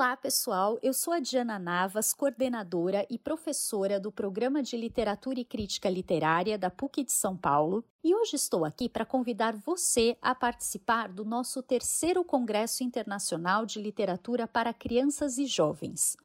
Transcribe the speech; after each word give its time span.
Olá, 0.00 0.16
pessoal. 0.16 0.78
Eu 0.82 0.94
sou 0.94 1.12
a 1.12 1.20
Diana 1.20 1.58
Navas, 1.58 2.14
coordenadora 2.14 3.06
e 3.10 3.18
professora 3.18 4.00
do 4.00 4.10
Programa 4.10 4.62
de 4.62 4.74
Literatura 4.74 5.38
e 5.38 5.44
Crítica 5.44 5.90
Literária 5.90 6.56
da 6.56 6.70
PUC 6.70 7.04
de 7.04 7.12
São 7.12 7.36
Paulo, 7.36 7.84
e 8.02 8.14
hoje 8.14 8.34
estou 8.34 8.64
aqui 8.64 8.88
para 8.88 9.04
convidar 9.04 9.54
você 9.54 10.16
a 10.22 10.34
participar 10.34 11.12
do 11.12 11.22
nosso 11.22 11.62
terceiro 11.62 12.24
Congresso 12.24 12.82
Internacional 12.82 13.66
de 13.66 13.78
Literatura 13.78 14.48
para 14.48 14.72
Crianças 14.72 15.36
e 15.36 15.44
Jovens. 15.44 16.16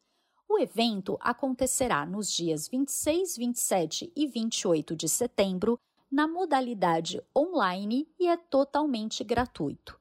O 0.48 0.58
evento 0.58 1.18
acontecerá 1.20 2.06
nos 2.06 2.32
dias 2.32 2.70
26, 2.70 3.36
27 3.36 4.10
e 4.16 4.26
28 4.26 4.96
de 4.96 5.10
setembro, 5.10 5.78
na 6.10 6.30
modalidade 6.30 7.22
online 7.36 8.08
e 8.18 8.26
é 8.26 8.38
totalmente 8.38 9.22
gratuito. 9.22 10.00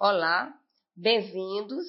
Olá, 0.00 0.56
bem-vindos 0.94 1.84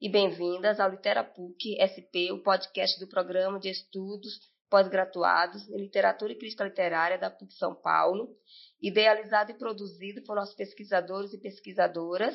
e 0.00 0.08
bem-vindas 0.08 0.80
ao 0.80 0.88
Literapuc 0.88 1.76
SP, 1.76 2.32
o 2.32 2.42
podcast 2.42 2.98
do 2.98 3.06
Programa 3.06 3.60
de 3.60 3.68
Estudos 3.68 4.40
Pós-Graduados 4.70 5.68
em 5.68 5.76
Literatura 5.76 6.32
e 6.32 6.38
Crítica 6.38 6.64
Literária 6.64 7.18
da 7.18 7.28
PUC 7.28 7.52
São 7.52 7.74
Paulo, 7.74 8.34
idealizado 8.80 9.50
e 9.50 9.58
produzido 9.58 10.22
por 10.22 10.36
nossos 10.36 10.54
pesquisadores 10.54 11.34
e 11.34 11.38
pesquisadoras. 11.38 12.34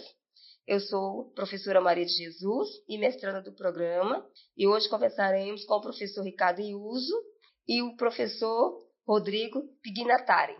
Eu 0.67 0.79
sou 0.79 1.31
professora 1.31 1.81
Maria 1.81 2.05
de 2.05 2.13
Jesus 2.13 2.69
e 2.87 2.95
mestranda 2.99 3.41
do 3.41 3.55
programa, 3.55 4.23
e 4.55 4.67
hoje 4.67 4.87
conversaremos 4.87 5.65
com 5.65 5.73
o 5.73 5.81
professor 5.81 6.21
Ricardo 6.21 6.61
Iuso 6.61 7.19
e 7.67 7.81
o 7.81 7.95
professor 7.95 8.79
Rodrigo 9.07 9.59
Pignatari. 9.81 10.55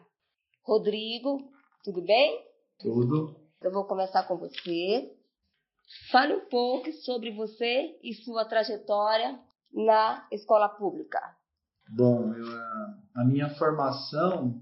Rodrigo, 0.63 1.51
tudo 1.83 2.01
bem? 2.01 2.43
Tudo. 2.79 3.44
Eu 3.65 3.71
vou 3.71 3.83
começar 3.83 4.21
com 4.27 4.37
você. 4.37 5.11
Fale 6.11 6.35
um 6.35 6.47
pouco 6.49 6.91
sobre 7.03 7.31
você 7.31 7.97
e 8.03 8.13
sua 8.13 8.45
trajetória 8.45 9.39
na 9.73 10.27
escola 10.31 10.69
pública. 10.69 11.19
Bom, 11.89 12.31
eu, 12.35 12.45
a 13.15 13.23
minha 13.25 13.49
formação 13.55 14.61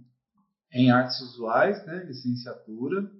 é 0.71 0.79
em 0.79 0.89
artes 0.89 1.19
visuais, 1.19 1.85
né, 1.85 2.05
licenciatura, 2.05 3.11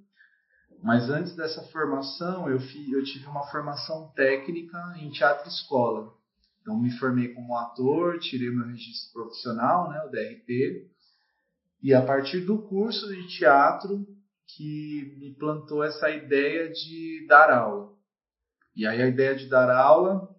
mas 0.81 1.09
antes 1.09 1.35
dessa 1.35 1.61
formação 1.63 2.49
eu, 2.49 2.61
fi, 2.61 2.89
eu 2.89 3.03
tive 3.03 3.25
uma 3.25 3.45
formação 3.47 4.09
técnica 4.15 4.77
em 5.01 5.09
teatro 5.09 5.49
escola. 5.49 6.13
Então 6.61 6.79
me 6.79 6.91
formei 6.91 7.33
como 7.33 7.57
ator, 7.57 8.19
tirei 8.19 8.49
meu 8.51 8.67
registro 8.67 9.11
profissional, 9.11 9.89
né, 9.89 10.01
o 10.05 10.09
DRT, 10.09 10.89
e 11.81 11.93
a 11.93 12.01
partir 12.05 12.39
do 12.39 12.61
curso 12.69 13.05
de 13.13 13.27
teatro 13.27 14.07
que 14.47 15.15
me 15.17 15.33
plantou 15.35 15.83
essa 15.83 16.09
ideia 16.09 16.71
de 16.71 17.25
dar 17.27 17.51
aula. 17.51 17.93
E 18.75 18.85
aí 18.85 19.01
a 19.01 19.07
ideia 19.07 19.35
de 19.35 19.47
dar 19.47 19.69
aula 19.69 20.29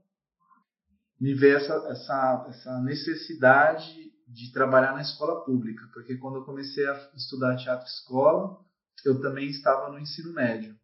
me 1.20 1.34
veio 1.34 1.56
essa, 1.56 1.75
essa, 1.88 2.47
essa 2.48 2.81
necessidade 2.82 4.12
de 4.26 4.53
trabalhar 4.53 4.93
na 4.93 5.03
escola 5.03 5.44
pública, 5.44 5.88
porque 5.93 6.16
quando 6.16 6.37
eu 6.37 6.44
comecei 6.44 6.87
a 6.87 7.10
estudar 7.14 7.56
teatro 7.56 7.87
escola, 7.87 8.59
eu 9.04 9.20
também 9.20 9.48
estava 9.48 9.91
no 9.91 9.98
ensino 9.98 10.32
médio. 10.32 10.76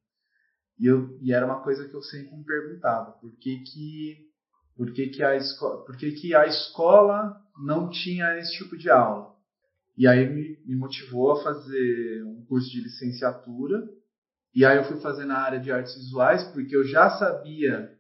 E, 0.79 0.87
eu, 0.87 1.19
e 1.21 1.33
era 1.33 1.45
uma 1.45 1.63
coisa 1.63 1.89
que 1.89 1.95
eu 1.95 2.03
sempre 2.03 2.37
me 2.37 2.45
perguntava, 2.45 3.13
por 3.13 3.37
que 3.37 3.59
que, 3.59 4.31
por 4.77 4.93
que, 4.93 5.09
que, 5.09 5.23
a, 5.23 5.37
escola, 5.37 5.85
por 5.85 5.97
que, 5.97 6.13
que 6.13 6.35
a 6.35 6.47
escola 6.47 7.39
não 7.59 7.91
tinha 7.91 8.39
esse 8.39 8.57
tipo 8.57 8.77
de 8.77 8.89
aula? 8.89 9.35
E 9.97 10.07
aí 10.07 10.27
me, 10.29 10.59
me 10.65 10.77
motivou 10.77 11.33
a 11.33 11.43
fazer 11.43 12.25
um 12.25 12.40
curso 12.51 12.69
de 12.69 12.81
licenciatura. 12.81 13.89
E 14.53 14.65
aí 14.65 14.77
eu 14.77 14.85
fui 14.85 15.01
fazer 15.01 15.25
na 15.25 15.39
área 15.39 15.61
de 15.61 15.71
artes 15.71 15.95
visuais, 15.95 16.43
porque 16.53 16.75
eu 16.75 16.85
já 16.85 17.09
sabia 17.11 17.97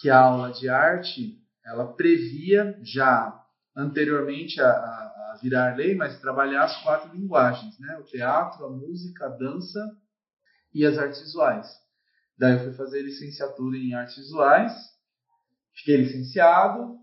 que 0.00 0.08
a 0.08 0.20
aula 0.20 0.52
de 0.52 0.68
arte 0.68 1.42
ela 1.66 1.92
previa 1.92 2.78
já 2.82 3.36
anteriormente 3.76 4.60
a, 4.60 4.68
a, 4.68 5.32
a, 5.32 5.38
virar 5.42 5.76
lei, 5.76 5.96
mas 5.96 6.20
trabalhar 6.20 6.64
as 6.64 6.82
quatro 6.82 7.12
linguagens, 7.12 7.76
né? 7.80 7.96
O 7.98 8.04
teatro, 8.04 8.64
a 8.64 8.70
música, 8.70 9.26
a 9.26 9.30
dança 9.30 9.80
e 10.72 10.86
as 10.86 10.96
artes 10.96 11.20
visuais. 11.20 11.66
Daí 12.38 12.54
eu 12.54 12.64
fui 12.64 12.72
fazer 12.74 13.02
licenciatura 13.02 13.76
em 13.76 13.94
artes 13.94 14.16
visuais, 14.16 14.72
fiquei 15.74 15.96
licenciado, 15.96 16.98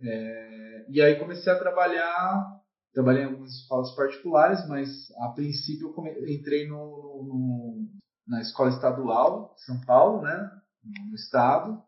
é, 0.00 0.86
e 0.88 1.00
aí 1.00 1.18
comecei 1.18 1.52
a 1.52 1.58
trabalhar 1.58 2.60
trabalhei 2.96 3.24
em 3.24 3.26
algumas 3.26 3.52
escolas 3.52 3.94
particulares, 3.94 4.66
mas 4.66 5.10
a 5.18 5.28
princípio 5.28 5.94
eu 5.94 6.26
entrei 6.26 6.66
no, 6.66 7.22
no, 7.24 7.88
na 8.26 8.40
escola 8.40 8.70
estadual 8.70 9.54
de 9.54 9.64
São 9.66 9.78
Paulo, 9.82 10.22
né, 10.22 10.50
no 11.06 11.14
estado. 11.14 11.82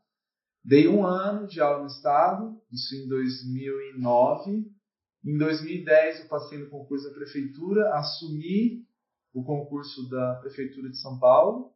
Dei 0.63 0.87
um 0.87 1.07
ano 1.07 1.47
de 1.47 1.63
aula 1.63 1.81
no 1.81 1.87
estado, 1.87 2.61
isso 2.71 2.95
em 2.95 3.09
2009. 3.09 4.71
Em 5.25 5.39
2010 5.39 6.21
eu 6.21 6.29
passei 6.29 6.59
no 6.59 6.69
concurso 6.69 7.09
da 7.09 7.15
prefeitura, 7.15 7.95
assumi 7.95 8.87
o 9.33 9.43
concurso 9.43 10.07
da 10.11 10.35
prefeitura 10.43 10.91
de 10.91 11.01
São 11.01 11.19
Paulo 11.19 11.73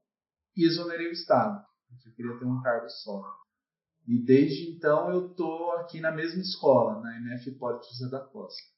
e 0.54 0.66
exonerei 0.66 1.08
o 1.08 1.12
estado, 1.12 1.64
eu 2.04 2.12
queria 2.12 2.38
ter 2.38 2.44
um 2.44 2.60
cargo 2.60 2.90
só. 2.90 3.22
E 4.06 4.22
desde 4.22 4.70
então 4.70 5.10
eu 5.10 5.30
estou 5.30 5.72
aqui 5.76 6.00
na 6.00 6.10
mesma 6.10 6.42
escola, 6.42 7.00
na 7.00 7.16
MF 7.16 7.48
Hipólito 7.48 7.86
José 7.86 8.10
da 8.10 8.20
Costa. 8.20 8.71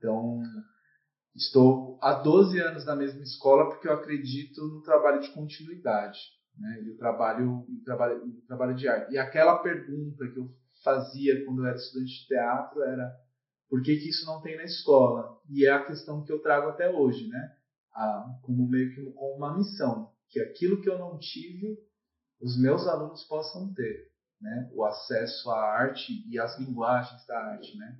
Então, 0.00 0.40
estou 1.36 1.98
há 2.00 2.14
12 2.14 2.58
anos 2.58 2.86
na 2.86 2.96
mesma 2.96 3.22
escola 3.22 3.68
porque 3.68 3.86
eu 3.86 3.92
acredito 3.92 4.66
no 4.66 4.82
trabalho 4.82 5.20
de 5.20 5.30
continuidade, 5.30 6.18
né? 6.58 6.82
E 6.82 6.90
o 6.90 6.96
trabalho, 6.96 7.66
o 7.68 7.84
trabalho, 7.84 8.24
o 8.24 8.46
trabalho 8.46 8.74
de 8.74 8.88
arte. 8.88 9.12
E 9.12 9.18
aquela 9.18 9.58
pergunta 9.58 10.26
que 10.26 10.38
eu 10.38 10.50
fazia 10.82 11.44
quando 11.44 11.60
eu 11.60 11.66
era 11.66 11.76
estudante 11.76 12.22
de 12.22 12.26
teatro 12.28 12.82
era 12.82 13.12
por 13.68 13.82
que, 13.82 13.94
que 13.98 14.08
isso 14.08 14.24
não 14.24 14.40
tem 14.40 14.56
na 14.56 14.64
escola? 14.64 15.38
E 15.50 15.66
é 15.66 15.70
a 15.70 15.84
questão 15.84 16.24
que 16.24 16.32
eu 16.32 16.40
trago 16.40 16.70
até 16.70 16.90
hoje, 16.90 17.28
né? 17.28 17.56
como 18.42 18.66
meio 18.66 18.94
que 18.94 19.12
como 19.12 19.36
uma 19.36 19.56
missão, 19.58 20.10
que 20.30 20.40
aquilo 20.40 20.80
que 20.80 20.88
eu 20.88 20.98
não 20.98 21.18
tive, 21.18 21.76
os 22.40 22.58
meus 22.58 22.86
alunos 22.86 23.22
possam 23.24 23.74
ter, 23.74 24.10
né? 24.40 24.70
O 24.72 24.82
acesso 24.84 25.50
à 25.50 25.60
arte 25.60 26.24
e 26.26 26.38
às 26.38 26.58
linguagens 26.58 27.26
da 27.26 27.38
arte, 27.38 27.76
né? 27.76 27.98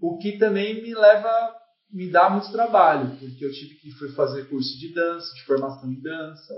O 0.00 0.18
que 0.18 0.38
também 0.38 0.82
me 0.82 0.94
leva, 0.94 1.54
me 1.90 2.10
dá 2.10 2.30
muito 2.30 2.52
trabalho, 2.52 3.16
porque 3.18 3.44
eu 3.44 3.52
tive 3.52 3.74
que 3.76 3.90
fui 3.92 4.10
fazer 4.10 4.48
curso 4.48 4.78
de 4.78 4.94
dança, 4.94 5.34
de 5.34 5.44
formação 5.44 5.90
em 5.90 6.00
dança, 6.00 6.54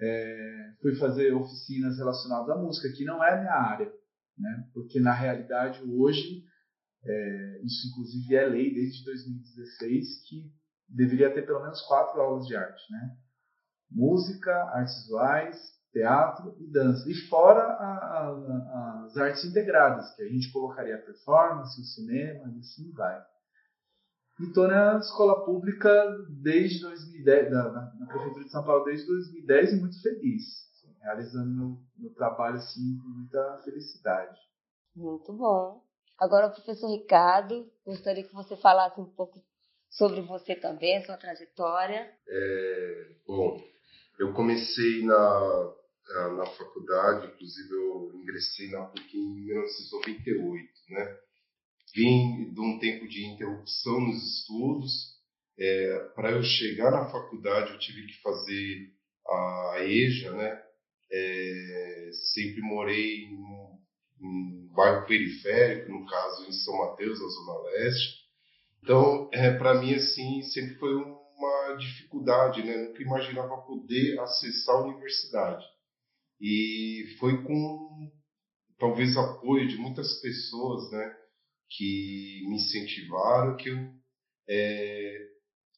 é, 0.00 0.72
fui 0.80 0.94
fazer 0.96 1.32
oficinas 1.34 1.96
relacionadas 1.98 2.50
à 2.50 2.56
música, 2.56 2.92
que 2.96 3.04
não 3.04 3.24
é 3.24 3.32
a 3.32 3.40
minha 3.40 3.54
área, 3.54 3.92
né? 4.38 4.68
Porque 4.74 5.00
na 5.00 5.12
realidade 5.12 5.82
hoje 5.82 6.44
é, 7.04 7.60
isso 7.64 7.88
inclusive 7.88 8.34
é 8.34 8.46
lei 8.46 8.74
desde 8.74 9.04
2016 9.04 10.28
que 10.28 10.50
deveria 10.88 11.32
ter 11.32 11.46
pelo 11.46 11.62
menos 11.62 11.80
quatro 11.82 12.20
aulas 12.20 12.46
de 12.46 12.56
arte, 12.56 12.82
né? 12.90 13.16
Música, 13.90 14.52
artes 14.72 15.02
visuais, 15.02 15.56
teatro 15.96 16.54
e 16.60 16.70
dança. 16.70 17.08
E 17.10 17.14
fora 17.28 17.62
a, 17.62 18.28
a, 18.28 19.04
as 19.06 19.16
artes 19.16 19.44
integradas, 19.44 20.14
que 20.14 20.22
a 20.22 20.28
gente 20.28 20.52
colocaria 20.52 20.96
a 20.96 21.00
performance, 21.02 21.80
o 21.80 21.84
cinema 21.84 22.52
e 22.54 22.58
assim 22.58 22.92
vai. 22.92 23.18
E 24.38 24.44
estou 24.44 24.68
na 24.68 24.98
escola 24.98 25.46
pública 25.46 25.90
desde 26.42 26.82
2010, 26.82 27.50
na, 27.50 27.70
na, 27.98 28.06
Prefeitura 28.06 28.44
de 28.44 28.50
São 28.50 28.62
Paulo 28.62 28.84
desde 28.84 29.06
2010 29.06 29.72
e 29.72 29.80
muito 29.80 30.02
feliz. 30.02 30.42
Assim, 30.70 30.94
realizando 31.00 31.50
meu, 31.50 31.78
meu 31.96 32.14
trabalho 32.14 32.56
assim, 32.56 32.98
com 32.98 33.08
muita 33.08 33.62
felicidade. 33.64 34.38
Muito 34.94 35.32
bom. 35.32 35.82
Agora, 36.18 36.50
professor 36.50 36.90
Ricardo, 36.90 37.66
gostaria 37.84 38.24
que 38.24 38.34
você 38.34 38.56
falasse 38.56 39.00
um 39.00 39.06
pouco 39.06 39.42
sobre 39.88 40.20
você 40.20 40.54
também, 40.54 41.02
sua 41.04 41.16
trajetória. 41.16 42.10
É, 42.28 43.12
bom, 43.26 43.58
eu 44.18 44.34
comecei 44.34 45.04
na, 45.04 45.74
na 46.08 46.46
faculdade, 46.46 47.26
inclusive 47.26 47.72
eu 47.72 48.12
ingressei 48.14 48.70
na 48.70 48.86
PUC 48.86 49.16
em 49.16 49.44
1998, 49.44 50.68
né? 50.90 51.16
Vim 51.94 52.52
de 52.52 52.60
um 52.60 52.78
tempo 52.78 53.08
de 53.08 53.26
interrupção 53.26 54.00
nos 54.00 54.38
estudos. 54.38 55.16
É, 55.58 55.98
Para 56.14 56.32
eu 56.32 56.42
chegar 56.42 56.90
na 56.90 57.10
faculdade, 57.10 57.72
eu 57.72 57.78
tive 57.78 58.06
que 58.06 58.20
fazer 58.20 58.92
a 59.26 59.76
EJA, 59.80 60.32
né? 60.32 60.62
É, 61.10 62.10
sempre 62.32 62.60
morei 62.62 63.24
em 63.24 63.36
um 64.20 64.68
bairro 64.74 65.06
periférico, 65.06 65.90
no 65.90 66.06
caso 66.06 66.48
em 66.48 66.52
São 66.52 66.76
Mateus, 66.78 67.20
na 67.20 67.28
Zona 67.28 67.62
Leste. 67.62 68.26
Então, 68.82 69.30
é, 69.32 69.56
para 69.56 69.80
mim, 69.80 69.94
assim, 69.94 70.42
sempre 70.42 70.76
foi 70.76 70.94
uma 70.94 71.76
dificuldade, 71.78 72.62
né? 72.62 72.76
Nunca 72.76 73.02
imaginava 73.02 73.56
poder 73.62 74.18
acessar 74.20 74.76
a 74.76 74.84
universidade. 74.84 75.64
E 76.40 77.16
foi 77.18 77.42
com, 77.42 78.10
talvez, 78.78 79.16
apoio 79.16 79.68
de 79.68 79.76
muitas 79.76 80.20
pessoas, 80.20 80.90
né? 80.92 81.16
Que 81.70 82.44
me 82.48 82.56
incentivaram, 82.56 83.56
que 83.56 83.68
eu 83.68 83.78
é, 84.48 85.26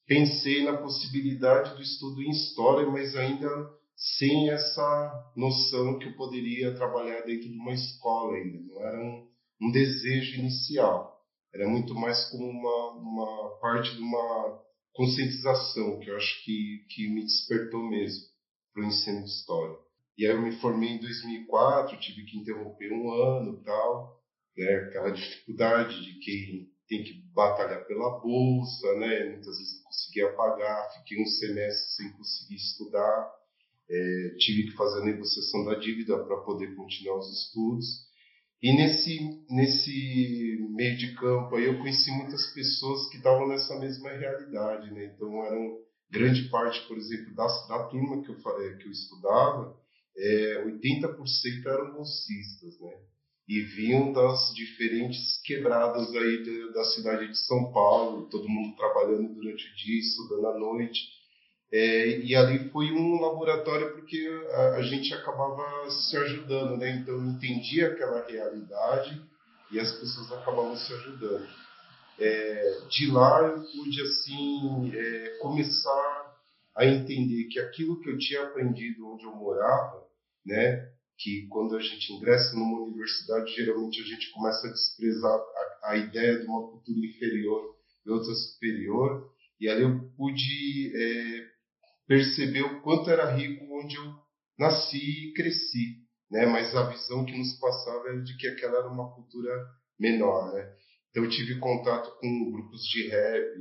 pensei 0.06 0.64
na 0.64 0.76
possibilidade 0.76 1.74
do 1.74 1.82
estudo 1.82 2.22
em 2.22 2.30
História, 2.30 2.88
mas 2.90 3.14
ainda 3.16 3.48
sem 3.96 4.50
essa 4.50 5.32
noção 5.36 5.98
que 5.98 6.06
eu 6.06 6.16
poderia 6.16 6.74
trabalhar 6.74 7.22
dentro 7.22 7.48
de 7.48 7.58
uma 7.58 7.72
escola 7.72 8.36
ainda. 8.36 8.58
Não 8.60 8.86
era 8.86 9.00
um, 9.00 9.28
um 9.62 9.70
desejo 9.72 10.38
inicial. 10.38 11.18
Era 11.52 11.68
muito 11.68 11.94
mais 11.94 12.30
como 12.30 12.48
uma, 12.48 12.92
uma 12.92 13.58
parte 13.60 13.94
de 13.94 14.00
uma 14.00 14.62
conscientização 14.92 15.98
que 16.00 16.10
eu 16.10 16.16
acho 16.16 16.44
que, 16.44 16.86
que 16.90 17.08
me 17.08 17.22
despertou 17.22 17.88
mesmo 17.88 18.24
para 18.72 18.82
o 18.84 18.86
ensino 18.86 19.24
de 19.24 19.30
história. 19.30 19.76
E 20.18 20.26
aí 20.26 20.32
eu 20.32 20.42
me 20.42 20.50
formei 20.56 20.90
em 20.90 20.98
2004, 20.98 21.96
tive 22.00 22.24
que 22.24 22.36
interromper 22.36 22.92
um 22.92 23.08
ano 23.08 23.62
tal, 23.62 24.20
né, 24.56 24.74
aquela 24.88 25.12
dificuldade 25.12 26.02
de 26.02 26.18
quem 26.18 26.68
tem 26.88 27.04
que 27.04 27.22
batalhar 27.32 27.86
pela 27.86 28.18
bolsa, 28.18 28.94
né, 28.96 29.30
muitas 29.30 29.56
vezes 29.56 29.76
não 29.76 29.84
conseguia 29.84 30.32
pagar, 30.32 30.90
fiquei 30.98 31.22
um 31.22 31.26
semestre 31.26 31.94
sem 31.94 32.12
conseguir 32.16 32.56
estudar, 32.56 33.30
é, 33.88 34.34
tive 34.38 34.70
que 34.70 34.76
fazer 34.76 35.02
a 35.02 35.04
negociação 35.04 35.64
da 35.64 35.76
dívida 35.76 36.18
para 36.24 36.38
poder 36.38 36.74
continuar 36.74 37.18
os 37.18 37.44
estudos. 37.44 38.08
E 38.60 38.72
nesse, 38.76 39.20
nesse 39.48 40.68
meio 40.70 40.96
de 40.96 41.14
campo 41.14 41.54
aí 41.54 41.64
eu 41.64 41.78
conheci 41.78 42.10
muitas 42.10 42.52
pessoas 42.52 43.08
que 43.08 43.18
estavam 43.18 43.46
nessa 43.46 43.78
mesma 43.78 44.10
realidade, 44.10 44.90
né? 44.90 45.12
Então 45.14 45.44
eram 45.44 45.78
grande 46.10 46.48
parte, 46.48 46.86
por 46.88 46.98
exemplo, 46.98 47.34
da, 47.36 47.46
da 47.68 47.84
turma 47.84 48.20
que 48.22 48.30
eu, 48.30 48.34
é, 48.34 48.76
que 48.78 48.86
eu 48.86 48.90
estudava, 48.90 49.77
é, 50.18 50.64
80% 50.64 51.66
eram 51.66 51.92
bolsistas, 51.92 52.78
né? 52.80 52.92
E 53.48 53.60
vinham 53.60 54.12
das 54.12 54.52
diferentes 54.54 55.40
quebradas 55.42 56.14
aí 56.14 56.44
da, 56.44 56.72
da 56.72 56.84
cidade 56.84 57.28
de 57.28 57.38
São 57.38 57.72
Paulo, 57.72 58.28
todo 58.28 58.48
mundo 58.48 58.76
trabalhando 58.76 59.32
durante 59.34 59.64
o 59.64 59.76
dia, 59.76 60.00
estudando 60.00 60.46
à 60.48 60.58
noite. 60.58 61.00
É, 61.70 62.20
e 62.20 62.34
ali 62.34 62.70
foi 62.70 62.90
um 62.92 63.20
laboratório 63.20 63.92
porque 63.92 64.26
a, 64.52 64.76
a, 64.76 64.82
gente 64.82 65.12
acabava 65.12 65.90
se 65.90 66.16
ajudando, 66.16 66.78
né? 66.78 66.96
Então 66.96 67.14
eu 67.14 67.24
entendia 67.24 67.88
aquela 67.88 68.26
realidade 68.26 69.20
e 69.70 69.78
as 69.78 69.92
pessoas 69.92 70.32
acabavam 70.32 70.76
se 70.76 70.92
ajudando. 70.92 71.46
É, 72.18 72.80
de 72.90 73.10
lá 73.10 73.42
eu 73.42 73.62
pude 73.62 74.02
assim 74.02 74.90
é, 74.94 75.38
começar 75.40 76.36
a 76.74 76.86
entender 76.86 77.44
que 77.44 77.60
aquilo 77.60 78.00
que 78.00 78.08
eu 78.08 78.18
tinha 78.18 78.44
aprendido 78.44 79.06
onde 79.06 79.24
eu 79.24 79.34
morava, 79.34 80.07
né? 80.48 80.88
Que 81.18 81.46
quando 81.48 81.76
a 81.76 81.80
gente 81.80 82.12
ingressa 82.12 82.56
numa 82.56 82.82
universidade 82.82 83.54
geralmente 83.54 84.00
a 84.00 84.04
gente 84.04 84.30
começa 84.32 84.66
a 84.66 84.72
desprezar 84.72 85.32
a, 85.32 85.90
a 85.90 85.96
ideia 85.96 86.38
de 86.38 86.46
uma 86.46 86.70
cultura 86.70 86.98
inferior 86.98 87.76
e 88.06 88.10
outra 88.10 88.34
superior. 88.34 89.30
E 89.60 89.68
ali 89.68 89.82
eu 89.82 90.10
pude 90.16 90.92
é, 90.94 91.46
perceber 92.06 92.62
o 92.62 92.80
quanto 92.80 93.10
era 93.10 93.34
rico 93.34 93.64
onde 93.78 93.96
eu 93.96 94.14
nasci 94.58 94.96
e 94.98 95.32
cresci, 95.34 95.98
né? 96.30 96.46
Mas 96.46 96.74
a 96.74 96.88
visão 96.90 97.24
que 97.24 97.36
nos 97.36 97.58
passava 97.58 98.08
era 98.08 98.22
de 98.22 98.36
que 98.36 98.46
aquela 98.46 98.78
era 98.78 98.88
uma 98.88 99.12
cultura 99.14 99.50
menor, 99.98 100.54
né? 100.54 100.72
Então 101.10 101.24
eu 101.24 101.30
tive 101.30 101.58
contato 101.58 102.16
com 102.20 102.52
grupos 102.52 102.82
de 102.84 103.08
rap, 103.08 103.58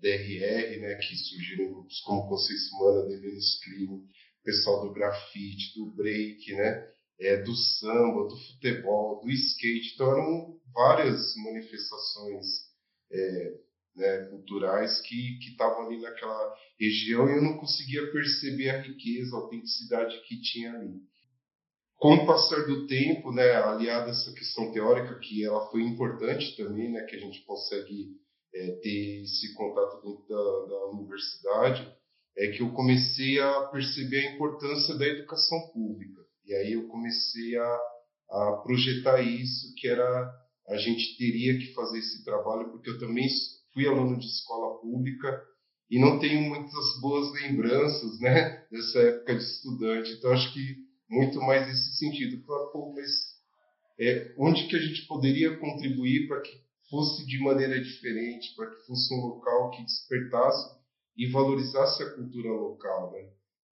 DRR, 0.00 0.80
né? 0.80 0.94
Que 0.94 1.16
surgiram 1.16 1.72
grupos 1.72 2.00
como 2.00 2.28
Consciência 2.28 2.76
Humana, 2.76 3.08
De 3.08 3.20
Menos 3.20 3.60
Crime, 3.62 4.02
pessoal 4.44 4.86
do 4.86 4.92
grafite, 4.92 5.78
do 5.78 5.90
break, 5.94 6.52
né? 6.54 6.88
É, 7.20 7.42
do 7.42 7.54
samba, 7.54 8.28
do 8.28 8.36
futebol, 8.36 9.20
do 9.20 9.30
skate. 9.30 9.94
Então 9.94 10.10
eram 10.10 10.58
várias 10.72 11.34
manifestações 11.36 12.46
é, 13.12 13.54
né, 13.94 14.24
culturais 14.30 15.00
que 15.02 15.38
estavam 15.40 15.86
ali 15.86 16.00
naquela 16.00 16.54
região 16.78 17.28
e 17.28 17.36
eu 17.36 17.42
não 17.42 17.58
conseguia 17.58 18.10
perceber 18.10 18.70
a 18.70 18.80
riqueza, 18.80 19.36
a 19.36 19.40
autenticidade 19.40 20.20
que 20.26 20.40
tinha 20.40 20.72
ali. 20.72 21.00
Com 21.96 22.14
o 22.14 22.26
passar 22.26 22.64
do 22.66 22.86
tempo, 22.86 23.30
né, 23.30 23.56
aliado 23.56 24.06
a 24.06 24.10
essa 24.10 24.32
questão 24.32 24.72
teórica, 24.72 25.18
que 25.18 25.44
ela 25.44 25.70
foi 25.70 25.82
importante 25.82 26.56
também, 26.56 26.90
né, 26.90 27.02
que 27.02 27.16
a 27.16 27.18
gente 27.18 27.44
consegue 27.44 28.16
é, 28.54 28.70
ter 28.82 29.22
esse 29.22 29.52
contato 29.54 30.00
dentro 30.02 30.26
da, 30.26 30.66
da 30.66 30.86
universidade, 30.92 31.99
é 32.40 32.48
que 32.48 32.62
eu 32.62 32.70
comecei 32.72 33.38
a 33.38 33.64
perceber 33.64 34.26
a 34.26 34.34
importância 34.34 34.96
da 34.96 35.06
educação 35.06 35.60
pública. 35.74 36.22
E 36.46 36.54
aí 36.54 36.72
eu 36.72 36.88
comecei 36.88 37.54
a, 37.58 37.78
a 38.30 38.62
projetar 38.64 39.20
isso, 39.20 39.74
que 39.76 39.86
era 39.86 40.40
a 40.66 40.76
gente 40.78 41.18
teria 41.18 41.58
que 41.58 41.74
fazer 41.74 41.98
esse 41.98 42.24
trabalho, 42.24 42.70
porque 42.70 42.88
eu 42.88 42.98
também 42.98 43.28
fui 43.74 43.86
aluno 43.86 44.18
de 44.18 44.24
escola 44.24 44.80
pública 44.80 45.42
e 45.90 45.98
não 45.98 46.18
tenho 46.18 46.40
muitas 46.40 47.00
boas 47.02 47.30
lembranças, 47.42 48.18
né, 48.20 48.64
dessa 48.70 49.00
época 49.00 49.36
de 49.36 49.42
estudante. 49.42 50.12
Então 50.12 50.32
acho 50.32 50.50
que 50.54 50.76
muito 51.10 51.40
mais 51.40 51.66
nesse 51.66 51.98
sentido, 51.98 52.42
falar, 52.46 52.70
pô, 52.70 52.94
mas 52.94 53.10
é, 54.00 54.32
onde 54.38 54.66
que 54.66 54.76
a 54.76 54.80
gente 54.80 55.06
poderia 55.06 55.58
contribuir 55.58 56.26
para 56.26 56.40
que 56.40 56.52
fosse 56.88 57.26
de 57.26 57.38
maneira 57.40 57.78
diferente, 57.82 58.54
para 58.56 58.70
que 58.70 58.86
fosse 58.86 59.12
um 59.14 59.26
local 59.26 59.72
que 59.72 59.84
despertasse 59.84 60.79
e 61.20 61.26
valorizasse 61.26 62.02
a 62.02 62.14
cultura 62.14 62.50
local, 62.50 63.12
né? 63.12 63.28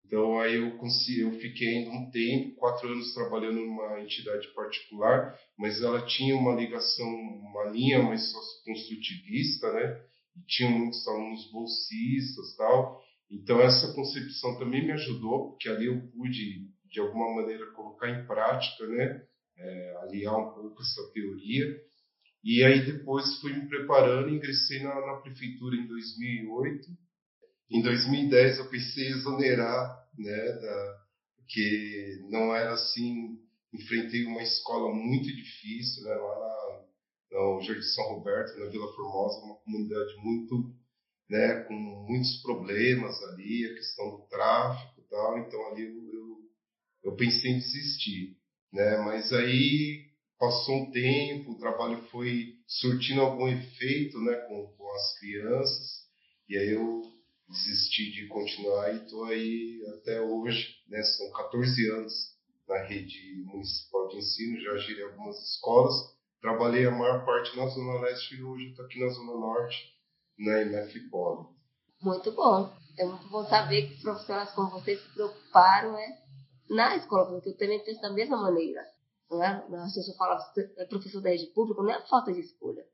Então 0.06 0.38
aí 0.38 0.54
eu, 0.54 0.78
consegui, 0.78 1.22
eu 1.22 1.32
fiquei 1.40 1.88
um 1.88 2.08
tempo, 2.08 2.54
quatro 2.54 2.88
anos 2.88 3.12
trabalhando 3.14 3.56
numa 3.56 4.00
entidade 4.00 4.46
particular, 4.54 5.36
mas 5.58 5.82
ela 5.82 6.06
tinha 6.06 6.36
uma 6.36 6.54
ligação, 6.54 7.04
uma 7.08 7.64
linha 7.64 8.00
mais 8.00 8.30
socioconstrutivista, 8.30 9.72
né? 9.72 10.04
E 10.36 10.46
tinha 10.46 10.70
muitos 10.70 11.04
alunos 11.08 11.50
bolsistas 11.50 12.54
tal. 12.56 13.02
Então 13.28 13.60
essa 13.60 13.92
concepção 13.92 14.56
também 14.56 14.86
me 14.86 14.92
ajudou, 14.92 15.50
porque 15.50 15.68
ali 15.68 15.86
eu 15.86 16.00
pude, 16.12 16.68
de 16.92 17.00
alguma 17.00 17.34
maneira, 17.34 17.72
colocar 17.72 18.08
em 18.08 18.24
prática, 18.24 18.86
né? 18.86 19.20
É, 19.58 19.96
aliar 20.02 20.38
um 20.38 20.54
pouco 20.54 20.80
essa 20.80 21.12
teoria. 21.12 21.66
E 22.44 22.62
aí 22.62 22.86
depois 22.86 23.40
fui 23.40 23.52
me 23.52 23.68
preparando, 23.68 24.30
ingressei 24.30 24.80
na, 24.84 24.94
na 24.94 25.16
prefeitura 25.22 25.74
em 25.74 25.88
2008 25.88 27.02
em 27.72 27.80
2010 27.80 28.58
eu 28.58 28.68
pensei 28.68 29.08
exonerar, 29.08 30.06
né, 30.18 30.52
da, 30.52 31.02
porque 31.36 32.20
não 32.28 32.54
era 32.54 32.74
assim, 32.74 33.38
enfrentei 33.72 34.26
uma 34.26 34.42
escola 34.42 34.94
muito 34.94 35.26
difícil, 35.26 36.04
né, 36.04 36.14
lá 36.14 36.84
no 37.30 37.62
Jardim 37.62 37.82
São 37.82 38.14
Roberto, 38.14 38.58
na 38.58 38.66
Vila 38.66 38.92
Formosa, 38.94 39.40
uma 39.44 39.56
comunidade 39.56 40.14
muito, 40.18 40.70
né, 41.30 41.62
com 41.62 41.74
muitos 41.74 42.42
problemas 42.42 43.22
ali, 43.22 43.64
a 43.64 43.74
questão 43.74 44.18
do 44.18 44.26
tráfico 44.28 45.00
e 45.00 45.08
tal, 45.08 45.38
então 45.38 45.66
ali 45.68 45.82
eu, 45.84 46.12
eu, 46.12 46.38
eu 47.04 47.16
pensei 47.16 47.52
em 47.52 47.58
desistir, 47.58 48.36
né, 48.70 48.98
mas 48.98 49.32
aí 49.32 50.10
passou 50.38 50.74
um 50.74 50.90
tempo, 50.90 51.52
o 51.52 51.58
trabalho 51.58 52.02
foi 52.10 52.56
surtindo 52.66 53.22
algum 53.22 53.48
efeito, 53.48 54.20
né, 54.20 54.34
com, 54.46 54.74
com 54.76 54.94
as 54.94 55.18
crianças, 55.18 56.02
e 56.50 56.58
aí 56.58 56.68
eu 56.68 57.11
desisti 57.52 58.10
de 58.10 58.26
continuar 58.28 58.92
e 58.92 58.96
estou 58.96 59.24
aí 59.24 59.82
até 59.94 60.20
hoje, 60.20 60.76
né? 60.88 61.02
São 61.02 61.30
14 61.32 61.90
anos 61.90 62.32
na 62.66 62.78
rede 62.84 63.44
municipal 63.44 64.08
de 64.08 64.16
ensino, 64.16 64.60
já 64.60 64.78
girei 64.78 65.04
algumas 65.04 65.36
escolas, 65.42 65.94
trabalhei 66.40 66.86
a 66.86 66.90
maior 66.90 67.24
parte 67.24 67.54
na 67.56 67.66
Zona 67.66 68.00
Leste 68.00 68.36
e 68.36 68.42
hoje 68.42 68.70
estou 68.70 68.86
aqui 68.86 68.98
na 68.98 69.08
Zona 69.08 69.32
Norte, 69.32 69.76
né, 70.38 70.64
na 70.64 70.86
FIPOL. 70.86 71.54
Muito 72.00 72.32
bom. 72.32 72.72
É 72.98 73.04
muito 73.04 73.28
bom 73.28 73.44
saber 73.46 73.88
que 73.88 74.02
profissionais 74.02 74.50
como 74.52 74.70
vocês 74.70 75.00
se 75.00 75.08
preocuparam 75.14 75.92
né, 75.92 76.18
na 76.70 76.96
escola, 76.96 77.30
porque 77.30 77.50
eu 77.50 77.56
também 77.56 77.84
penso 77.84 78.00
da 78.00 78.12
mesma 78.12 78.40
maneira. 78.40 78.82
Não 79.30 79.42
é? 79.42 79.48
A 79.48 79.86
gente 79.88 80.16
fala, 80.16 80.38
é 80.78 80.84
professor 80.86 81.22
da 81.22 81.30
rede 81.30 81.46
pública, 81.54 81.82
não 81.82 81.90
é 81.90 82.06
falta 82.06 82.32
de 82.32 82.40
escolha, 82.40 82.84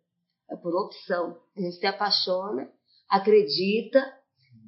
é 0.51 0.57
por 0.57 0.75
opção. 0.75 1.41
A 1.57 1.61
gente 1.61 1.77
se 1.77 1.87
apaixona, 1.87 2.71
acredita 3.09 4.18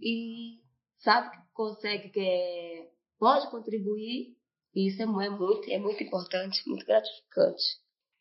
e 0.02 0.60
sabe 0.98 1.30
que 1.30 1.42
consegue, 1.52 2.10
que 2.10 2.20
é, 2.20 2.88
pode 3.18 3.50
contribuir, 3.50 4.36
e 4.74 4.88
isso 4.88 5.02
é, 5.02 5.04
é, 5.04 5.30
muito, 5.30 5.70
é 5.70 5.78
muito 5.78 6.02
importante, 6.02 6.62
muito 6.66 6.86
gratificante. 6.86 7.64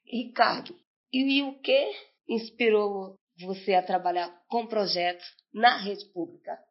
Ricardo, 0.06 0.76
e, 1.14 1.40
e 1.40 1.44
o 1.44 1.60
que 1.60 1.92
inspirou 2.28 3.16
você 3.40 3.74
a 3.74 3.86
trabalhar 3.86 4.30
com 4.48 4.68
projetos 4.68 5.26
na 5.54 5.78
rede 5.78 6.06
pública? 6.14 6.58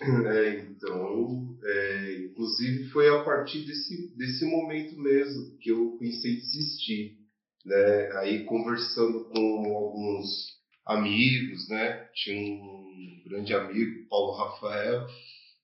É, 0.00 0.60
então, 0.60 1.58
é, 1.64 2.24
inclusive 2.26 2.90
foi 2.90 3.08
a 3.08 3.24
partir 3.24 3.66
desse, 3.66 4.16
desse 4.16 4.44
momento 4.44 4.96
mesmo 4.96 5.58
que 5.58 5.70
eu 5.70 5.96
pensei 5.98 6.34
em 6.34 6.36
desistir. 6.36 7.18
Né? 7.64 8.12
Aí 8.18 8.44
conversando 8.44 9.28
com 9.30 9.76
alguns 9.76 10.59
amigos, 10.90 11.68
né? 11.68 12.08
Tinha 12.14 12.62
um 12.62 13.22
grande 13.26 13.54
amigo, 13.54 14.08
Paulo 14.08 14.36
Rafael, 14.36 15.06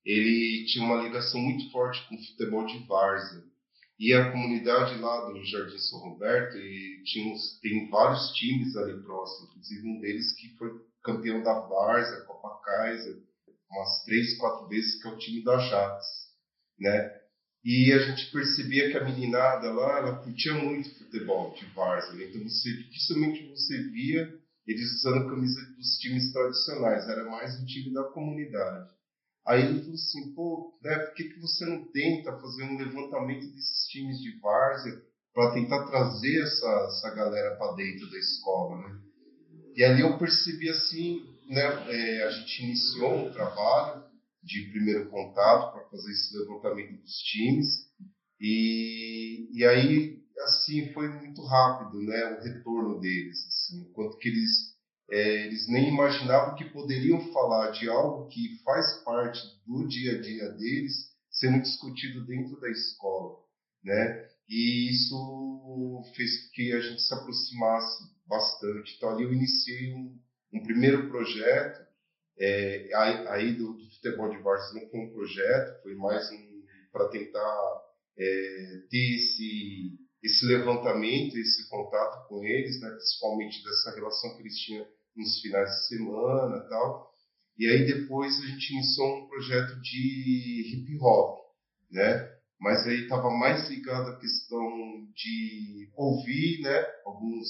ele 0.05 0.65
tinha 0.67 0.85
uma 0.85 1.03
ligação 1.03 1.41
muito 1.41 1.71
forte 1.71 2.07
com 2.09 2.15
o 2.15 2.25
futebol 2.25 2.65
de 2.67 2.79
várzea. 2.87 3.43
E 3.99 4.13
a 4.13 4.31
comunidade 4.31 4.99
lá 5.01 5.27
do 5.27 5.43
Jardim 5.45 5.79
São 5.79 5.99
Roberto, 6.01 6.57
e 6.59 7.03
tinha, 7.05 7.35
tem 7.63 7.89
vários 7.89 8.31
times 8.35 8.77
ali 8.77 9.03
próximos, 9.03 9.51
inclusive 9.51 9.89
um 9.89 10.01
deles 10.01 10.35
que 10.35 10.55
foi 10.59 10.71
campeão 11.03 11.43
da 11.43 11.61
Várzea, 11.61 12.25
Copa 12.25 12.61
Kaiser, 12.63 13.17
umas 13.71 14.05
três, 14.05 14.37
quatro 14.37 14.69
vezes, 14.69 15.01
que 15.01 15.09
é 15.09 15.11
o 15.11 15.19
time 15.19 15.43
da 15.43 15.57
Ajax, 15.57 16.05
né? 16.79 17.11
E 17.65 17.93
a 17.93 17.99
gente 17.99 18.31
percebia 18.31 18.91
que 18.91 18.99
a 18.99 19.05
meninada 19.05 19.73
lá, 19.73 19.99
ela 19.99 20.17
curtia 20.23 20.55
muito 20.55 20.95
futebol 20.99 21.55
de 21.55 21.65
várzea, 21.67 22.29
então 22.29 22.43
você, 22.43 22.71
dificilmente 22.75 23.49
você 23.49 23.83
via 23.91 24.46
eles 24.67 24.93
usando 24.97 25.29
camisa 25.29 25.61
dos 25.77 25.99
times 25.99 26.33
tradicionais, 26.33 27.09
era 27.09 27.25
mais 27.31 27.61
o 27.61 27.67
time 27.67 27.93
da 27.93 28.05
comunidade. 28.05 28.91
Aí 29.47 29.63
ele 29.63 29.79
falou 29.81 29.95
assim, 29.95 30.35
pô, 30.35 30.79
né, 30.83 30.99
por 30.99 31.15
que, 31.15 31.25
que 31.25 31.41
você 31.41 31.65
não 31.67 31.85
tenta 31.93 32.37
fazer 32.37 32.65
um 32.65 32.77
levantamento 32.77 33.47
desses 33.55 33.87
times 33.89 34.19
de 34.21 34.41
várzea 34.41 35.01
para 35.33 35.53
tentar 35.53 35.87
trazer 35.87 36.43
essa, 36.43 36.87
essa 36.89 37.15
galera 37.15 37.57
para 37.57 37.75
dentro 37.75 38.11
da 38.11 38.19
escola, 38.19 38.89
né? 38.89 39.01
E 39.77 39.85
ali 39.85 40.01
eu 40.01 40.19
percebi 40.19 40.69
assim, 40.69 41.23
né, 41.49 41.63
é, 41.63 42.25
a 42.25 42.31
gente 42.31 42.65
iniciou 42.65 43.27
um 43.27 43.31
trabalho 43.31 44.03
de 44.43 44.63
primeiro 44.71 45.09
contato 45.11 45.73
para 45.73 45.89
fazer 45.91 46.11
esse 46.11 46.37
levantamento 46.39 47.01
dos 47.03 47.19
times 47.19 47.67
e, 48.41 49.49
e 49.53 49.65
aí 49.65 50.23
assim 50.45 50.93
foi 50.93 51.09
muito 51.09 51.43
rápido, 51.45 52.03
né, 52.03 52.39
o 52.39 52.43
retorno 52.43 53.01
deles, 53.01 53.39
assim, 53.67 53.93
quanto 53.93 54.17
que 54.19 54.29
eles 54.29 54.77
é, 55.11 55.47
eles 55.47 55.69
nem 55.69 55.89
imaginavam 55.89 56.57
que 56.57 56.65
poderiam 56.71 57.21
falar 57.33 57.71
de 57.71 57.89
algo 57.89 58.29
que 58.29 58.61
faz 58.65 59.05
parte 59.05 59.41
do 59.65 59.87
dia 59.87 60.19
a 60.19 60.21
dia 60.21 60.49
deles 60.51 61.15
sendo 61.31 61.63
discutido 61.63 62.27
dentro 62.27 62.59
da 62.61 62.69
escola, 62.71 63.39
né? 63.85 64.27
E 64.49 64.91
isso 64.91 66.03
fez 66.15 66.51
que 66.51 66.73
a 66.73 66.81
gente 66.81 67.03
se 67.03 67.15
aproximasse 67.15 68.05
bastante. 68.27 68.97
Então 68.97 69.11
ali 69.11 69.25
eu 69.25 69.33
iniciei 69.33 69.93
um, 69.93 70.19
um 70.55 70.63
primeiro 70.63 71.09
projeto, 71.09 71.87
é, 72.39 72.91
aí 73.29 73.55
do, 73.55 73.75
do, 73.75 73.91
futebol 73.93 74.31
de 74.31 74.39
várzea 74.39 74.81
não 74.81 74.91
foi 74.91 75.01
um 75.01 75.13
projeto, 75.13 75.83
foi 75.83 75.95
mais 75.95 76.31
um, 76.31 76.63
para 76.93 77.09
tentar 77.09 77.83
é, 78.19 78.83
ter 78.91 79.17
esse, 79.17 79.99
esse 80.27 80.45
levantamento, 80.45 81.37
esse 81.37 81.69
contato 81.69 82.29
com 82.29 82.43
eles, 82.45 82.81
né, 82.81 82.91
principalmente 82.91 83.63
dessa 83.63 83.95
relação 83.95 84.35
que 84.35 84.43
eles 84.43 84.59
tinham 84.59 84.87
nos 85.17 85.41
finais 85.41 85.71
de 85.71 85.89
semana 85.89 86.69
tal. 86.69 87.11
E 87.57 87.67
aí 87.67 87.87
depois 87.87 88.39
a 88.43 88.47
gente 88.47 88.73
iniciou 88.73 89.17
um 89.17 89.29
projeto 89.29 89.81
de 89.81 90.75
hip 90.75 90.99
hop, 91.01 91.39
né? 91.91 92.37
Mas 92.61 92.87
aí 92.87 93.03
estava 93.03 93.31
mais 93.31 93.69
ligado 93.69 94.11
à 94.11 94.19
questão 94.19 95.09
de 95.15 95.91
ouvir, 95.97 96.61
né? 96.63 96.85
Alguns, 97.07 97.47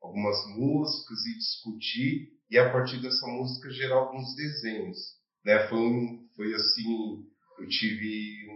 algumas 0.00 0.36
músicas 0.56 1.18
e 1.26 1.38
discutir 1.38 2.28
e 2.50 2.58
a 2.58 2.70
partir 2.70 3.00
dessa 3.00 3.26
música 3.26 3.70
gerar 3.70 3.96
alguns 3.96 4.36
desenhos, 4.36 4.98
né? 5.44 5.66
Foi, 5.68 5.78
um, 5.78 6.28
foi 6.36 6.54
assim, 6.54 7.24
eu 7.58 7.68
tive 7.68 8.46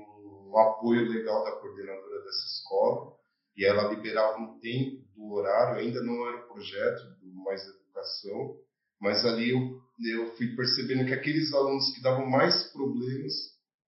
um 0.53 0.57
apoio 0.59 1.09
legal 1.09 1.43
da 1.45 1.53
coordenadora 1.53 2.25
dessa 2.25 2.47
escola 2.59 3.12
e 3.57 3.65
ela 3.65 3.93
liberava 3.93 4.39
um 4.39 4.59
tempo 4.59 5.03
do 5.15 5.33
horário, 5.33 5.81
ainda 5.81 6.03
não 6.03 6.29
era 6.29 6.47
projeto 6.47 7.03
do 7.21 7.35
Mais 7.45 7.63
Educação, 7.63 8.57
mas 9.01 9.25
ali 9.25 9.51
eu, 9.51 9.81
eu 10.17 10.37
fui 10.37 10.55
percebendo 10.57 11.07
que 11.07 11.13
aqueles 11.13 11.53
alunos 11.53 11.95
que 11.95 12.03
davam 12.03 12.29
mais 12.29 12.73
problemas 12.73 13.33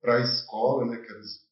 para 0.00 0.16
a 0.16 0.20
escola, 0.20 0.86
né, 0.86 0.98
que 0.98 1.10
eram 1.10 1.20
os, 1.20 1.44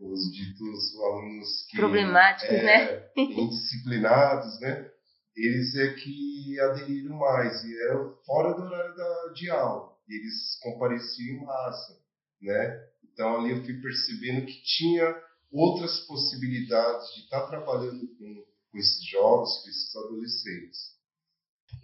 os 0.00 0.32
ditos 0.32 1.00
alunos 1.00 1.66
que, 1.70 1.76
problemáticos, 1.76 2.50
é, 2.50 2.62
né, 2.62 3.08
indisciplinados, 3.16 4.60
né, 4.60 4.90
eles 5.36 5.74
é 5.76 5.94
que 5.94 6.60
aderiram 6.60 7.16
mais 7.16 7.64
e 7.64 7.80
eram 7.88 8.14
fora 8.24 8.54
do 8.54 8.62
horário 8.62 8.96
da, 8.96 9.32
de 9.34 9.50
aula, 9.50 9.92
eles 10.08 10.58
compareciam 10.62 11.36
em 11.36 11.44
massa, 11.44 11.98
né? 12.40 12.80
Então 13.12 13.40
ali 13.40 13.50
eu 13.50 13.64
fui 13.64 13.80
percebendo 13.80 14.46
que 14.46 14.62
tinha 14.62 15.14
outras 15.54 16.00
possibilidades 16.00 17.14
de 17.14 17.20
estar 17.20 17.46
trabalhando 17.46 18.06
com, 18.18 18.44
com 18.72 18.78
esses 18.78 19.04
jovens, 19.06 19.62
com 19.62 19.68
esses 19.68 19.96
adolescentes. 19.96 20.94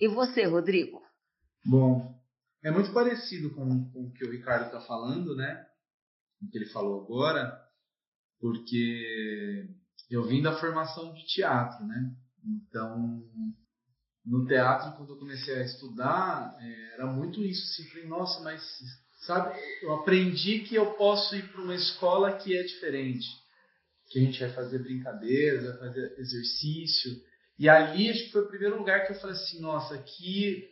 E 0.01 0.09
você, 0.09 0.45
Rodrigo? 0.45 1.01
Bom, 1.65 2.19
é 2.65 2.71
muito 2.71 2.93
parecido 2.93 3.55
com, 3.55 3.91
com 3.91 4.07
o 4.07 4.13
que 4.13 4.25
o 4.25 4.31
Ricardo 4.31 4.67
está 4.67 4.81
falando, 4.81 5.37
né? 5.37 5.67
O 6.43 6.51
que 6.51 6.59
ele 6.59 6.67
falou 6.67 7.05
agora, 7.05 7.59
porque 8.41 9.69
eu 10.11 10.27
vim 10.27 10.43
da 10.43 10.59
formação 10.59 11.13
de 11.15 11.25
teatro, 11.27 11.87
né? 11.87 12.13
Então, 12.45 13.23
no 14.25 14.47
teatro, 14.47 14.97
quando 14.97 15.13
eu 15.13 15.19
comecei 15.19 15.55
a 15.55 15.65
estudar, 15.65 16.57
é, 16.61 16.95
era 16.95 17.07
muito 17.07 17.43
isso. 17.43 17.63
Assim, 17.63 17.89
falei, 17.91 18.09
nossa, 18.09 18.41
mas 18.43 18.63
sabe, 19.21 19.59
eu 19.83 19.95
aprendi 19.95 20.61
que 20.61 20.75
eu 20.75 20.95
posso 20.95 21.37
ir 21.37 21.47
para 21.53 21.61
uma 21.61 21.75
escola 21.75 22.37
que 22.39 22.57
é 22.57 22.63
diferente, 22.63 23.27
que 24.11 24.19
a 24.19 24.23
gente 24.23 24.41
vai 24.41 24.51
fazer 24.51 24.81
brincadeiras, 24.81 25.65
vai 25.65 25.79
fazer 25.79 26.15
exercício. 26.19 27.17
E 27.57 27.69
ali 27.69 28.11
acho 28.11 28.25
que 28.25 28.33
foi 28.33 28.43
o 28.43 28.49
primeiro 28.49 28.77
lugar 28.77 29.07
que 29.07 29.13
eu 29.13 29.21
falei 29.21 29.37
assim, 29.37 29.61
nossa, 29.61 29.95
aqui 29.95 30.69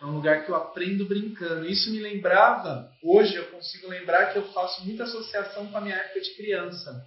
é 0.00 0.04
um 0.04 0.16
lugar 0.16 0.44
que 0.44 0.50
eu 0.50 0.56
aprendo 0.56 1.06
brincando. 1.06 1.66
Isso 1.66 1.90
me 1.92 2.00
lembrava, 2.00 2.90
hoje 3.02 3.36
eu 3.36 3.46
consigo 3.46 3.88
lembrar 3.88 4.32
que 4.32 4.38
eu 4.38 4.52
faço 4.52 4.84
muita 4.84 5.04
associação 5.04 5.68
com 5.68 5.76
a 5.76 5.80
minha 5.80 5.94
época 5.94 6.20
de 6.20 6.34
criança, 6.34 7.06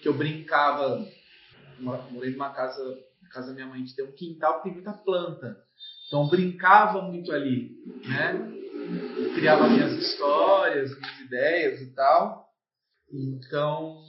que 0.00 0.08
eu 0.08 0.14
brincava, 0.14 1.06
morei 1.78 2.30
numa 2.30 2.50
casa, 2.50 2.82
na 3.20 3.28
casa 3.28 3.48
da 3.48 3.54
minha 3.54 3.66
mãe 3.66 3.84
que 3.84 3.94
tem 3.94 4.06
um 4.06 4.12
quintal 4.12 4.58
que 4.58 4.64
tem 4.64 4.72
muita 4.72 4.92
planta. 4.92 5.58
Então 6.06 6.26
brincava 6.28 7.02
muito 7.02 7.32
ali, 7.32 7.76
né? 8.06 8.50
Eu 9.16 9.34
criava 9.34 9.68
minhas 9.68 9.92
histórias, 9.92 10.98
minhas 10.98 11.20
ideias 11.20 11.80
e 11.82 11.94
tal. 11.94 12.48
Então, 13.12 14.02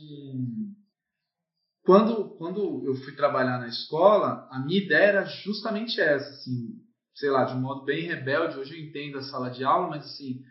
quando, 1.84 2.30
quando 2.38 2.86
eu 2.86 2.96
fui 2.96 3.14
trabalhar 3.14 3.60
na 3.60 3.68
escola, 3.68 4.48
a 4.50 4.60
minha 4.60 4.82
ideia 4.82 5.08
era 5.08 5.26
justamente 5.26 6.00
essa, 6.00 6.30
assim, 6.30 6.82
sei 7.14 7.30
lá, 7.30 7.44
de 7.44 7.54
um 7.54 7.60
modo 7.60 7.84
bem 7.84 8.08
rebelde. 8.08 8.58
Hoje 8.58 8.74
eu 8.74 8.86
entendo 8.86 9.18
a 9.18 9.24
sala 9.24 9.50
de 9.50 9.66
aula, 9.66 9.90
mas 9.90 10.06
assim, 10.06 10.42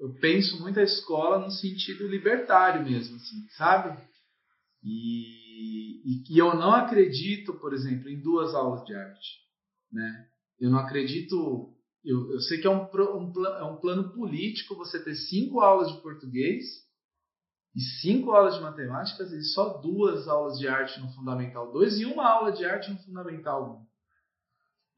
eu 0.00 0.12
penso 0.20 0.60
muito 0.60 0.80
a 0.80 0.82
escola 0.82 1.38
no 1.38 1.52
sentido 1.52 2.08
libertário 2.08 2.84
mesmo, 2.84 3.16
assim, 3.16 3.48
sabe? 3.56 3.96
E, 4.82 6.02
e, 6.04 6.34
e 6.34 6.38
eu 6.38 6.54
não 6.56 6.72
acredito, 6.72 7.54
por 7.54 7.72
exemplo, 7.72 8.08
em 8.08 8.20
duas 8.20 8.54
aulas 8.54 8.84
de 8.84 8.94
arte, 8.94 9.38
né? 9.90 10.26
Eu 10.58 10.68
não 10.68 10.78
acredito. 10.78 11.72
Eu, 12.04 12.32
eu 12.32 12.40
sei 12.40 12.60
que 12.60 12.66
é 12.66 12.70
um, 12.70 12.82
um, 12.84 13.46
é 13.46 13.64
um 13.64 13.76
plano 13.76 14.12
político 14.12 14.74
você 14.74 15.02
ter 15.02 15.14
cinco 15.14 15.60
aulas 15.60 15.92
de 15.92 16.02
português 16.02 16.83
e 17.74 17.80
cinco 18.00 18.30
aulas 18.30 18.54
de 18.54 18.60
matemática 18.60 19.24
e 19.24 19.42
só 19.42 19.78
duas 19.78 20.28
aulas 20.28 20.58
de 20.58 20.68
arte 20.68 21.00
no 21.00 21.12
Fundamental 21.12 21.72
2 21.72 22.00
e 22.00 22.04
uma 22.04 22.28
aula 22.28 22.52
de 22.52 22.64
arte 22.64 22.90
no 22.90 22.98
Fundamental 22.98 23.80
1. 23.80 23.94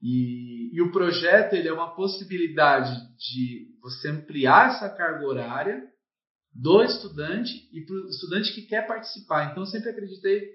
E, 0.02 0.76
e 0.76 0.83
o 0.83 0.92
projeto 0.92 1.54
ele 1.54 1.68
é 1.68 1.73
uma 1.73 1.95
possibilidade 1.95 2.92
de 3.16 3.68
você 3.80 4.11
ampliar 4.11 4.75
essa 4.75 4.90
carga 4.90 5.26
horária 5.26 5.83
do 6.52 6.83
estudante 6.83 7.68
e 7.73 7.85
para 7.85 7.95
o 7.95 8.09
estudante 8.09 8.54
que 8.54 8.62
quer 8.62 8.87
participar. 8.87 9.50
Então, 9.50 9.62
eu 9.62 9.66
sempre 9.66 9.90
acreditei, 9.90 10.50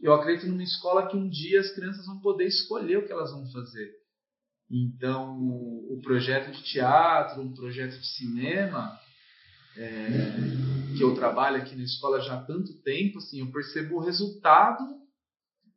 eu 0.00 0.12
acredito 0.12 0.48
numa 0.48 0.62
escola 0.62 1.08
que 1.08 1.16
um 1.16 1.28
dia 1.28 1.60
as 1.60 1.70
crianças 1.74 2.06
vão 2.06 2.20
poder 2.20 2.46
escolher 2.46 2.98
o 2.98 3.06
que 3.06 3.12
elas 3.12 3.32
vão 3.32 3.50
fazer. 3.50 3.92
Então, 4.70 5.38
o 5.38 6.00
projeto 6.02 6.50
de 6.50 6.62
teatro, 6.64 7.42
um 7.42 7.54
projeto 7.54 7.98
de 7.98 8.06
cinema, 8.16 8.98
é, 9.76 10.96
que 10.96 11.02
eu 11.02 11.14
trabalho 11.14 11.58
aqui 11.58 11.74
na 11.76 11.84
escola 11.84 12.20
já 12.20 12.34
há 12.34 12.44
tanto 12.44 12.72
tempo, 12.82 13.18
assim, 13.18 13.40
eu 13.40 13.52
percebo 13.52 13.96
o 13.96 14.00
resultado 14.00 14.82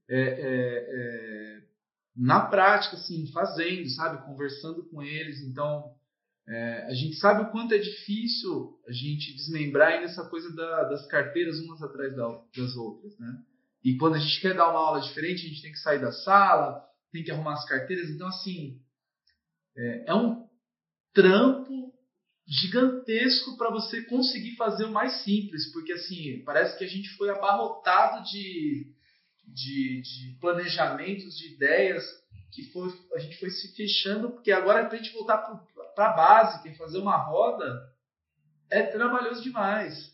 é, 0.10 0.20
é, 0.20 0.86
é 0.90 1.70
na 2.16 2.42
prática, 2.42 2.98
assim, 2.98 3.32
fazendo, 3.32 3.90
sabe, 3.90 4.26
conversando 4.26 4.84
com 4.90 5.02
eles. 5.02 5.42
Então, 5.42 5.96
é, 6.48 6.86
a 6.88 6.94
gente 6.94 7.16
sabe 7.16 7.44
o 7.44 7.52
quanto 7.52 7.74
é 7.74 7.78
difícil 7.78 8.78
a 8.88 8.92
gente 8.92 9.34
desmembrar 9.36 9.94
ainda 9.94 10.06
essa 10.06 10.28
coisa 10.28 10.54
da, 10.54 10.84
das 10.86 11.06
carteiras 11.08 11.60
umas 11.60 11.82
atrás 11.82 12.14
das 12.16 12.76
outras, 12.76 13.18
né? 13.20 13.42
E 13.84 13.96
quando 13.96 14.16
a 14.16 14.20
gente 14.20 14.42
quer 14.42 14.56
dar 14.56 14.70
uma 14.70 14.80
aula 14.80 15.00
diferente, 15.00 15.46
a 15.46 15.50
gente 15.50 15.62
tem 15.62 15.72
que 15.72 15.80
sair 15.80 16.02
da 16.02 16.12
sala, 16.12 16.84
tem 17.14 17.24
que 17.24 17.32
arrumar 17.32 17.54
as 17.54 17.66
carteiras. 17.66 18.10
Então, 18.10 18.28
assim, 18.28 18.82
é, 19.78 20.06
é 20.08 20.14
um 20.14 20.46
trampo 21.14 21.89
gigantesco 22.50 23.56
para 23.58 23.70
você 23.70 24.02
conseguir 24.06 24.56
fazer 24.56 24.86
o 24.86 24.92
mais 24.92 25.24
simples, 25.24 25.72
porque, 25.72 25.94
assim, 25.94 26.42
parece 26.44 26.76
que 26.78 26.84
a 26.84 26.88
gente 26.88 27.16
foi 27.16 27.30
abarrotado 27.30 28.24
de, 28.24 28.92
de, 29.46 30.02
de 30.02 30.38
planejamentos, 30.42 31.38
de 31.38 31.54
ideias, 31.54 32.04
que 32.52 32.64
foi, 32.72 32.92
a 33.14 33.20
gente 33.20 33.38
foi 33.40 33.52
se 33.52 33.76
fechando, 33.76 34.32
porque 34.32 34.52
agora 34.52 34.86
para 34.86 34.98
a 34.98 35.02
gente 35.02 35.14
voltar 35.14 35.38
para 35.96 36.10
a 36.10 36.14
base, 36.14 36.64
que 36.64 36.70
é 36.70 36.74
fazer 36.74 36.98
uma 36.98 37.18
roda, 37.18 37.88
é 38.72 38.82
trabalhoso 38.82 39.44
demais. 39.44 40.12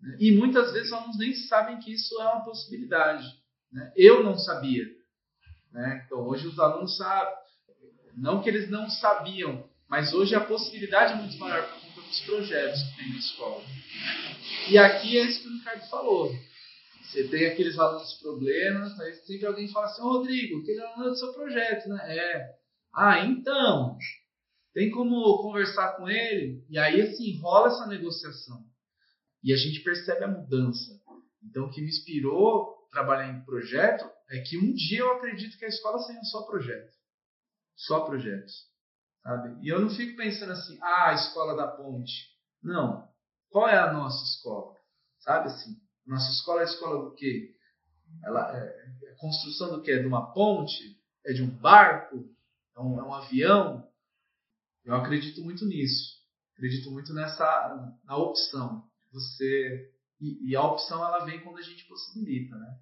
Né? 0.00 0.16
E 0.20 0.32
muitas 0.32 0.72
vezes 0.72 0.88
os 0.88 0.92
alunos 0.92 1.18
nem 1.18 1.34
sabem 1.34 1.78
que 1.78 1.92
isso 1.94 2.20
é 2.20 2.24
uma 2.24 2.44
possibilidade. 2.44 3.26
Né? 3.72 3.90
Eu 3.96 4.22
não 4.22 4.36
sabia. 4.36 4.84
Né? 5.72 6.02
Então 6.04 6.26
hoje 6.26 6.46
os 6.46 6.58
alunos 6.58 6.94
sabem. 6.98 7.40
Não 8.16 8.42
que 8.42 8.50
eles 8.50 8.68
não 8.68 8.90
sabiam, 8.90 9.69
mas 9.90 10.14
hoje 10.14 10.36
a 10.36 10.40
possibilidade 10.40 11.14
é 11.14 11.16
muito 11.16 11.36
maior 11.36 11.68
por 11.68 11.80
conta 11.80 12.08
dos 12.08 12.20
projetos 12.20 12.80
que 12.80 12.96
tem 12.96 13.08
na 13.10 13.18
escola. 13.18 13.64
E 14.70 14.78
aqui 14.78 15.18
é 15.18 15.24
isso 15.24 15.42
que 15.42 15.48
o 15.48 15.52
Ricardo 15.58 15.90
falou. 15.90 16.32
Você 17.02 17.26
tem 17.26 17.46
aqueles 17.46 17.76
alunos 17.76 18.14
problemas, 18.22 18.98
aí 19.00 19.14
sempre 19.14 19.46
alguém 19.46 19.66
fala 19.66 19.86
assim, 19.86 20.00
oh, 20.00 20.18
Rodrigo, 20.18 20.60
aquele 20.60 20.80
aluno 20.80 21.06
é 21.06 21.08
do 21.08 21.16
seu 21.16 21.32
projeto, 21.32 21.88
né? 21.88 22.16
É. 22.16 22.54
Ah, 22.94 23.24
então, 23.24 23.98
tem 24.72 24.90
como 24.90 25.42
conversar 25.42 25.96
com 25.96 26.08
ele? 26.08 26.64
E 26.70 26.78
aí, 26.78 27.02
assim, 27.02 27.40
rola 27.40 27.66
essa 27.66 27.88
negociação. 27.88 28.64
E 29.42 29.52
a 29.52 29.56
gente 29.56 29.80
percebe 29.80 30.22
a 30.22 30.28
mudança. 30.28 31.00
Então, 31.42 31.64
o 31.64 31.70
que 31.70 31.80
me 31.80 31.88
inspirou 31.88 32.86
trabalhar 32.92 33.28
em 33.28 33.44
projeto 33.44 34.08
é 34.30 34.38
que 34.40 34.56
um 34.56 34.72
dia 34.72 35.00
eu 35.00 35.12
acredito 35.14 35.58
que 35.58 35.64
a 35.64 35.68
escola 35.68 35.98
seja 35.98 36.22
só 36.30 36.42
projeto. 36.42 36.92
Só 37.74 38.00
projetos. 38.00 38.70
Sabe? 39.22 39.64
E 39.64 39.68
eu 39.68 39.80
não 39.80 39.90
fico 39.90 40.16
pensando 40.16 40.52
assim, 40.52 40.78
ah, 40.82 41.10
a 41.10 41.14
escola 41.14 41.56
da 41.56 41.68
ponte. 41.68 42.30
Não. 42.62 43.08
Qual 43.50 43.68
é 43.68 43.78
a 43.78 43.92
nossa 43.92 44.22
escola? 44.24 44.76
Sabe 45.18 45.48
assim? 45.48 45.76
Nossa 46.06 46.30
escola 46.30 46.60
é 46.60 46.64
a 46.64 46.68
escola 46.68 47.04
do 47.04 47.14
quê? 47.14 47.54
Ela 48.24 48.56
é, 48.56 48.64
é 49.04 49.12
a 49.12 49.16
construção 49.16 49.76
do 49.76 49.82
quê? 49.82 49.98
De 49.98 50.06
uma 50.06 50.32
ponte? 50.32 50.98
É 51.26 51.32
de 51.32 51.42
um 51.42 51.50
barco? 51.50 52.28
É 52.76 52.80
um, 52.80 52.98
é 52.98 53.02
um 53.02 53.12
avião? 53.12 53.86
Eu 54.84 54.94
acredito 54.94 55.42
muito 55.42 55.66
nisso. 55.66 56.18
Acredito 56.54 56.90
muito 56.90 57.12
nessa 57.12 57.96
na 58.04 58.16
opção 58.16 58.90
você 59.12 59.90
e, 60.20 60.50
e, 60.50 60.56
a 60.56 60.62
opção 60.62 61.04
ela 61.04 61.24
vem 61.24 61.40
quando 61.40 61.58
a 61.58 61.62
gente 61.62 61.86
possibilita, 61.86 62.54
né? 62.54 62.78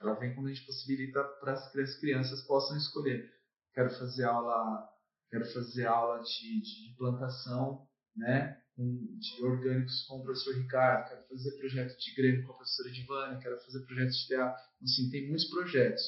Ela 0.00 0.14
vem 0.14 0.34
quando 0.34 0.46
a 0.46 0.52
gente 0.52 0.64
possibilita 0.64 1.22
para 1.40 1.54
que 1.70 1.80
as 1.80 1.98
crianças 1.98 2.42
possam 2.46 2.76
escolher. 2.76 3.28
Quero 3.74 3.90
fazer 3.90 4.24
aula, 4.24 4.88
quero 5.30 5.44
fazer 5.52 5.86
aula 5.86 6.20
de, 6.22 6.60
de 6.60 6.94
plantação, 6.96 7.86
né? 8.16 8.60
de 8.76 9.44
orgânicos 9.44 10.06
com 10.06 10.16
o 10.16 10.22
professor 10.22 10.54
Ricardo, 10.56 11.08
quero 11.08 11.28
fazer 11.28 11.58
projeto 11.58 11.98
de 11.98 12.14
grêmio 12.14 12.46
com 12.46 12.52
a 12.52 12.56
professora 12.56 12.90
Divana, 12.90 13.38
quero 13.38 13.60
fazer 13.60 13.84
projeto 13.84 14.10
de 14.10 14.26
teatro. 14.26 14.62
Assim, 14.82 15.10
tem 15.10 15.28
muitos 15.28 15.50
projetos. 15.50 16.02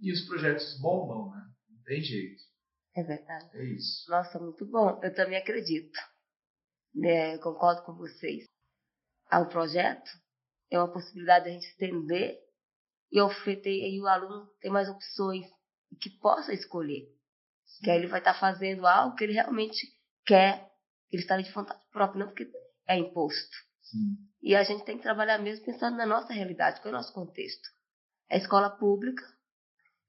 E 0.00 0.12
os 0.12 0.24
projetos 0.26 0.80
bombam, 0.80 1.30
né? 1.30 1.44
Não 1.68 1.82
tem 1.82 2.00
jeito. 2.00 2.40
É 2.96 3.02
verdade. 3.02 3.48
É 3.56 3.64
isso. 3.64 4.08
Nossa, 4.10 4.38
muito 4.38 4.64
bom. 4.66 5.00
Eu 5.02 5.12
também 5.14 5.38
acredito. 5.38 5.98
É, 7.02 7.36
concordo 7.38 7.82
com 7.82 7.94
vocês 7.94 8.44
ao 9.30 9.48
projeto, 9.48 10.10
é 10.70 10.78
uma 10.78 10.92
possibilidade 10.92 11.44
de 11.44 11.50
a 11.50 11.52
gente 11.54 11.66
estender 11.66 12.38
e 13.10 13.20
oferecer 13.20 13.68
aí 13.68 14.00
o 14.00 14.06
aluno 14.06 14.46
ter 14.60 14.70
mais 14.70 14.88
opções 14.88 15.46
que 16.00 16.10
possa 16.18 16.52
escolher. 16.52 17.06
Que 17.82 17.90
aí 17.90 17.98
ele 17.98 18.06
vai 18.06 18.20
estar 18.20 18.34
fazendo 18.34 18.86
algo 18.86 19.14
que 19.16 19.24
ele 19.24 19.34
realmente 19.34 19.86
quer, 20.26 20.68
que 21.08 21.16
ele 21.16 21.22
está 21.22 21.36
de 21.36 21.50
vontade 21.52 21.80
própria, 21.92 22.20
não 22.20 22.26
porque 22.28 22.50
é 22.86 22.96
imposto. 22.98 23.56
Sim. 23.82 24.16
E 24.42 24.54
a 24.54 24.62
gente 24.62 24.84
tem 24.84 24.96
que 24.96 25.02
trabalhar 25.02 25.38
mesmo 25.38 25.64
pensando 25.64 25.96
na 25.96 26.06
nossa 26.06 26.32
realidade, 26.32 26.80
qual 26.80 26.92
é 26.92 26.96
o 26.96 26.98
nosso 26.98 27.12
contexto. 27.12 27.68
É 28.30 28.36
escola 28.36 28.70
pública, 28.70 29.22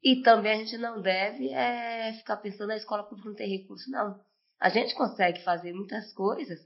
e 0.03 0.21
também 0.21 0.53
a 0.53 0.57
gente 0.63 0.77
não 0.77 1.01
deve 1.01 1.49
é, 1.49 2.13
ficar 2.13 2.37
pensando 2.37 2.69
na 2.69 2.77
escola 2.77 3.03
pública 3.03 3.29
não 3.29 3.35
tem 3.35 3.49
recurso, 3.49 3.89
não. 3.91 4.19
A 4.59 4.69
gente 4.69 4.95
consegue 4.95 5.43
fazer 5.43 5.73
muitas 5.73 6.13
coisas 6.13 6.59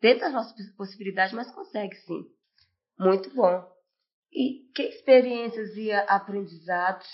dentro 0.00 0.20
das 0.20 0.32
nossas 0.32 0.70
possibilidades, 0.76 1.32
mas 1.32 1.50
consegue 1.50 1.96
sim. 1.96 2.24
Muito 2.98 3.34
bom. 3.34 3.64
E 4.32 4.70
que 4.74 4.82
experiências 4.82 5.76
e 5.76 5.92
aprendizados 5.92 7.06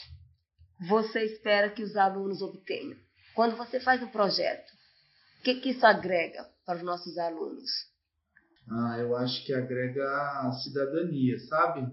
você 0.88 1.24
espera 1.24 1.70
que 1.70 1.82
os 1.82 1.96
alunos 1.96 2.40
obtenham? 2.40 2.96
Quando 3.34 3.56
você 3.56 3.78
faz 3.80 4.02
um 4.02 4.08
projeto, 4.08 4.70
o 5.38 5.42
que, 5.42 5.56
que 5.56 5.70
isso 5.70 5.84
agrega 5.84 6.48
para 6.64 6.78
os 6.78 6.84
nossos 6.84 7.18
alunos? 7.18 7.70
Ah, 8.68 8.98
eu 8.98 9.16
acho 9.16 9.44
que 9.44 9.52
agrega 9.52 10.50
cidadania, 10.62 11.38
sabe? 11.40 11.86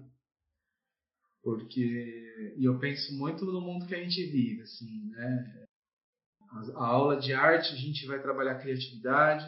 Porque 1.41 2.53
e 2.57 2.65
eu 2.65 2.79
penso 2.79 3.13
muito 3.17 3.45
no 3.45 3.61
mundo 3.61 3.87
que 3.87 3.95
a 3.95 4.03
gente 4.03 4.25
vive, 4.27 4.61
assim, 4.61 5.09
né? 5.11 5.67
A 6.75 6.85
aula 6.85 7.19
de 7.19 7.33
arte 7.33 7.73
a 7.73 7.77
gente 7.77 8.05
vai 8.05 8.21
trabalhar 8.21 8.59
criatividade, 8.59 9.45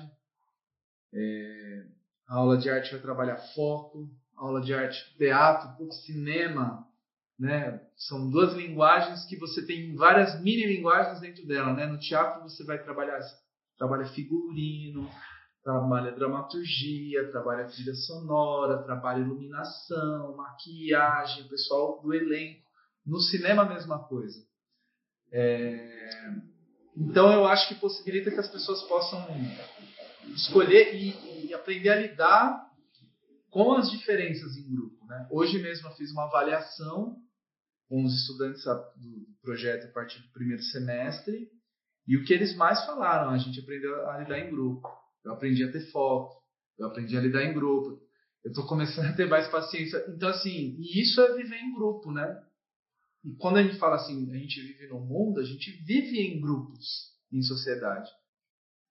é, 1.13 1.85
a 2.27 2.35
aula 2.35 2.57
de 2.57 2.69
arte 2.69 2.91
vai 2.91 3.01
trabalhar 3.01 3.37
foco, 3.53 4.09
a 4.37 4.41
aula 4.41 4.61
de 4.61 4.73
arte 4.73 5.17
teatro, 5.17 5.91
cinema, 5.91 6.88
né? 7.39 7.79
São 7.95 8.29
duas 8.29 8.53
linguagens 8.53 9.25
que 9.25 9.37
você 9.37 9.65
tem 9.65 9.95
várias 9.95 10.41
mini 10.41 10.65
linguagens 10.65 11.21
dentro 11.21 11.47
dela, 11.47 11.73
né? 11.73 11.85
No 11.85 11.97
teatro 11.97 12.43
você 12.43 12.63
vai 12.65 12.83
trabalhar 12.83 13.19
trabalha 13.77 14.05
figurino, 14.07 15.09
trabalha 15.63 16.11
dramaturgia, 16.11 17.31
trabalha 17.31 17.67
trilha 17.67 17.95
sonora, 17.95 18.83
trabalha 18.83 19.21
iluminação, 19.21 20.35
maquiagem, 20.35 21.47
pessoal 21.47 22.01
do 22.01 22.13
elenco. 22.13 22.67
No 23.05 23.19
cinema 23.21 23.63
a 23.63 23.69
mesma 23.69 23.99
coisa. 23.99 24.37
É... 25.31 26.35
Então 26.97 27.31
eu 27.31 27.45
acho 27.45 27.69
que 27.69 27.75
possibilita 27.75 28.29
que 28.29 28.39
as 28.39 28.49
pessoas 28.49 28.83
possam 28.83 29.25
escolher 30.35 30.93
e, 30.93 31.47
e, 31.47 31.53
aprender 31.53 31.89
a 31.89 31.95
lidar 31.95 32.69
com 33.49 33.73
as 33.73 33.89
diferenças 33.89 34.57
em 34.57 34.69
grupo. 34.69 35.05
Né? 35.05 35.27
Hoje 35.31 35.57
mesmo 35.59 35.87
eu 35.87 35.93
fiz 35.93 36.11
uma 36.11 36.25
avaliação 36.25 37.15
com 37.89 38.03
os 38.05 38.13
estudantes 38.21 38.63
do 38.63 39.27
projeto 39.41 39.87
a 39.87 39.91
partir 39.91 40.21
do 40.21 40.31
primeiro 40.31 40.61
semestre 40.61 41.49
e 42.09 42.17
o 42.17 42.23
que 42.23 42.33
eles 42.33 42.55
mais 42.55 42.83
falaram, 42.85 43.29
a 43.29 43.37
gente 43.37 43.59
aprendeu 43.59 44.09
a 44.09 44.19
lidar 44.19 44.39
em 44.39 44.49
grupo. 44.49 44.87
Eu 45.23 45.33
aprendi 45.33 45.63
a 45.63 45.71
ter 45.71 45.91
foco, 45.91 46.41
eu 46.77 46.87
aprendi 46.87 47.15
a 47.17 47.21
lidar 47.21 47.43
em 47.43 47.53
grupo. 47.53 48.01
Eu 48.43 48.49
estou 48.49 48.65
começando 48.65 49.05
a 49.05 49.13
ter 49.13 49.27
mais 49.27 49.47
paciência. 49.49 50.03
Então, 50.07 50.29
assim, 50.29 50.75
e 50.79 51.01
isso 51.01 51.21
é 51.21 51.35
viver 51.35 51.57
em 51.57 51.75
grupo, 51.75 52.11
né? 52.11 52.41
E 53.23 53.35
quando 53.35 53.57
a 53.57 53.63
gente 53.63 53.77
fala 53.77 53.97
assim, 53.97 54.31
a 54.31 54.37
gente 54.37 54.61
vive 54.61 54.87
no 54.87 55.01
mundo, 55.01 55.39
a 55.39 55.43
gente 55.43 55.69
vive 55.83 56.19
em 56.19 56.39
grupos, 56.39 56.87
em 57.31 57.43
sociedade. 57.43 58.09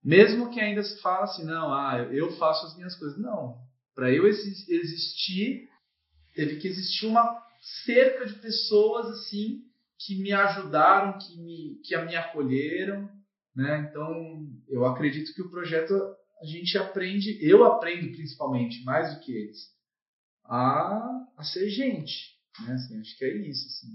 Mesmo 0.04 0.50
que 0.50 0.60
ainda 0.60 0.84
se 0.84 1.00
fala 1.00 1.24
assim, 1.24 1.44
não, 1.44 1.72
ah, 1.74 1.98
eu 2.12 2.36
faço 2.36 2.66
as 2.66 2.76
minhas 2.76 2.94
coisas. 2.94 3.18
Não. 3.18 3.56
Para 3.96 4.12
eu 4.12 4.28
existir, 4.28 5.68
teve 6.34 6.58
que 6.58 6.68
existir 6.68 7.06
uma 7.06 7.47
cerca 7.84 8.26
de 8.26 8.34
pessoas 8.34 9.06
assim 9.06 9.64
que 9.98 10.20
me 10.22 10.32
ajudaram, 10.32 11.18
que 11.18 11.36
me, 11.40 11.80
que 11.84 11.96
me 11.98 12.16
acolheram. 12.16 13.10
Né? 13.54 13.88
Então, 13.90 14.46
eu 14.68 14.86
acredito 14.86 15.34
que 15.34 15.42
o 15.42 15.50
projeto 15.50 15.94
a 16.40 16.44
gente 16.44 16.78
aprende, 16.78 17.36
eu 17.42 17.64
aprendo 17.64 18.12
principalmente, 18.12 18.84
mais 18.84 19.14
do 19.14 19.20
que 19.20 19.32
eles, 19.32 19.58
a, 20.44 21.26
a 21.36 21.42
ser 21.42 21.68
gente. 21.68 22.36
Né? 22.64 22.74
Assim, 22.74 23.00
acho 23.00 23.18
que 23.18 23.24
é 23.24 23.36
isso. 23.36 23.66
Assim. 23.66 23.88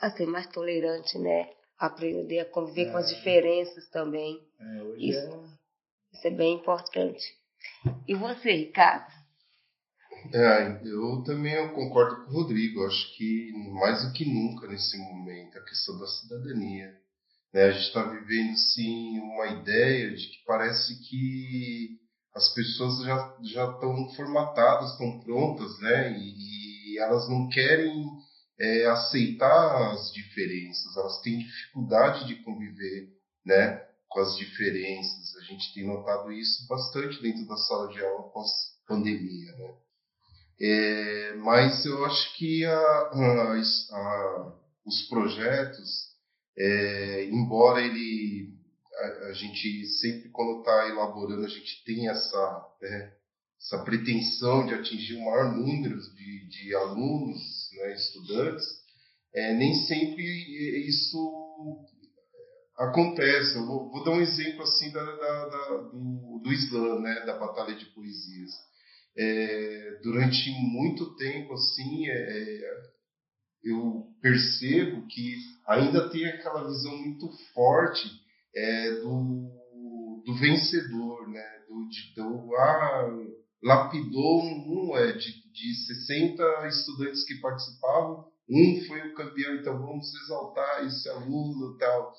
A 0.00 0.10
ser 0.10 0.26
mais 0.26 0.46
tolerante, 0.46 1.18
né? 1.18 1.50
aprender 1.78 2.40
a 2.40 2.44
conviver 2.50 2.88
é. 2.88 2.90
com 2.90 2.98
as 2.98 3.10
é. 3.10 3.14
diferenças 3.14 3.88
também. 3.90 4.40
É, 4.58 4.96
isso, 4.96 5.18
é... 5.18 6.16
isso 6.16 6.26
é 6.26 6.30
bem 6.30 6.54
importante. 6.54 7.22
E 8.06 8.14
você, 8.14 8.52
Ricardo? 8.52 9.12
É, 10.32 10.80
eu 10.84 11.22
também 11.24 11.54
eu 11.54 11.72
concordo 11.72 12.24
com 12.24 12.30
o 12.30 12.34
Rodrigo. 12.34 12.86
Acho 12.86 13.16
que 13.16 13.52
mais 13.72 14.04
do 14.04 14.12
que 14.12 14.24
nunca 14.24 14.66
nesse 14.66 14.96
momento 14.98 15.58
a 15.58 15.64
questão 15.64 15.98
da 15.98 16.06
cidadania. 16.06 16.94
Né? 17.52 17.64
A 17.64 17.70
gente 17.70 17.86
está 17.86 18.02
vivendo, 18.02 18.56
sim, 18.56 19.18
uma 19.18 19.46
ideia 19.46 20.14
de 20.14 20.26
que 20.26 20.44
parece 20.46 20.98
que 21.08 21.98
as 22.34 22.52
pessoas 22.52 23.02
já, 23.02 23.36
já 23.42 23.70
estão 23.70 24.10
formatadas, 24.14 24.92
estão 24.92 25.20
prontas, 25.20 25.78
né? 25.80 26.12
E, 26.18 26.92
e 26.92 26.98
elas 26.98 27.28
não 27.30 27.48
querem 27.48 28.04
é, 28.58 28.86
aceitar 28.86 29.92
as 29.92 30.12
diferenças, 30.12 30.96
elas 30.96 31.20
têm 31.22 31.38
dificuldade 31.38 32.26
de 32.26 32.36
conviver, 32.42 33.08
né? 33.44 33.82
Com 34.08 34.20
as 34.20 34.36
diferenças. 34.36 35.36
A 35.36 35.44
gente 35.44 35.72
tem 35.72 35.86
notado 35.86 36.30
isso 36.30 36.66
bastante 36.68 37.22
dentro 37.22 37.46
da 37.46 37.56
sala 37.56 37.88
de 37.88 38.04
aula 38.04 38.30
pós-pandemia, 38.30 39.52
né? 39.56 39.74
É, 40.58 41.34
mas 41.34 41.84
eu 41.84 42.04
acho 42.06 42.34
que 42.36 42.64
a, 42.64 42.78
a, 42.78 43.60
a, 43.92 44.52
os 44.86 45.02
projetos, 45.08 46.14
é, 46.56 47.24
embora 47.24 47.82
ele 47.82 48.54
a, 49.28 49.32
gente 49.34 49.84
sempre 50.00 50.30
quando 50.30 50.60
está 50.60 50.88
elaborando 50.88 51.44
a 51.44 51.48
gente 51.48 51.84
tem 51.84 52.08
essa 52.08 52.66
né, 52.80 53.12
essa 53.60 53.84
pretensão 53.84 54.66
de 54.66 54.72
atingir 54.74 55.16
o 55.16 55.24
maior 55.26 55.54
número 55.54 55.98
de, 56.14 56.48
de 56.48 56.74
alunos, 56.74 57.70
né, 57.74 57.94
estudantes, 57.94 58.64
é, 59.34 59.52
nem 59.52 59.74
sempre 59.86 60.22
isso 60.88 61.84
acontece. 62.78 63.56
Eu 63.56 63.66
vou, 63.66 63.90
vou 63.90 64.04
dar 64.04 64.12
um 64.12 64.20
exemplo 64.20 64.62
assim 64.62 64.90
da, 64.90 65.04
da, 65.04 65.48
da, 65.48 65.68
do, 65.92 66.40
do 66.42 66.52
Islã, 66.52 67.00
né, 67.00 67.26
da 67.26 67.38
Batalha 67.38 67.74
de 67.74 67.84
Poesias 67.86 68.65
é, 69.18 70.00
durante 70.02 70.50
muito 70.50 71.16
tempo 71.16 71.54
assim 71.54 72.08
é, 72.08 72.60
eu 73.64 74.06
percebo 74.22 75.06
que 75.08 75.36
ainda 75.66 76.08
tem 76.08 76.26
aquela 76.26 76.66
visão 76.66 76.96
muito 76.96 77.28
forte 77.52 78.08
é, 78.54 78.90
do, 79.00 80.22
do 80.24 80.34
vencedor, 80.34 81.28
né? 81.28 81.44
Do, 81.68 81.88
de, 81.88 82.14
do 82.14 82.56
ah, 82.56 83.08
lapidou 83.62 84.44
um, 84.44 84.96
é, 84.96 85.12
de, 85.12 85.52
de 85.52 85.74
60 85.86 86.68
estudantes 86.68 87.24
que 87.24 87.40
participavam, 87.40 88.24
um 88.48 88.80
foi 88.86 89.08
o 89.08 89.14
campeão, 89.14 89.56
então 89.56 89.78
vamos 89.78 90.06
exaltar 90.22 90.86
esse 90.86 91.08
aluno 91.08 91.76
tal. 91.78 92.12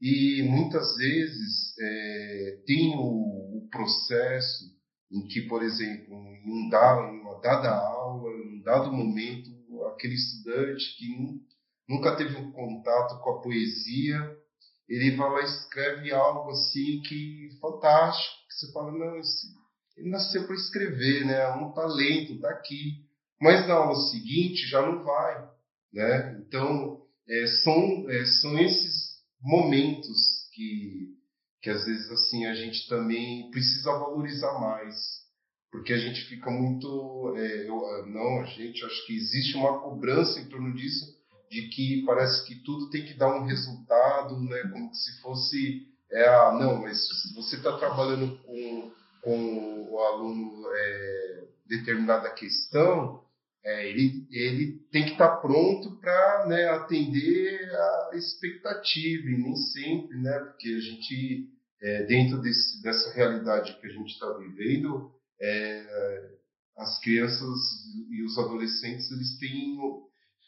E 0.00 0.42
muitas 0.42 0.96
vezes 0.96 1.74
é, 1.80 2.58
tem 2.66 2.94
o, 2.96 3.58
o 3.58 3.68
processo 3.70 4.64
em 5.12 5.26
que, 5.26 5.42
por 5.42 5.62
exemplo, 5.62 6.14
em, 6.14 6.50
um 6.50 6.68
dado, 6.70 7.14
em 7.14 7.20
uma 7.20 7.40
dada 7.40 7.70
aula, 7.70 8.30
em 8.30 8.58
um 8.58 8.62
dado 8.62 8.92
momento, 8.92 9.50
aquele 9.92 10.14
estudante 10.14 10.96
que 10.96 11.06
nunca 11.88 12.16
teve 12.16 12.36
um 12.36 12.50
contato 12.50 13.22
com 13.22 13.30
a 13.30 13.40
poesia, 13.40 14.36
ele 14.88 15.16
vai 15.16 15.30
lá 15.30 15.40
e 15.42 15.44
escreve 15.44 16.12
algo 16.12 16.50
assim 16.50 17.02
que 17.02 17.50
fantástico, 17.60 18.34
que 18.48 18.54
você 18.54 18.72
fala, 18.72 18.92
não, 18.92 19.18
esse, 19.18 19.46
ele 19.96 20.10
nasceu 20.10 20.46
para 20.46 20.56
escrever, 20.56 21.26
né? 21.26 21.40
É 21.40 21.54
um 21.54 21.72
talento, 21.72 22.40
tá 22.40 22.50
aqui. 22.50 23.04
Mas 23.40 23.66
na 23.66 23.74
aula 23.74 23.96
seguinte 24.10 24.66
já 24.68 24.80
não 24.82 25.04
vai, 25.04 25.48
né? 25.92 26.40
Então, 26.40 27.02
é, 27.28 27.46
são, 27.46 28.10
é, 28.10 28.24
são 28.24 28.58
esses 28.58 29.12
momentos 29.40 30.48
que 30.54 31.21
que 31.62 31.70
às 31.70 31.84
vezes 31.84 32.10
assim 32.10 32.44
a 32.46 32.54
gente 32.54 32.88
também 32.88 33.48
precisa 33.50 33.92
valorizar 33.92 34.58
mais, 34.58 35.22
porque 35.70 35.92
a 35.92 35.98
gente 35.98 36.22
fica 36.26 36.50
muito, 36.50 37.34
é, 37.36 37.68
eu, 37.68 37.86
ah, 37.86 38.06
não, 38.06 38.40
a 38.40 38.44
gente 38.44 38.84
acho 38.84 39.06
que 39.06 39.16
existe 39.16 39.56
uma 39.56 39.80
cobrança 39.80 40.40
em 40.40 40.48
torno 40.48 40.74
disso, 40.74 41.06
de 41.48 41.68
que 41.68 42.02
parece 42.04 42.44
que 42.46 42.56
tudo 42.56 42.90
tem 42.90 43.04
que 43.04 43.14
dar 43.14 43.34
um 43.34 43.46
resultado, 43.46 44.40
né, 44.40 44.62
como 44.72 44.92
se 44.92 45.22
fosse, 45.22 45.86
é, 46.10 46.28
ah, 46.28 46.52
não, 46.58 46.82
mas 46.82 46.98
se 47.08 47.34
você 47.34 47.56
está 47.56 47.78
trabalhando 47.78 48.36
com, 48.38 48.92
com 49.22 49.88
o 49.88 49.98
aluno 50.00 50.64
é, 50.74 51.44
determinada 51.66 52.28
questão, 52.30 53.22
é, 53.64 53.88
ele, 53.88 54.26
ele 54.30 54.72
tem 54.90 55.04
que 55.04 55.12
estar 55.12 55.28
tá 55.28 55.36
pronto 55.36 55.96
para 56.00 56.46
né, 56.48 56.68
atender 56.70 57.70
a 57.72 58.10
expectativa, 58.14 59.28
e 59.28 59.38
nem 59.38 59.56
sempre, 59.56 60.18
né, 60.18 60.38
porque 60.40 60.68
a 60.68 60.80
gente, 60.80 61.48
é, 61.82 62.04
dentro 62.04 62.40
desse, 62.40 62.80
dessa 62.80 63.12
realidade 63.14 63.76
que 63.80 63.86
a 63.86 63.90
gente 63.90 64.12
está 64.12 64.32
vivendo, 64.38 65.10
é, 65.40 66.30
as 66.76 67.00
crianças 67.00 67.58
e 68.10 68.24
os 68.24 68.38
adolescentes 68.38 69.10
eles 69.10 69.38
têm 69.38 69.76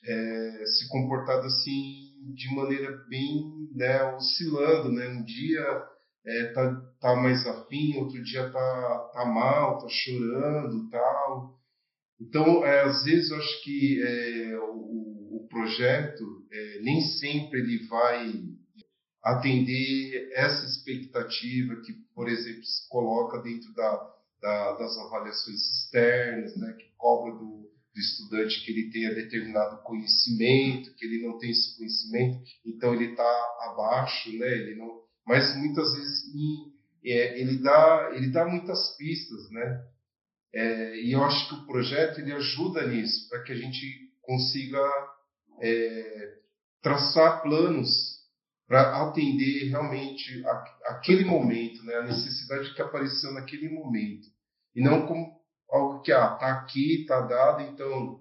é, 0.05 0.65
se 0.67 0.89
comportado 0.89 1.47
assim 1.47 2.33
de 2.35 2.55
maneira 2.55 2.91
bem 3.09 3.69
né, 3.75 4.15
oscilando, 4.15 4.93
né? 4.93 5.09
Um 5.09 5.25
dia 5.25 5.83
é, 6.27 6.53
tá, 6.53 6.81
tá 7.01 7.17
mais 7.17 7.47
afim, 7.47 7.97
outro 7.97 8.23
dia 8.23 8.49
tá, 8.51 9.11
tá 9.13 9.25
mal, 9.27 9.79
tá 9.79 9.89
chorando, 9.89 10.89
tal. 10.89 11.59
Então, 12.21 12.65
é, 12.65 12.83
às 12.85 13.05
vezes, 13.05 13.31
eu 13.31 13.37
acho 13.37 13.63
que 13.63 14.03
é, 14.03 14.59
o, 14.59 15.43
o, 15.43 15.49
projeto 15.51 16.25
nem 16.83 17.01
sempre 17.01 17.61
ele 17.61 17.87
vai 17.87 18.33
atender 19.25 20.31
essa 20.35 20.67
expectativa 20.67 21.81
que, 21.81 21.95
por 22.15 22.29
exemplo, 22.29 22.63
se 22.63 22.87
coloca 22.91 23.41
dentro 23.41 23.73
da, 23.73 24.15
da, 24.41 24.73
das 24.75 24.99
avaliações 24.99 25.59
externas, 25.59 26.55
né, 26.59 26.75
que 26.75 26.93
cobra 26.99 27.33
do, 27.33 27.71
do 27.95 28.01
estudante 28.01 28.63
que 28.63 28.71
ele 28.71 28.91
tenha 28.91 29.15
determinado 29.15 29.83
conhecimento, 29.83 30.95
que 30.95 31.07
ele 31.07 31.27
não 31.27 31.39
tem 31.39 31.51
esse 31.51 31.75
conhecimento, 31.75 32.45
então 32.67 32.93
ele 32.93 33.13
está 33.13 33.57
abaixo, 33.71 34.31
né, 34.37 34.47
ele 34.47 34.75
não, 34.75 35.01
mas 35.27 35.57
muitas 35.57 35.95
vezes 35.97 36.25
é, 37.07 37.41
ele 37.41 37.63
dá 37.63 38.13
ele 38.15 38.31
dá 38.31 38.45
muitas 38.45 38.95
pistas, 38.99 39.51
né, 39.51 39.85
é, 40.53 41.01
e 41.01 41.13
eu 41.13 41.25
acho 41.25 41.49
que 41.49 41.55
o 41.63 41.67
projeto 41.67 42.21
ele 42.21 42.33
ajuda 42.33 42.87
nisso, 42.87 43.27
para 43.31 43.43
que 43.43 43.53
a 43.53 43.57
gente 43.57 43.87
consiga 44.21 44.79
é, 45.63 46.35
traçar 46.83 47.43
planos 47.43 48.14
para 48.67 49.03
atender 49.03 49.69
realmente 49.69 50.45
a, 50.47 50.65
aquele 50.87 51.25
momento, 51.25 51.83
né, 51.85 51.97
a 51.97 52.03
necessidade 52.03 52.75
que 52.75 52.83
apareceu 52.83 53.33
naquele 53.33 53.69
momento. 53.69 54.27
E 54.75 54.83
não 54.83 55.07
como 55.07 55.35
algo 55.71 56.03
que 56.03 56.11
está 56.11 56.25
ah, 56.25 56.37
tá 56.37 56.53
aqui, 56.53 57.03
está 57.03 57.21
dado, 57.21 57.63
então 57.63 58.21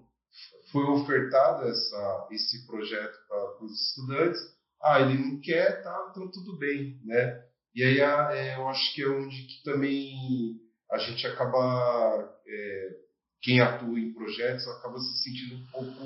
foi 0.70 0.84
ofertado 0.84 1.68
essa, 1.68 2.28
esse 2.32 2.66
projeto 2.66 3.16
para 3.28 3.64
os 3.64 3.88
estudantes. 3.88 4.40
Ah, 4.82 5.00
ele 5.00 5.18
não 5.18 5.40
quer, 5.40 5.82
tá, 5.82 6.08
então 6.10 6.30
tudo 6.30 6.58
bem, 6.58 7.00
né? 7.04 7.42
E 7.74 7.82
aí 7.82 8.00
é, 8.00 8.56
eu 8.56 8.68
acho 8.68 8.94
que 8.94 9.02
é 9.02 9.08
onde 9.08 9.42
que 9.46 9.62
também 9.64 10.60
a 10.90 10.98
gente 10.98 11.26
acaba, 11.26 12.38
é, 12.46 12.96
quem 13.40 13.60
atua 13.60 13.98
em 13.98 14.12
projetos, 14.12 14.66
acaba 14.68 14.98
se 14.98 15.22
sentindo 15.22 15.56
um 15.56 15.66
pouco 15.66 16.04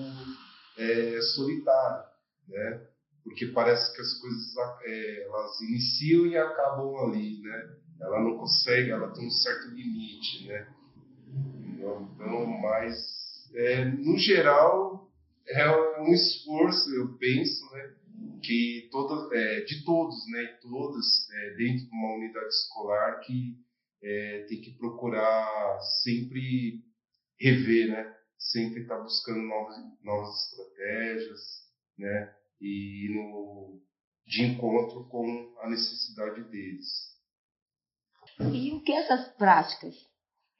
é, 0.78 1.20
solitário, 1.34 2.04
né? 2.48 2.86
Porque 3.24 3.46
parece 3.46 3.94
que 3.94 4.00
as 4.00 4.14
coisas 4.14 4.54
é, 4.84 5.24
elas 5.24 5.60
iniciam 5.60 6.26
e 6.26 6.36
acabam 6.36 6.96
ali, 7.08 7.40
né? 7.42 7.76
Ela 8.00 8.20
não 8.20 8.38
consegue, 8.38 8.90
ela 8.90 9.12
tem 9.12 9.26
um 9.26 9.30
certo 9.30 9.68
limite, 9.68 10.46
né? 10.46 10.68
Então, 11.74 12.46
mas 12.60 13.50
é, 13.54 13.84
no 13.84 14.16
geral 14.18 15.10
é 15.48 16.00
um 16.00 16.12
esforço, 16.12 16.94
eu 16.94 17.16
penso, 17.18 17.64
né? 17.72 17.94
Que 18.42 18.88
toda, 18.90 19.34
é, 19.36 19.60
de 19.62 19.84
todos, 19.84 20.16
né? 20.30 20.46
Todas 20.62 21.30
é, 21.30 21.54
dentro 21.54 21.86
de 21.86 21.92
uma 21.92 22.14
unidade 22.14 22.48
escolar 22.48 23.20
que 23.20 23.56
é, 24.02 24.46
tem 24.48 24.60
que 24.60 24.72
procurar 24.72 25.80
sempre 26.02 26.84
rever, 27.38 27.88
né? 27.88 28.14
Sempre 28.38 28.82
estar 28.82 28.96
tá 28.96 29.02
buscando 29.02 29.40
novas, 29.42 29.76
novas 30.02 30.34
estratégias, 30.44 31.40
né? 31.98 32.34
E 32.60 33.08
no, 33.14 33.80
de 34.26 34.44
encontro 34.44 35.08
com 35.08 35.54
a 35.60 35.70
necessidade 35.70 36.42
deles. 36.50 36.86
E 38.52 38.72
o 38.72 38.82
que 38.82 38.92
essas 38.92 39.28
práticas 39.36 39.94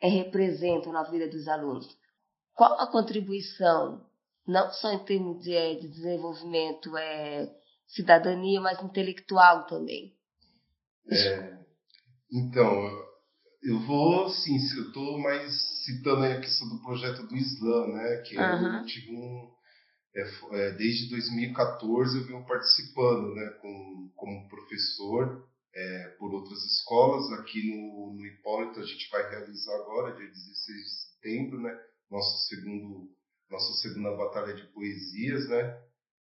é, 0.01 0.09
representam 0.09 0.93
na 0.93 1.05
vida 1.05 1.29
dos 1.29 1.47
alunos? 1.49 1.87
Qual 2.55 2.81
a 2.81 2.91
contribuição, 2.91 4.05
não 4.47 4.73
só 4.73 4.93
em 4.93 5.05
termos 5.05 5.43
de, 5.43 5.55
é, 5.55 5.75
de 5.75 5.89
desenvolvimento 5.89 6.97
é, 6.97 7.49
cidadania, 7.87 8.61
mas 8.61 8.83
intelectual 8.83 9.67
também? 9.67 10.13
É, 11.11 11.59
então, 12.33 13.09
eu 13.63 13.81
vou, 13.87 14.29
sim, 14.29 14.57
eu 14.77 14.89
estou 14.89 15.19
mais 15.19 15.53
citando 15.85 16.25
a 16.25 16.41
questão 16.41 16.69
do 16.69 16.83
projeto 16.83 17.27
do 17.27 17.37
Islã, 17.37 17.87
né? 17.89 18.23
Que 18.27 18.37
uhum. 18.39 18.79
eu 18.79 18.87
tive 18.87 19.13
um. 19.13 19.58
É, 20.19 20.23
é, 20.57 20.73
desde 20.73 21.11
2014 21.11 22.19
eu 22.19 22.27
venho 22.27 22.45
participando, 22.45 23.35
né? 23.37 23.51
Com, 23.61 24.11
como 24.17 24.49
professor 24.49 25.49
é, 25.73 26.09
por 26.19 26.35
outras 26.35 26.59
escolas. 26.65 27.31
Aqui 27.39 27.71
no, 27.71 28.15
no 28.15 28.27
Hipólito 28.27 28.81
a 28.81 28.85
gente 28.85 29.09
vai 29.11 29.31
realizar 29.31 29.77
agora, 29.77 30.17
dia 30.17 30.27
16 30.27 30.37
de 30.37 30.91
setembro, 31.13 31.61
né? 31.61 31.73
Nosso 32.11 32.49
segundo, 32.49 33.09
nossa 33.49 33.73
segunda 33.81 34.17
batalha 34.17 34.55
de 34.55 34.67
poesias, 34.73 35.49
né? 35.49 35.81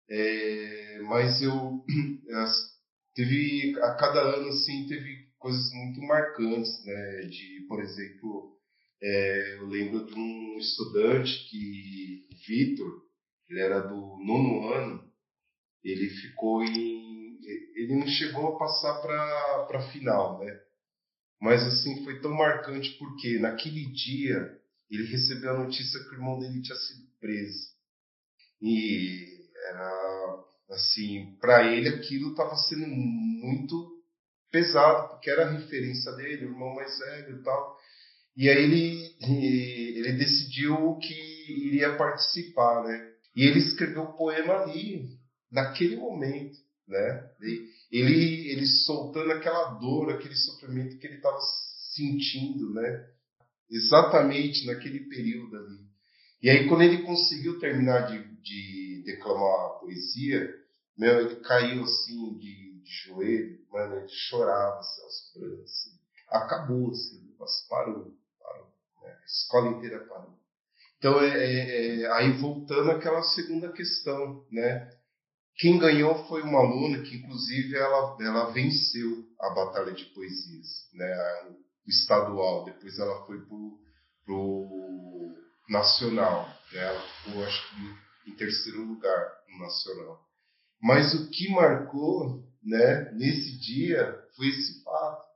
É, 0.08 1.00
mas 1.02 1.42
eu 1.42 1.84
teve 3.14 3.78
a 3.82 3.94
cada 3.96 4.20
ano 4.36 4.48
assim 4.48 4.86
teve 4.88 5.28
coisas 5.38 5.70
muito 5.74 6.00
marcantes, 6.00 6.82
né? 6.86 7.20
De, 7.26 7.66
por 7.68 7.82
exemplo, 7.82 8.58
é, 9.02 9.56
eu 9.58 9.66
lembro 9.66 10.06
de 10.06 10.14
um 10.14 10.56
estudante 10.58 11.46
que, 11.50 12.26
Vitor, 12.46 13.11
ele 13.52 13.60
era 13.60 13.80
do 13.80 14.18
nono 14.24 14.72
ano, 14.72 15.12
ele 15.84 16.08
ficou 16.08 16.64
em. 16.64 17.38
Ele 17.74 17.96
não 17.96 18.06
chegou 18.06 18.54
a 18.54 18.58
passar 18.58 19.02
para 19.02 19.78
a 19.78 19.92
final, 19.92 20.38
né? 20.38 20.60
Mas 21.40 21.62
assim, 21.62 22.02
foi 22.04 22.20
tão 22.20 22.32
marcante 22.32 22.96
porque 22.98 23.38
naquele 23.40 23.92
dia 23.92 24.58
ele 24.90 25.04
recebeu 25.04 25.50
a 25.50 25.64
notícia 25.64 26.00
que 26.00 26.10
o 26.10 26.14
irmão 26.14 26.38
dele 26.38 26.62
tinha 26.62 26.76
sido 26.76 27.06
preso. 27.20 27.72
E 28.62 29.50
era 29.68 30.44
assim, 30.70 31.36
para 31.40 31.72
ele 31.72 31.88
aquilo 31.88 32.30
estava 32.30 32.54
sendo 32.54 32.86
muito 32.86 34.02
pesado, 34.50 35.08
porque 35.08 35.30
era 35.30 35.46
a 35.46 35.50
referência 35.50 36.12
dele, 36.12 36.46
o 36.46 36.50
irmão 36.50 36.74
mais 36.74 36.96
velho 36.98 37.40
e 37.40 37.42
tal. 37.42 37.76
E 38.36 38.48
aí 38.48 38.62
ele, 38.62 39.98
ele 39.98 40.12
decidiu 40.12 40.96
que 40.98 41.66
iria 41.66 41.96
participar, 41.96 42.84
né? 42.84 43.11
E 43.34 43.44
ele 43.44 43.58
escreveu 43.58 44.02
o 44.02 44.12
poema 44.16 44.54
ali, 44.62 45.18
naquele 45.50 45.96
momento, 45.96 46.58
né? 46.86 47.30
Ele, 47.90 48.50
ele 48.50 48.66
soltando 48.66 49.32
aquela 49.32 49.74
dor, 49.74 50.10
aquele 50.10 50.34
sofrimento 50.34 50.98
que 50.98 51.06
ele 51.06 51.16
estava 51.16 51.38
sentindo, 51.94 52.72
né? 52.74 53.08
Exatamente 53.70 54.66
naquele 54.66 55.00
período 55.08 55.56
ali. 55.56 55.92
E 56.42 56.50
aí 56.50 56.68
quando 56.68 56.82
ele 56.82 57.02
conseguiu 57.02 57.58
terminar 57.58 58.06
de, 58.08 58.22
de 58.42 59.02
declamar 59.04 59.66
a 59.66 59.78
poesia, 59.80 60.54
meu, 60.96 61.20
ele 61.20 61.36
caiu 61.36 61.82
assim 61.84 62.34
de, 62.38 62.82
de 62.82 62.90
joelho, 63.04 63.58
mano, 63.70 63.96
ele 63.96 64.08
chorava 64.08 64.78
assim, 64.78 65.02
aos 65.02 65.32
prantos. 65.32 65.64
Assim. 65.64 65.90
Acabou, 66.28 66.90
assim, 66.90 67.34
parou, 67.68 68.14
parou. 68.40 68.72
Né? 69.02 69.10
A 69.10 69.24
escola 69.24 69.68
inteira 69.76 70.00
parou. 70.06 70.41
Então, 71.02 71.20
é, 71.20 71.30
é, 71.30 72.00
é, 72.02 72.12
aí 72.12 72.30
voltando 72.30 72.92
àquela 72.92 73.24
segunda 73.24 73.72
questão, 73.72 74.46
né? 74.52 74.88
Quem 75.56 75.76
ganhou 75.76 76.28
foi 76.28 76.42
uma 76.42 76.60
aluna 76.60 77.02
que, 77.02 77.16
inclusive, 77.16 77.74
ela, 77.74 78.16
ela 78.20 78.52
venceu 78.52 79.26
a 79.40 79.50
batalha 79.50 79.92
de 79.94 80.04
poesias, 80.14 80.68
né? 80.94 81.50
O 81.84 81.90
estadual. 81.90 82.66
Depois 82.66 83.00
ela 83.00 83.26
foi 83.26 83.40
pro, 83.40 83.80
pro 84.24 85.34
nacional. 85.68 86.48
Né? 86.72 86.78
Ela 86.78 87.00
ficou, 87.00 87.44
acho 87.46 87.70
que, 87.70 88.30
em 88.30 88.36
terceiro 88.36 88.84
lugar 88.84 89.32
no 89.48 89.58
nacional. 89.58 90.24
Mas 90.80 91.14
o 91.14 91.28
que 91.30 91.50
marcou, 91.50 92.44
né? 92.62 93.10
Nesse 93.14 93.58
dia 93.58 94.22
foi 94.36 94.46
esse 94.46 94.84
fato, 94.84 95.26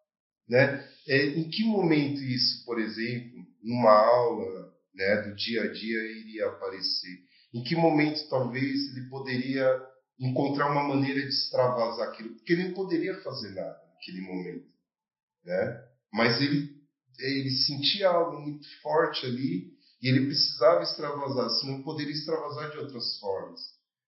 né? 0.49 0.89
É, 1.09 1.27
em 1.27 1.51
que 1.51 1.65
momento 1.65 2.21
isso, 2.21 2.65
por 2.65 2.79
exemplo, 2.79 3.45
numa 3.65 3.91
aula 3.91 4.66
né, 4.97 5.23
do 5.23 5.37
dia 5.37 5.63
a 5.63 5.73
dia 5.73 6.19
iria 6.19 6.47
aparecer? 6.47 7.21
Em 7.55 7.63
que 7.63 7.77
momento 7.77 8.29
talvez 8.29 8.91
ele 8.91 9.09
poderia 9.09 9.83
encontrar 10.19 10.71
uma 10.71 10.83
maneira 10.83 11.21
de 11.21 11.29
extravasar 11.29 12.09
aquilo? 12.09 12.35
Porque 12.35 12.55
ele 12.55 12.69
não 12.69 12.75
poderia 12.75 13.21
fazer 13.23 13.51
nada 13.51 13.79
naquele 13.93 14.23
momento, 14.23 14.67
né? 15.45 15.85
Mas 16.13 16.41
ele 16.41 16.75
ele 17.19 17.51
sentia 17.51 18.11
algo 18.11 18.41
muito 18.41 18.67
forte 18.83 19.25
ali 19.25 19.73
e 20.03 20.09
ele 20.09 20.27
precisava 20.27 20.83
extravasar, 20.83 21.49
senão 21.51 21.83
poderia 21.83 22.13
extravasar 22.13 22.71
de 22.71 22.79
outras 22.79 23.19
formas. 23.19 23.61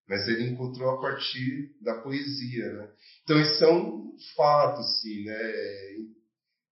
Mas 0.07 0.27
ele 0.29 0.51
encontrou 0.51 0.91
a 0.91 1.01
partir 1.01 1.75
da 1.83 2.01
poesia, 2.01 2.73
né? 2.73 2.91
Então 3.25 3.41
isso 3.41 3.65
é 3.65 3.73
um 3.73 4.17
fato, 4.37 4.81
assim, 4.81 5.25
né? 5.25 5.39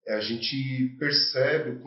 É, 0.07 0.15
a 0.15 0.21
gente 0.21 0.97
percebe 0.99 1.83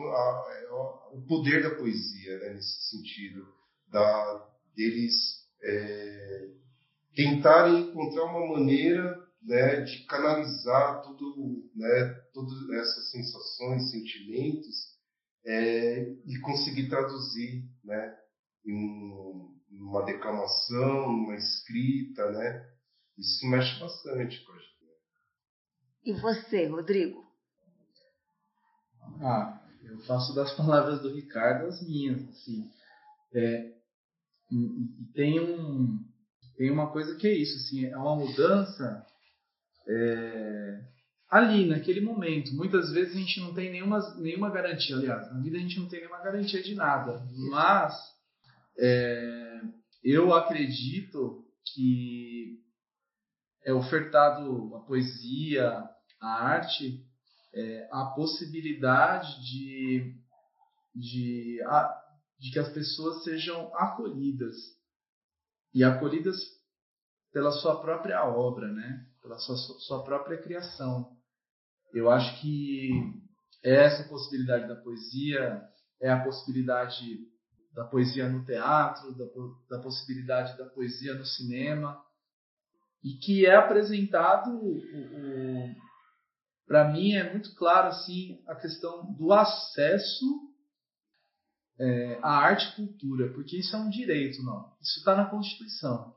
o 1.12 1.22
poder 1.22 1.62
da 1.62 1.74
poesia 1.74 2.38
né, 2.38 2.54
nesse 2.54 2.90
sentido, 2.90 3.46
da, 3.88 4.48
deles 4.74 5.46
é, 5.62 6.50
tentarem 7.14 7.88
encontrar 7.88 8.24
uma 8.24 8.58
maneira 8.58 9.18
né, 9.42 9.80
de 9.80 10.04
canalizar 10.06 11.02
tudo, 11.02 11.70
né, 11.74 12.04
todas 12.32 12.70
essas 12.70 13.10
sensações, 13.10 13.90
sentimentos 13.90 14.98
é, 15.44 16.14
e 16.26 16.38
conseguir 16.40 16.88
traduzir 16.88 17.64
né, 17.82 18.16
em 18.64 19.50
uma 19.70 20.04
declamação, 20.04 21.06
uma 21.06 21.34
escrita, 21.34 22.30
né? 22.32 22.70
Isso 23.16 23.46
mexe 23.46 23.78
bastante 23.78 24.44
com 24.44 24.52
a 24.52 24.58
gente. 24.58 24.70
E 26.04 26.12
você, 26.14 26.66
Rodrigo? 26.66 27.24
Ah, 29.20 29.59
eu 29.90 29.98
faço 30.00 30.34
das 30.34 30.52
palavras 30.56 31.00
do 31.02 31.12
Ricardo 31.12 31.66
as 31.66 31.86
minhas, 31.86 32.22
assim. 32.28 32.70
É, 33.34 33.72
e, 34.50 35.12
tem 35.14 35.40
um 35.40 35.98
tem 36.56 36.70
uma 36.70 36.92
coisa 36.92 37.16
que 37.16 37.26
é 37.26 37.32
isso, 37.32 37.56
assim, 37.56 37.86
é 37.86 37.96
uma 37.96 38.14
mudança 38.16 39.02
é, 39.88 40.80
ali, 41.30 41.66
naquele 41.66 42.02
momento. 42.02 42.54
Muitas 42.54 42.92
vezes 42.92 43.16
a 43.16 43.18
gente 43.18 43.40
não 43.40 43.54
tem 43.54 43.70
nenhuma, 43.70 43.98
nenhuma 44.16 44.50
garantia, 44.50 44.96
aliás, 44.96 45.32
na 45.32 45.40
vida 45.40 45.56
a 45.56 45.60
gente 45.60 45.80
não 45.80 45.88
tem 45.88 46.00
nenhuma 46.00 46.22
garantia 46.22 46.62
de 46.62 46.74
nada, 46.74 47.24
mas 47.50 47.94
é, 48.78 49.60
eu 50.04 50.34
acredito 50.34 51.44
que 51.72 52.58
é 53.64 53.72
ofertado 53.72 54.74
a 54.74 54.80
poesia, 54.80 55.82
a 56.20 56.44
arte, 56.44 57.02
é, 57.52 57.88
a 57.92 58.06
possibilidade 58.06 59.28
de, 59.42 60.14
de, 60.94 61.62
a, 61.66 62.02
de 62.38 62.50
que 62.52 62.58
as 62.58 62.68
pessoas 62.72 63.24
sejam 63.24 63.74
acolhidas 63.74 64.54
e 65.74 65.84
acolhidas 65.84 66.36
pela 67.32 67.52
sua 67.52 67.80
própria 67.80 68.24
obra, 68.24 68.68
né? 68.72 69.06
pela 69.22 69.38
sua, 69.38 69.56
sua 69.56 70.04
própria 70.04 70.38
criação. 70.38 71.16
Eu 71.92 72.10
acho 72.10 72.40
que 72.40 72.90
essa 73.62 74.08
possibilidade 74.08 74.68
da 74.68 74.76
poesia 74.76 75.62
é 76.00 76.10
a 76.10 76.22
possibilidade 76.22 77.28
da 77.72 77.84
poesia 77.84 78.28
no 78.28 78.44
teatro, 78.44 79.14
da, 79.16 79.24
da 79.76 79.82
possibilidade 79.82 80.56
da 80.56 80.66
poesia 80.66 81.14
no 81.14 81.24
cinema, 81.24 82.02
e 83.02 83.14
que 83.14 83.46
é 83.46 83.54
apresentado, 83.54 84.50
o, 84.50 84.76
o 84.76 85.74
para 86.70 86.88
mim 86.88 87.14
é 87.14 87.28
muito 87.28 87.52
claro 87.56 87.88
assim 87.88 88.40
a 88.46 88.54
questão 88.54 89.12
do 89.14 89.32
acesso 89.32 90.24
é, 91.76 92.20
à 92.22 92.30
arte 92.30 92.68
e 92.68 92.76
cultura, 92.76 93.32
porque 93.32 93.58
isso 93.58 93.74
é 93.74 93.78
um 93.80 93.90
direito, 93.90 94.40
não? 94.44 94.72
Isso 94.80 95.00
está 95.00 95.16
na 95.16 95.28
Constituição. 95.28 96.14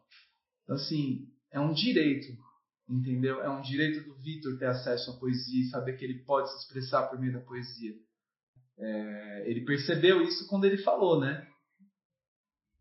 Então, 0.62 0.76
assim, 0.76 1.28
é 1.50 1.60
um 1.60 1.74
direito, 1.74 2.38
entendeu? 2.88 3.42
É 3.42 3.50
um 3.50 3.64
direito 3.64 4.08
do 4.08 4.14
Vitor 4.22 4.60
ter 4.60 4.68
acesso 4.68 5.10
à 5.10 5.18
poesia 5.18 5.64
e 5.64 5.70
saber 5.72 5.98
que 5.98 6.06
ele 6.06 6.24
pode 6.24 6.52
se 6.52 6.58
expressar 6.60 7.08
por 7.08 7.20
meio 7.20 7.34
da 7.34 7.40
poesia. 7.40 7.96
É, 8.78 9.50
ele 9.50 9.66
percebeu 9.66 10.22
isso 10.22 10.48
quando 10.48 10.66
ele 10.66 10.78
falou, 10.84 11.20
né? 11.20 11.48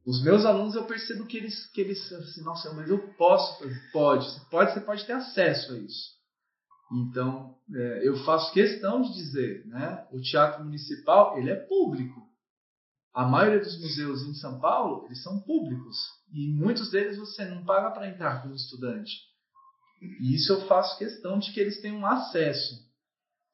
Os 0.05 0.23
meus 0.23 0.45
alunos 0.45 0.75
eu 0.75 0.85
percebo 0.85 1.25
que 1.25 1.39
eles, 1.39 1.69
que 1.69 1.81
eles 1.81 2.13
assim, 2.13 2.43
nossa, 2.43 2.71
mas 2.75 2.91
eu 2.91 2.99
posso 3.15 3.61
fazer. 3.61 3.91
Pode, 3.93 4.27
você 4.27 4.41
pode, 4.51 4.75
você 4.75 4.81
pode 4.83 5.07
ter 5.07 5.15
acesso 5.15 5.73
a 5.73 5.79
isso. 5.79 6.22
Então, 6.93 7.57
é, 7.75 8.07
eu 8.07 8.17
faço 8.25 8.53
questão 8.53 9.01
de 9.01 9.13
dizer, 9.15 9.67
né? 9.67 10.07
O 10.13 10.21
teatro 10.21 10.65
municipal, 10.65 11.39
ele 11.39 11.51
é 11.51 11.57
público. 11.57 12.21
A 13.15 13.27
maioria 13.27 13.61
dos 13.61 13.79
museus 13.81 14.23
em 14.23 14.35
São 14.35 14.59
Paulo, 14.61 15.07
eles 15.07 15.23
são 15.23 15.41
públicos. 15.41 15.97
E 16.33 16.49
muitos 16.49 16.91
deles 16.91 17.19
você 17.19 17.45
não 17.45 17.65
paga 17.65 17.91
para 17.91 18.09
entrar 18.09 18.43
como 18.43 18.55
estudante. 18.55 19.13
E 20.01 20.35
isso 20.35 20.53
eu 20.53 20.67
faço 20.67 20.99
questão 20.99 21.39
de 21.39 21.53
que 21.53 21.61
eles 21.61 21.81
tenham 21.81 22.05
acesso 22.07 22.93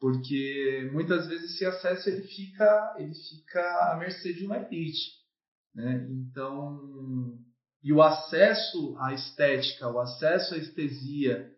porque 0.01 0.88
muitas 0.92 1.27
vezes 1.27 1.55
esse 1.55 1.64
acesso 1.64 2.09
ele 2.09 2.22
fica 2.22 2.96
ele 2.98 3.14
fica 3.14 3.92
à 3.92 3.96
mercê 3.96 4.33
de 4.33 4.44
uma 4.44 4.59
elite 4.59 5.12
né 5.74 6.07
então 6.11 7.38
e 7.83 7.92
o 7.92 8.03
acesso 8.03 8.96
à 8.98 9.12
estética 9.12 9.88
o 9.88 9.98
acesso 9.98 10.55
à 10.55 10.59
estesia 10.59 11.53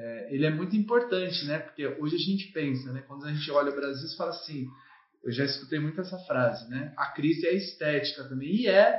é, 0.00 0.34
ele 0.34 0.46
é 0.46 0.50
muito 0.50 0.74
importante 0.74 1.44
né? 1.44 1.58
Porque 1.58 1.86
hoje 1.86 2.16
a 2.16 2.18
gente 2.18 2.52
pensa 2.52 2.90
né? 2.92 3.02
Quando 3.02 3.26
a 3.26 3.32
gente 3.32 3.50
olha 3.50 3.70
o 3.70 3.76
Brasil 3.76 4.08
você 4.08 4.16
fala 4.16 4.30
assim 4.30 4.66
eu 5.22 5.30
já 5.30 5.44
escutei 5.44 5.78
muito 5.78 6.00
essa 6.00 6.18
frase 6.20 6.68
né? 6.70 6.94
A 6.96 7.06
crise 7.12 7.46
é 7.46 7.54
estética 7.54 8.24
também. 8.28 8.62
E 8.62 8.66
é 8.66 8.98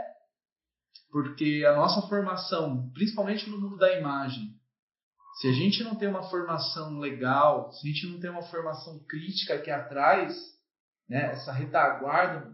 porque 1.12 1.66
a 1.68 1.76
nossa 1.76 2.08
formação 2.08 2.92
principalmente 2.94 3.50
no 3.50 3.60
mundo 3.60 3.78
da 3.78 3.98
imagem 3.98 4.56
se 5.40 5.48
a 5.48 5.54
gente 5.54 5.84
não 5.84 5.96
tem 5.96 6.08
uma 6.08 6.30
formação 6.30 7.00
legal, 7.00 7.72
se 7.72 7.88
a 7.88 7.92
gente 7.92 8.08
não 8.08 8.20
tem 8.20 8.30
uma 8.30 8.44
formação 8.44 9.00
crítica 9.08 9.56
aqui 9.56 9.72
atrás, 9.72 10.36
né, 11.10 11.32
essa 11.32 11.52
retaguarda 11.52 12.54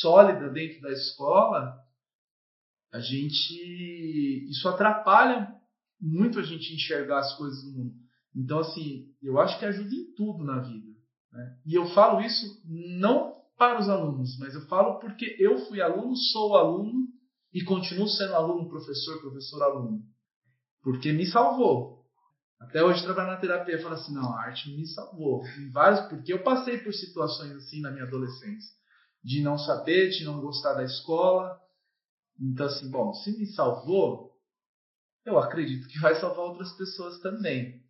sólida 0.00 0.48
dentro 0.48 0.80
da 0.80 0.90
escola, 0.92 1.78
a 2.92 3.00
gente 3.00 4.48
isso 4.48 4.68
atrapalha 4.68 5.52
muito 6.02 6.40
a 6.40 6.42
gente 6.42 6.74
enxergar 6.74 7.20
as 7.20 7.36
coisas 7.36 7.64
no 7.64 7.78
mundo. 7.78 7.94
Então, 8.34 8.58
assim, 8.58 9.06
eu 9.22 9.38
acho 9.38 9.58
que 9.58 9.64
ajuda 9.64 9.94
em 9.94 10.12
tudo 10.14 10.42
na 10.42 10.60
vida. 10.60 10.88
Né? 11.32 11.56
E 11.64 11.74
eu 11.74 11.86
falo 11.90 12.20
isso 12.20 12.60
não 12.66 13.32
para 13.56 13.80
os 13.80 13.88
alunos, 13.88 14.36
mas 14.38 14.54
eu 14.54 14.62
falo 14.66 14.98
porque 14.98 15.36
eu 15.38 15.66
fui 15.66 15.80
aluno, 15.80 16.16
sou 16.16 16.56
aluno 16.56 17.06
e 17.54 17.62
continuo 17.62 18.08
sendo 18.08 18.34
aluno, 18.34 18.68
professor, 18.68 19.20
professor, 19.20 19.62
aluno. 19.62 20.02
Porque 20.82 21.12
me 21.12 21.26
salvou. 21.26 22.02
Até 22.58 22.82
hoje 22.82 23.02
trabalho 23.02 23.30
na 23.30 23.36
terapia 23.36 23.76
e 23.76 23.82
falo 23.82 23.94
assim, 23.94 24.14
não, 24.14 24.34
a 24.34 24.42
arte 24.42 24.74
me 24.74 24.86
salvou. 24.86 25.44
Em 25.58 25.70
vários, 25.70 26.00
porque 26.08 26.32
eu 26.32 26.42
passei 26.42 26.78
por 26.78 26.92
situações 26.92 27.52
assim 27.52 27.80
na 27.80 27.90
minha 27.90 28.04
adolescência. 28.04 28.70
De 29.22 29.40
não 29.40 29.56
saber, 29.58 30.10
de 30.10 30.24
não 30.24 30.40
gostar 30.40 30.74
da 30.74 30.84
escola. 30.84 31.56
Então, 32.40 32.66
assim, 32.66 32.90
bom, 32.90 33.12
se 33.14 33.36
me 33.38 33.46
salvou, 33.46 34.31
eu 35.24 35.38
acredito 35.38 35.88
que 35.88 35.98
vai 36.00 36.14
salvar 36.16 36.46
outras 36.46 36.72
pessoas 36.72 37.20
também. 37.20 37.80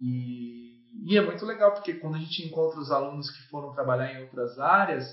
E, 0.00 0.82
e 1.06 1.16
é 1.16 1.20
muito 1.20 1.44
legal, 1.44 1.72
porque 1.72 1.94
quando 1.94 2.16
a 2.16 2.20
gente 2.20 2.44
encontra 2.44 2.80
os 2.80 2.90
alunos 2.90 3.30
que 3.30 3.48
foram 3.48 3.72
trabalhar 3.72 4.12
em 4.12 4.22
outras 4.22 4.58
áreas, 4.58 5.04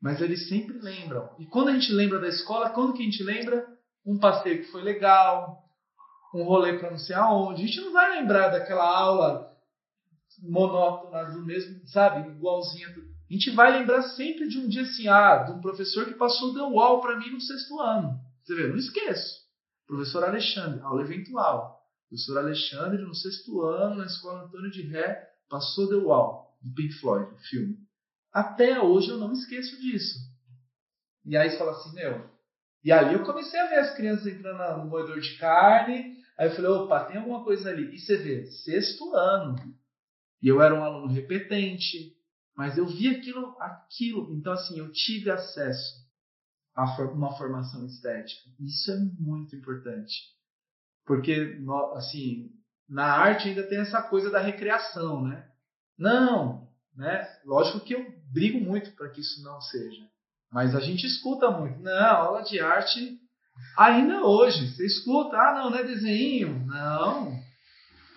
mas 0.00 0.20
eles 0.20 0.48
sempre 0.48 0.78
lembram. 0.78 1.34
E 1.38 1.46
quando 1.46 1.68
a 1.68 1.74
gente 1.74 1.92
lembra 1.92 2.18
da 2.18 2.28
escola, 2.28 2.70
quando 2.70 2.94
que 2.94 3.02
a 3.02 3.04
gente 3.04 3.22
lembra? 3.22 3.66
Um 4.06 4.18
passeio 4.18 4.62
que 4.62 4.70
foi 4.70 4.82
legal, 4.82 5.64
um 6.34 6.44
rolê 6.44 6.78
para 6.78 6.90
não 6.90 6.98
sei 6.98 7.16
aonde. 7.16 7.62
A 7.62 7.66
gente 7.66 7.80
não 7.80 7.92
vai 7.92 8.18
lembrar 8.18 8.48
daquela 8.48 8.84
aula 8.84 9.48
monótona 10.42 11.24
do 11.24 11.44
mesmo, 11.44 11.86
sabe, 11.88 12.28
igualzinha. 12.30 12.88
A 12.88 13.32
gente 13.32 13.50
vai 13.50 13.72
lembrar 13.72 14.02
sempre 14.02 14.48
de 14.48 14.58
um 14.58 14.68
dia 14.68 14.82
assim, 14.82 15.08
ah, 15.08 15.38
de 15.38 15.52
um 15.52 15.60
professor 15.60 16.06
que 16.06 16.14
passou 16.14 16.54
deu 16.54 16.72
UAU 16.72 17.00
para 17.00 17.18
mim 17.18 17.30
no 17.30 17.40
sexto 17.40 17.80
ano. 17.80 18.18
Você 18.44 18.54
vê, 18.54 18.68
não 18.68 18.76
esqueço. 18.76 19.37
Professor 19.88 20.22
Alexandre, 20.22 20.82
aula 20.82 21.02
eventual. 21.02 21.82
Professor 22.08 22.38
Alexandre, 22.38 23.02
no 23.02 23.14
sexto 23.14 23.62
ano, 23.62 23.96
na 23.96 24.04
escola 24.04 24.44
Antônio 24.44 24.70
de 24.70 24.82
Ré, 24.82 25.28
passou 25.48 25.88
The 25.88 25.96
Wall, 25.96 26.56
do 26.62 26.74
Pink 26.74 26.92
Floyd, 27.00 27.34
o 27.34 27.38
filme. 27.38 27.78
Até 28.30 28.80
hoje 28.80 29.08
eu 29.08 29.16
não 29.16 29.32
esqueço 29.32 29.80
disso. 29.80 30.18
E 31.24 31.36
aí 31.36 31.50
você 31.50 31.58
fala 31.58 31.72
assim, 31.72 31.94
meu. 31.94 32.30
E 32.84 32.92
ali 32.92 33.14
eu 33.14 33.24
comecei 33.24 33.58
a 33.58 33.66
ver 33.66 33.78
as 33.78 33.96
crianças 33.96 34.26
entrando 34.26 34.84
no 34.84 34.90
moedor 34.90 35.20
de 35.20 35.38
carne. 35.38 36.18
Aí 36.38 36.48
eu 36.48 36.54
falei, 36.54 36.70
opa, 36.70 37.04
tem 37.04 37.16
alguma 37.16 37.42
coisa 37.42 37.70
ali. 37.70 37.94
E 37.94 37.98
você 37.98 38.18
vê, 38.18 38.46
sexto 38.46 39.14
ano. 39.14 39.56
E 40.42 40.48
eu 40.48 40.60
era 40.60 40.74
um 40.74 40.84
aluno 40.84 41.12
repetente, 41.12 42.14
mas 42.54 42.76
eu 42.76 42.86
vi 42.86 43.08
aquilo, 43.08 43.56
aquilo. 43.58 44.34
Então, 44.34 44.52
assim, 44.52 44.78
eu 44.78 44.92
tive 44.92 45.30
acesso 45.30 46.07
a 46.78 47.02
uma 47.12 47.36
formação 47.36 47.84
estética. 47.84 48.48
Isso 48.60 48.92
é 48.92 48.96
muito 49.18 49.56
importante. 49.56 50.14
Porque, 51.04 51.58
assim, 51.96 52.50
na 52.88 53.04
arte 53.04 53.48
ainda 53.48 53.64
tem 53.64 53.80
essa 53.80 54.00
coisa 54.00 54.30
da 54.30 54.38
recreação, 54.38 55.24
né? 55.24 55.44
Não, 55.98 56.68
né? 56.94 57.28
Lógico 57.44 57.80
que 57.80 57.94
eu 57.94 58.06
brigo 58.32 58.60
muito 58.60 58.92
para 58.92 59.08
que 59.08 59.20
isso 59.20 59.42
não 59.42 59.60
seja. 59.60 60.02
Mas 60.52 60.72
a 60.76 60.78
gente 60.78 61.04
escuta 61.04 61.50
muito. 61.50 61.80
Não, 61.80 62.16
aula 62.16 62.42
de 62.42 62.60
arte 62.60 63.18
ainda 63.76 64.22
hoje. 64.22 64.70
Você 64.70 64.86
escuta, 64.86 65.36
ah, 65.36 65.54
não, 65.54 65.70
não 65.70 65.78
é 65.78 65.82
desenho. 65.82 66.64
Não. 66.64 67.42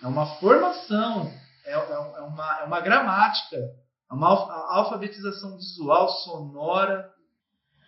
É 0.00 0.06
uma 0.06 0.38
formação. 0.38 1.32
É, 1.64 1.72
é, 1.72 1.74
é 1.74 2.20
uma, 2.20 2.60
é 2.60 2.64
uma 2.64 2.80
gramática. 2.80 3.56
É 3.56 4.14
uma 4.14 4.28
alfabetização 4.28 5.56
visual, 5.56 6.08
sonora. 6.08 7.12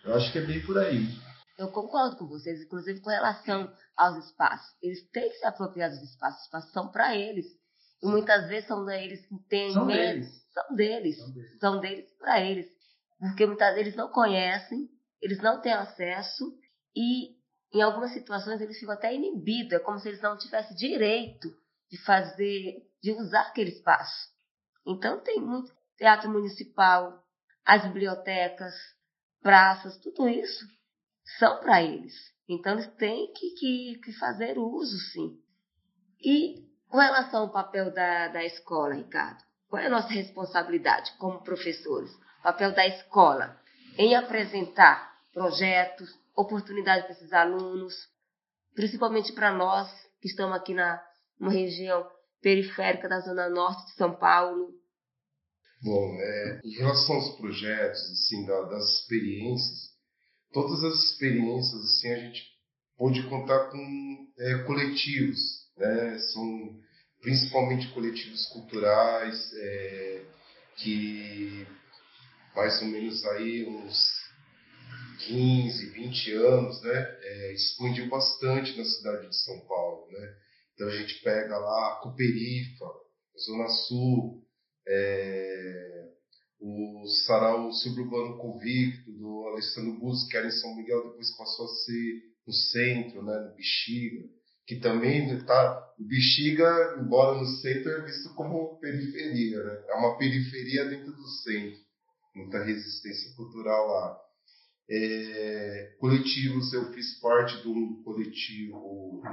Eu 0.05 0.13
acho 0.13 0.31
que 0.31 0.37
é 0.37 0.45
bem 0.45 0.63
por 0.63 0.77
aí. 0.77 1.07
Eu 1.57 1.71
concordo 1.71 2.15
com 2.17 2.27
vocês, 2.27 2.61
inclusive 2.61 3.01
com 3.01 3.09
relação 3.09 3.73
aos 3.97 4.23
espaços. 4.25 4.67
Eles 4.81 5.09
têm 5.09 5.29
que 5.29 5.37
se 5.37 5.45
apropriar 5.45 5.89
dos 5.89 6.01
espaços, 6.01 6.41
os 6.41 6.45
espaços 6.45 6.71
são 6.71 6.91
para 6.91 7.15
eles. 7.15 7.45
E 8.03 8.07
muitas 8.07 8.47
vezes 8.47 8.67
são 8.67 8.85
deles 8.85 9.25
que 9.25 9.35
têm 9.49 9.73
são 9.73 9.85
medo. 9.85 9.97
Deles. 9.97 10.45
São 10.53 10.75
deles. 10.75 11.17
São 11.17 11.31
deles. 11.31 11.59
São 11.59 11.79
deles 11.79 12.11
para 12.19 12.41
eles. 12.41 12.67
Porque 13.17 13.45
muitas 13.47 13.69
vezes 13.69 13.87
eles 13.87 13.95
não 13.95 14.11
conhecem, 14.11 14.89
eles 15.21 15.41
não 15.41 15.59
têm 15.59 15.73
acesso 15.73 16.53
e 16.95 17.35
em 17.73 17.81
algumas 17.81 18.13
situações 18.13 18.61
eles 18.61 18.77
ficam 18.77 18.93
até 18.93 19.13
inibidos. 19.13 19.73
É 19.73 19.79
como 19.79 19.97
se 19.97 20.09
eles 20.09 20.21
não 20.21 20.37
tivessem 20.37 20.75
direito 20.75 21.49
de 21.89 21.97
fazer, 22.03 22.75
de 23.01 23.11
usar 23.13 23.41
aquele 23.41 23.71
espaço. 23.71 24.29
Então 24.85 25.19
tem 25.23 25.41
muito 25.41 25.73
teatro 25.97 26.29
municipal, 26.29 27.23
as 27.65 27.83
bibliotecas, 27.85 28.73
praças, 29.45 29.95
tudo 29.97 30.27
isso 30.27 30.65
são 31.37 31.59
para 31.59 31.83
eles. 31.83 32.15
Então, 32.49 32.73
eles 32.73 32.87
têm 32.95 33.31
que, 33.31 33.51
que, 33.51 33.99
que, 34.03 34.13
fazer 34.13 34.57
uso, 34.57 34.97
sim. 35.11 35.39
E 36.19 36.65
com 36.89 36.97
relação 36.97 37.41
ao 37.41 37.51
papel 37.51 37.93
da, 37.93 38.29
da 38.29 38.43
escola, 38.43 38.95
Ricardo, 38.95 39.43
qual 39.69 39.79
é 39.79 39.85
a 39.85 39.89
nossa 39.89 40.07
responsabilidade 40.07 41.13
como 41.19 41.43
professores? 41.43 42.11
O 42.39 42.43
papel 42.43 42.73
da 42.73 42.87
escola 42.87 43.55
em 43.99 44.15
apresentar 44.15 45.15
projetos, 45.31 46.09
oportunidades 46.35 47.03
para 47.03 47.13
esses 47.13 47.31
alunos, 47.31 47.93
principalmente 48.73 49.31
para 49.31 49.53
nós 49.53 49.87
que 50.21 50.27
estamos 50.27 50.55
aqui 50.55 50.73
na 50.73 50.99
uma 51.39 51.51
região 51.51 52.09
periférica 52.41 53.07
da 53.07 53.19
zona 53.19 53.47
norte 53.47 53.85
de 53.85 53.91
São 53.91 54.15
Paulo. 54.15 54.73
Bom, 55.85 56.17
é, 56.19 56.61
em 56.65 56.71
relação 56.77 57.13
aos 57.13 57.37
projetos, 57.37 58.01
assim, 58.11 58.43
da, 58.43 58.59
das 58.63 59.01
experiências, 59.01 59.91
todas 60.51 60.83
as 60.83 61.11
experiências 61.11 61.79
assim 61.79 62.11
a 62.11 62.19
gente 62.21 62.43
pode 62.97 63.21
contar 63.29 63.69
com 63.69 64.27
é, 64.39 64.63
coletivos, 64.63 65.37
né? 65.77 66.17
São 66.17 66.79
principalmente 67.21 67.93
coletivos 67.93 68.47
culturais 68.47 69.53
é, 69.53 70.25
que 70.77 71.67
mais 72.55 72.81
ou 72.81 72.87
menos 72.87 73.23
aí 73.23 73.67
uns 73.67 74.11
15, 75.27 75.91
20 75.91 76.31
anos, 76.33 76.81
né? 76.81 77.17
É, 77.21 77.53
expandiu 77.53 78.09
bastante 78.09 78.75
na 78.75 78.85
cidade 78.85 79.29
de 79.29 79.35
São 79.35 79.59
Paulo, 79.67 80.11
né? 80.11 80.35
Então 80.73 80.87
a 80.87 80.97
gente 80.97 81.21
pega 81.21 81.55
lá 81.59 81.91
a 81.91 81.99
Coperifa, 82.01 82.85
Zona 83.37 83.69
Sul, 83.69 84.44
é, 84.87 86.09
o 86.59 87.05
sarau 87.25 87.71
suburbano 87.71 88.37
convicto 88.37 89.11
do 89.11 89.47
Alessandro 89.47 89.99
Buzzi, 89.99 90.27
que 90.29 90.37
era 90.37 90.47
em 90.47 90.51
São 90.51 90.75
Miguel, 90.75 91.09
depois 91.09 91.35
passou 91.37 91.65
a 91.65 91.75
ser 91.85 92.23
no 92.45 92.53
centro, 92.53 93.23
né, 93.23 93.37
no 93.39 93.55
Bexiga, 93.55 94.27
que 94.67 94.79
também 94.79 95.31
está, 95.35 95.93
o 95.99 96.03
Bexiga, 96.03 96.97
embora 96.99 97.37
no 97.37 97.45
centro, 97.45 97.91
é 97.91 98.01
visto 98.01 98.33
como 98.33 98.79
periferia, 98.79 99.63
né? 99.63 99.83
é 99.89 99.95
uma 99.95 100.17
periferia 100.17 100.85
dentro 100.85 101.11
do 101.11 101.27
centro, 101.43 101.79
muita 102.35 102.63
resistência 102.63 103.35
cultural 103.35 103.87
lá. 103.87 104.24
É, 104.89 105.95
coletivos, 105.99 106.71
eu 106.73 106.91
fiz 106.93 107.19
parte 107.19 107.61
de 107.61 107.67
um 107.67 108.03
coletivo, 108.03 109.23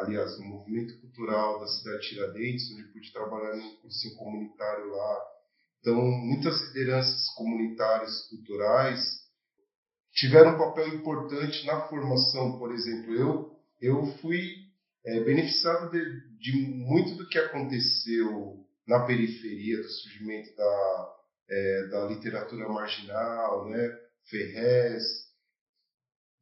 aliás, 0.00 0.38
um 0.38 0.44
movimento 0.44 1.00
cultural 1.00 1.60
da 1.60 1.66
cidade 1.66 2.02
de 2.02 2.08
Tiradentes, 2.08 2.70
onde 2.72 2.92
pude 2.92 3.12
trabalhar 3.12 3.56
num 3.56 3.76
cursinho 3.76 4.16
comunitário 4.16 4.90
lá, 4.90 5.30
então, 5.80 5.96
muitas 5.96 6.60
lideranças 6.68 7.26
comunitárias, 7.34 8.28
culturais, 8.28 9.00
tiveram 10.12 10.54
um 10.54 10.58
papel 10.58 10.88
importante 10.88 11.66
na 11.66 11.88
formação. 11.88 12.58
Por 12.58 12.72
exemplo, 12.72 13.14
eu, 13.14 13.50
eu 13.80 14.06
fui 14.18 14.56
é, 15.06 15.20
beneficiado 15.24 15.90
de, 15.90 16.38
de, 16.38 16.52
muito 16.52 17.14
do 17.14 17.26
que 17.28 17.38
aconteceu 17.38 18.58
na 18.86 19.06
periferia, 19.06 19.78
do 19.78 19.88
surgimento 19.88 20.54
da, 20.54 21.14
é, 21.48 21.86
da 21.88 22.06
literatura 22.06 22.68
marginal, 22.68 23.70
né? 23.70 23.98
Ferrez, 24.28 25.02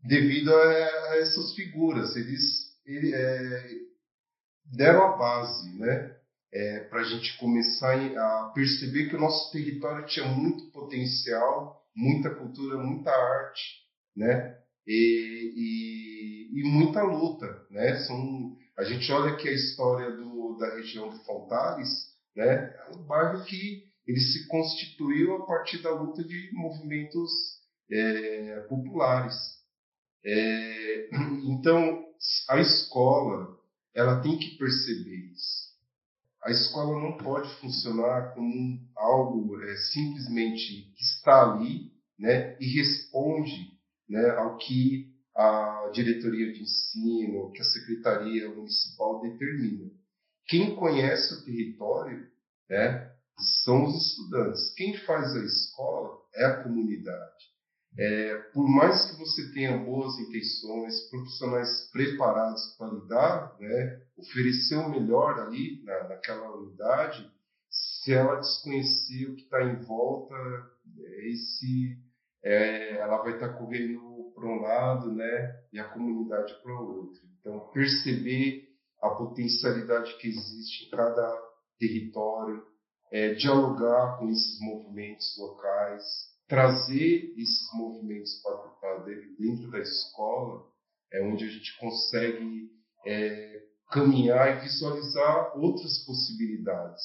devido 0.03 0.55
a, 0.55 1.11
a 1.11 1.17
essas 1.19 1.55
figuras. 1.55 2.17
Eles, 2.17 2.43
ele, 2.87 3.15
é, 3.15 3.71
deram 4.73 5.03
a 5.03 5.17
base, 5.17 5.79
né? 5.79 6.19
é, 6.53 6.81
para 6.81 7.01
a 7.01 7.05
gente 7.05 7.37
começar 7.39 7.95
a 7.95 8.53
perceber 8.55 9.09
que 9.09 9.17
o 9.17 9.21
nosso 9.21 9.53
território 9.53 10.07
tinha 10.07 10.27
muito 10.27 10.71
potencial, 10.71 11.83
muita 11.95 12.35
cultura, 12.35 12.79
muita 12.79 13.11
arte, 13.11 13.63
né? 14.17 14.57
E, 14.87 15.53
e, 16.55 16.61
e 16.61 16.65
muita 16.65 17.03
luta, 17.03 17.47
né? 17.71 17.97
São, 18.07 18.57
a 18.79 18.85
gente 18.85 19.11
olha 19.13 19.35
aqui 19.35 19.49
a 19.49 19.53
história 19.53 20.11
do, 20.13 20.57
da 20.59 20.75
região 20.77 21.11
de 21.11 21.23
Fontales, 21.25 21.89
né? 22.35 22.75
É 22.87 22.97
um 22.97 23.03
bairro 23.03 23.45
que 23.45 23.85
ele 24.07 24.21
se 24.21 24.49
constituiu 24.49 25.37
a 25.37 25.47
partir 25.47 25.83
da 25.83 25.91
luta 25.91 26.25
de 26.25 26.51
movimentos 26.55 27.58
é, 27.91 28.67
populares. 28.69 29.35
É, 30.25 31.11
então, 31.45 32.05
a 32.49 32.61
escola 32.61 33.57
ela 33.95 34.21
tem 34.21 34.39
que 34.39 34.57
perceber 34.59 35.33
isso 35.33 35.69
a 36.49 36.51
escola 36.51 37.01
não 37.01 37.17
pode 37.19 37.53
funcionar 37.61 38.35
como 38.35 38.81
algo 38.97 39.61
é, 39.63 39.77
simplesmente 39.93 40.93
que 40.97 41.03
está 41.03 41.53
ali 41.53 41.93
né, 42.19 42.57
e 42.61 42.67
responde 42.79 43.73
né, 44.09 44.31
ao 44.31 44.57
que 44.57 45.13
a 45.37 45.91
diretoria 45.93 46.53
de 46.53 46.63
ensino, 46.63 47.53
que 47.53 47.61
a 47.61 47.65
secretaria 47.65 48.49
municipal 48.49 49.21
determina. 49.21 49.91
quem 50.47 50.75
conhece 50.75 51.35
o 51.35 51.45
território 51.45 52.27
né, 52.69 53.13
são 53.65 53.85
os 53.85 53.95
estudantes. 53.95 54.75
Quem 54.75 54.97
faz 55.05 55.37
a 55.37 55.45
escola 55.45 56.19
é 56.35 56.45
a 56.47 56.63
comunidade. 56.63 57.48
É, 57.97 58.37
por 58.53 58.69
mais 58.69 59.11
que 59.11 59.19
você 59.19 59.53
tenha 59.53 59.77
boas 59.77 60.19
intenções, 60.19 61.09
profissionais 61.11 61.91
preparados 61.91 62.77
para 62.77 62.93
lidar, 62.93 63.57
né, 63.59 64.03
oferecer 64.17 64.77
o 64.77 64.89
melhor 64.89 65.39
ali 65.41 65.83
na, 65.85 66.09
naquela 66.09 66.55
unidade, 66.57 67.29
se 67.69 68.13
ela 68.13 68.37
desconhecer 68.37 69.27
o 69.27 69.35
que 69.35 69.43
está 69.43 69.63
em 69.63 69.77
volta, 69.83 70.35
esse, 71.25 71.97
é, 72.43 72.97
ela 72.99 73.23
vai 73.23 73.35
estar 73.35 73.49
tá 73.49 73.55
correndo 73.55 74.33
para 74.35 74.47
um 74.47 74.61
lado 74.61 75.13
né, 75.13 75.61
e 75.73 75.79
a 75.79 75.89
comunidade 75.89 76.55
para 76.63 76.73
o 76.73 76.99
outro. 76.99 77.21
Então, 77.41 77.71
perceber 77.73 78.69
a 79.03 79.11
potencialidade 79.11 80.17
que 80.19 80.29
existe 80.29 80.87
em 80.87 80.91
cada 80.91 81.49
território, 81.79 82.63
é, 83.11 83.35
dialogar 83.35 84.19
com 84.19 84.29
esses 84.29 84.61
movimentos 84.61 85.37
locais, 85.39 86.03
trazer 86.49 87.35
esses 87.37 87.69
movimentos 87.75 88.41
para 88.43 89.05
dentro 89.39 89.71
da 89.71 89.79
escola, 89.79 90.65
é 91.13 91.23
onde 91.23 91.45
a 91.45 91.49
gente 91.49 91.79
consegue 91.79 92.71
é, 93.07 93.63
caminhar 93.91 94.57
e 94.57 94.61
visualizar 94.61 95.57
outras 95.57 96.05
possibilidades. 96.05 97.03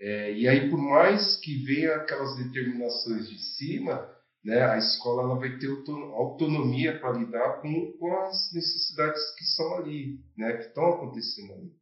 É, 0.00 0.32
e 0.32 0.48
aí, 0.48 0.68
por 0.68 0.78
mais 0.78 1.36
que 1.36 1.64
venha 1.64 1.96
aquelas 1.96 2.36
determinações 2.36 3.28
de 3.28 3.38
cima, 3.38 4.10
né, 4.44 4.62
a 4.62 4.78
escola 4.78 5.22
ela 5.22 5.38
vai 5.38 5.58
ter 5.58 5.68
autonomia 5.68 6.98
para 6.98 7.18
lidar 7.18 7.60
com, 7.60 7.92
com, 7.98 8.16
as 8.20 8.52
necessidades 8.52 9.20
que 9.36 9.44
são 9.44 9.76
ali, 9.76 10.20
né, 10.36 10.52
que 10.58 10.68
estão 10.68 10.86
acontecendo 10.94 11.52
ali. 11.54 11.72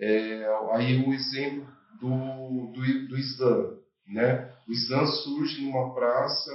É, 0.00 0.44
aí 0.72 1.04
o 1.04 1.12
exemplo 1.12 1.66
do, 2.00 2.72
do, 2.72 3.08
do 3.08 3.18
Islã. 3.18 3.78
Né? 4.06 4.57
O 4.68 4.72
Islã 4.72 5.06
surge 5.06 5.62
numa 5.62 5.94
praça 5.94 6.50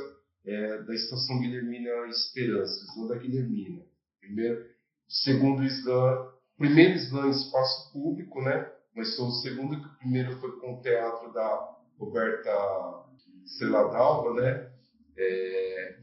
é, 0.45 0.83
da 0.83 0.93
estação 0.93 1.39
Guilhermina 1.39 2.07
Esperança, 2.07 2.85
Islã 2.85 3.07
da 3.07 3.15
Guilhermina. 3.15 3.81
Primeiro, 4.19 4.65
segundo 5.07 5.63
Islã, 5.63 6.31
primeiro 6.57 6.93
Islã 6.93 7.27
em 7.27 7.31
espaço 7.31 7.91
público, 7.91 8.41
né? 8.41 8.71
mas 8.95 9.15
foi 9.15 9.25
o 9.25 9.31
segundo 9.31 9.79
que 9.79 9.87
o 9.87 9.97
primeiro 9.97 10.39
foi 10.39 10.59
com 10.59 10.75
o 10.75 10.81
teatro 10.81 11.33
da 11.33 11.77
Roberta 11.97 12.51
Celadalva, 13.45 14.33
né? 14.35 14.71
É, 15.17 15.97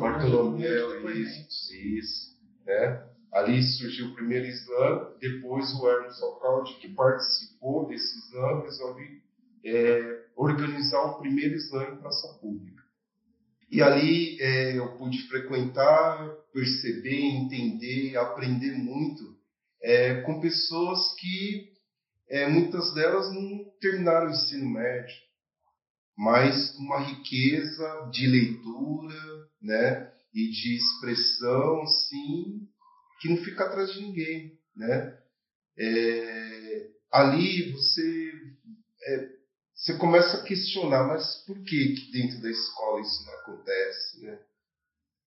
Bartolomeu, 0.00 1.10
isso, 1.10 1.74
isso, 1.74 2.38
né? 2.66 3.08
Ali 3.32 3.62
surgiu 3.62 4.08
o 4.08 4.14
primeiro 4.14 4.46
Islã, 4.46 5.12
depois 5.20 5.72
o 5.74 5.88
Hermes 5.88 6.22
Alcalde, 6.22 6.74
que 6.74 6.88
participou 6.94 7.88
desse 7.88 8.18
Islã, 8.18 8.62
resolve 8.62 9.23
é, 9.64 10.24
organizar 10.36 11.02
o 11.02 11.18
primeiro 11.20 11.54
Islã 11.54 11.84
em 11.84 11.96
praça 11.96 12.28
pública. 12.40 12.82
E 13.70 13.82
ali 13.82 14.40
é, 14.40 14.78
eu 14.78 14.96
pude 14.96 15.26
frequentar, 15.28 16.28
perceber, 16.52 17.20
entender, 17.20 18.16
aprender 18.16 18.72
muito 18.72 19.36
é, 19.82 20.22
com 20.22 20.40
pessoas 20.40 21.14
que 21.18 21.72
é, 22.28 22.48
muitas 22.48 22.94
delas 22.94 23.32
não 23.34 23.64
terminaram 23.80 24.28
o 24.28 24.30
ensino 24.30 24.68
médio, 24.70 25.14
mas 26.16 26.74
uma 26.78 27.00
riqueza 27.00 28.08
de 28.12 28.26
leitura, 28.26 29.48
né, 29.60 30.12
e 30.32 30.50
de 30.50 30.76
expressão, 30.76 31.86
sim, 31.86 32.68
que 33.20 33.28
não 33.28 33.36
fica 33.38 33.64
atrás 33.64 33.92
de 33.92 34.00
ninguém, 34.00 34.58
né? 34.76 35.18
É, 35.76 36.90
ali 37.10 37.72
você 37.72 38.32
é, 39.06 39.33
você 39.74 39.98
começa 39.98 40.36
a 40.36 40.42
questionar, 40.42 41.04
mas 41.08 41.44
por 41.46 41.62
que, 41.64 41.94
que 41.94 42.12
dentro 42.12 42.40
da 42.40 42.50
escola 42.50 43.00
isso 43.00 43.26
não 43.26 43.34
acontece, 43.34 44.24
né? 44.24 44.38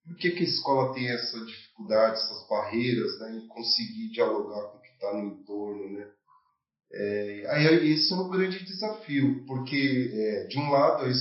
Por 0.06 0.16
que, 0.16 0.32
que 0.32 0.44
a 0.44 0.48
escola 0.48 0.94
tem 0.94 1.10
essa 1.10 1.38
dificuldade, 1.46 2.14
essas 2.14 2.48
barreiras, 2.48 3.20
né, 3.20 3.36
em 3.36 3.48
conseguir 3.48 4.10
dialogar 4.12 4.72
com 4.72 4.78
o 4.78 4.82
que 4.82 4.88
está 4.88 5.14
no 5.14 5.28
entorno, 5.28 5.92
né? 5.92 6.10
É, 6.94 7.46
aí 7.50 7.92
esse 7.92 8.14
é 8.14 8.16
um 8.16 8.30
grande 8.30 8.64
desafio, 8.64 9.46
porque 9.46 10.12
é, 10.14 10.48
de 10.48 10.58
um 10.58 10.72
lado 10.72 11.06
é, 11.06 11.12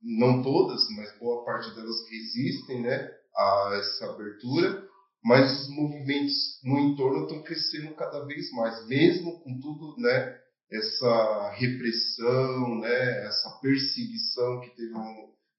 não 0.00 0.40
todas, 0.42 0.80
mas 0.96 1.18
boa 1.18 1.44
parte 1.44 1.74
delas 1.74 2.08
resistem, 2.08 2.82
né, 2.82 3.10
a 3.34 3.70
essa 3.74 4.12
abertura, 4.12 4.88
mas 5.24 5.62
os 5.62 5.68
movimentos 5.74 6.60
no 6.62 6.78
entorno 6.78 7.24
estão 7.24 7.42
crescendo 7.42 7.94
cada 7.96 8.24
vez 8.24 8.50
mais, 8.52 8.86
mesmo 8.86 9.40
com 9.42 9.58
tudo, 9.60 10.00
né, 10.00 10.38
essa 10.70 11.50
repressão, 11.50 12.80
né, 12.80 13.26
essa 13.26 13.58
perseguição 13.60 14.60
que 14.60 14.70
teve 14.76 14.92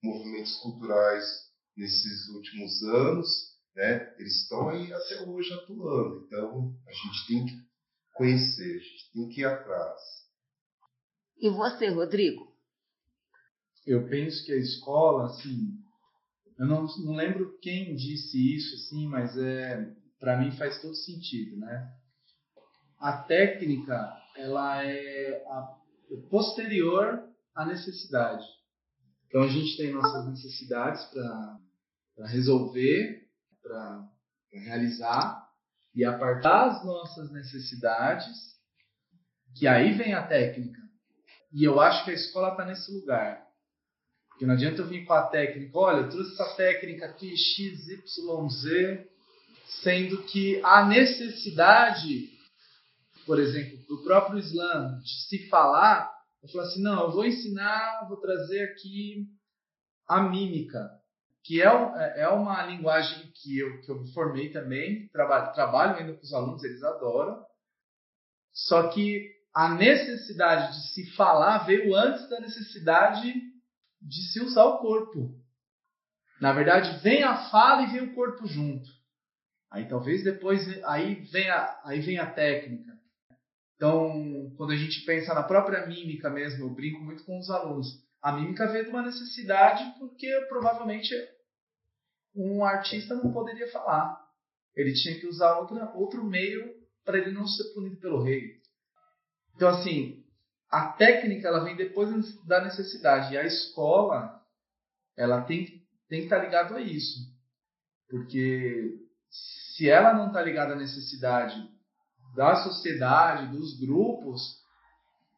movimentos 0.02 0.56
culturais 0.56 1.24
nesses 1.76 2.28
últimos 2.28 2.82
anos, 2.84 3.28
né, 3.74 4.14
eles 4.18 4.42
estão 4.42 4.70
aí 4.70 4.92
até 4.92 5.22
hoje 5.22 5.52
atuando. 5.52 6.24
Então, 6.26 6.74
a 6.86 6.92
gente 6.92 7.26
tem 7.26 7.46
que 7.46 7.72
conhecer, 8.14 8.76
a 8.76 8.82
gente 8.82 9.12
tem 9.12 9.28
que 9.28 9.40
ir 9.40 9.44
atrás. 9.44 10.00
E 11.38 11.50
você, 11.50 11.88
Rodrigo? 11.88 12.52
Eu 13.86 14.08
penso 14.08 14.44
que 14.44 14.52
a 14.52 14.56
escola, 14.56 15.26
assim, 15.26 15.82
eu 16.58 16.66
não, 16.66 16.86
não 17.04 17.16
lembro 17.16 17.58
quem 17.60 17.96
disse 17.96 18.56
isso, 18.56 18.76
assim, 18.76 19.08
mas 19.08 19.36
é, 19.36 19.92
para 20.20 20.38
mim 20.38 20.52
faz 20.52 20.80
todo 20.80 20.94
sentido, 20.94 21.56
né? 21.56 21.92
A 23.02 23.14
técnica, 23.24 24.16
ela 24.36 24.84
é 24.86 25.44
a, 25.48 25.76
posterior 26.30 27.20
à 27.52 27.66
necessidade. 27.66 28.46
Então 29.26 29.42
a 29.42 29.48
gente 29.48 29.76
tem 29.76 29.92
nossas 29.92 30.24
necessidades 30.28 31.04
para 31.06 32.26
resolver, 32.28 33.28
para 33.60 34.08
realizar, 34.52 35.42
e 35.92 36.04
a 36.04 36.16
partir 36.16 36.44
das 36.44 36.84
nossas 36.84 37.32
necessidades, 37.32 38.52
que 39.56 39.66
aí 39.66 39.92
vem 39.94 40.14
a 40.14 40.24
técnica. 40.24 40.80
E 41.52 41.64
eu 41.64 41.80
acho 41.80 42.04
que 42.04 42.12
a 42.12 42.14
escola 42.14 42.52
está 42.52 42.64
nesse 42.64 42.88
lugar. 42.92 43.44
Porque 44.28 44.46
não 44.46 44.54
adianta 44.54 44.80
eu 44.80 44.86
vir 44.86 45.04
com 45.04 45.12
a 45.12 45.26
técnica, 45.26 45.76
olha, 45.76 46.02
eu 46.02 46.08
trouxe 46.08 46.34
essa 46.34 46.54
técnica 46.54 47.06
aqui, 47.06 47.36
X, 47.36 47.88
Y, 47.88 48.48
Z, 48.48 49.10
sendo 49.82 50.22
que 50.22 50.60
a 50.62 50.86
necessidade, 50.86 52.31
por 53.26 53.38
exemplo, 53.38 53.78
do 53.86 54.02
próprio 54.04 54.38
Islã, 54.38 54.98
de 55.00 55.28
se 55.28 55.48
falar, 55.48 56.12
eu 56.42 56.48
falo 56.48 56.64
assim, 56.64 56.82
não, 56.82 57.04
eu 57.04 57.12
vou 57.12 57.24
ensinar, 57.24 58.06
vou 58.08 58.16
trazer 58.16 58.64
aqui 58.64 59.26
a 60.08 60.20
mímica, 60.22 60.90
que 61.44 61.62
é, 61.62 61.66
é 62.16 62.28
uma 62.28 62.66
linguagem 62.66 63.30
que 63.34 63.58
eu, 63.58 63.80
que 63.82 63.90
eu 63.90 64.00
me 64.00 64.12
formei 64.12 64.50
também, 64.50 65.08
trabalho, 65.08 65.52
trabalho 65.54 65.98
ainda 65.98 66.14
com 66.14 66.22
os 66.22 66.32
alunos, 66.32 66.62
eles 66.64 66.82
adoram, 66.82 67.44
só 68.52 68.88
que 68.88 69.30
a 69.54 69.74
necessidade 69.74 70.74
de 70.74 70.88
se 70.88 71.10
falar 71.14 71.58
veio 71.66 71.94
antes 71.94 72.28
da 72.28 72.40
necessidade 72.40 73.32
de 74.00 74.32
se 74.32 74.40
usar 74.40 74.64
o 74.64 74.78
corpo. 74.78 75.34
Na 76.40 76.52
verdade, 76.52 76.98
vem 77.02 77.22
a 77.22 77.50
fala 77.50 77.82
e 77.82 77.92
vem 77.92 78.02
o 78.02 78.14
corpo 78.14 78.46
junto. 78.46 78.88
Aí 79.70 79.88
talvez 79.88 80.24
depois 80.24 80.60
aí 80.84 81.14
vem 81.30 81.48
a, 81.48 81.80
aí 81.84 82.00
vem 82.00 82.18
a 82.18 82.30
técnica. 82.30 82.91
Então, 83.82 84.54
quando 84.56 84.70
a 84.70 84.76
gente 84.76 85.04
pensa 85.04 85.34
na 85.34 85.42
própria 85.42 85.84
mímica 85.88 86.30
mesmo, 86.30 86.66
eu 86.66 86.70
brinco 86.70 87.00
muito 87.00 87.24
com 87.24 87.36
os 87.36 87.50
alunos. 87.50 87.88
A 88.22 88.30
mímica 88.30 88.68
veio 88.68 88.84
de 88.84 88.90
uma 88.90 89.02
necessidade 89.02 89.98
porque 89.98 90.30
provavelmente 90.48 91.12
um 92.32 92.64
artista 92.64 93.16
não 93.16 93.32
poderia 93.32 93.68
falar. 93.72 94.24
Ele 94.76 94.94
tinha 94.94 95.18
que 95.18 95.26
usar 95.26 95.58
outra, 95.58 95.90
outro 95.96 96.22
meio 96.22 96.72
para 97.04 97.18
ele 97.18 97.32
não 97.32 97.44
ser 97.44 97.74
punido 97.74 97.96
pelo 97.96 98.22
rei. 98.22 98.60
Então, 99.56 99.68
assim, 99.70 100.24
a 100.70 100.92
técnica 100.92 101.48
ela 101.48 101.64
vem 101.64 101.74
depois 101.74 102.40
da 102.44 102.62
necessidade. 102.62 103.34
E 103.34 103.36
a 103.36 103.44
escola 103.44 104.40
ela 105.16 105.42
tem, 105.42 105.84
tem 106.08 106.20
que 106.20 106.26
estar 106.26 106.38
tá 106.38 106.44
ligado 106.44 106.76
a 106.76 106.80
isso. 106.80 107.18
Porque 108.08 108.94
se 109.74 109.88
ela 109.88 110.14
não 110.14 110.28
está 110.28 110.40
ligada 110.40 110.74
à 110.74 110.76
necessidade 110.76 111.56
da 112.34 112.56
sociedade, 112.56 113.56
dos 113.56 113.78
grupos, 113.78 114.60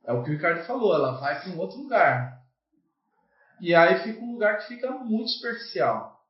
é 0.05 0.12
o 0.12 0.22
que 0.22 0.30
o 0.30 0.32
Ricardo 0.34 0.66
falou, 0.66 0.95
ela 0.95 1.18
vai 1.18 1.40
para 1.40 1.51
um 1.51 1.59
outro 1.59 1.78
lugar. 1.78 2.42
E 3.61 3.74
aí 3.74 4.03
fica 4.03 4.20
um 4.20 4.32
lugar 4.32 4.59
que 4.59 4.68
fica 4.68 4.90
muito 4.90 5.30
superficial. 5.30 6.22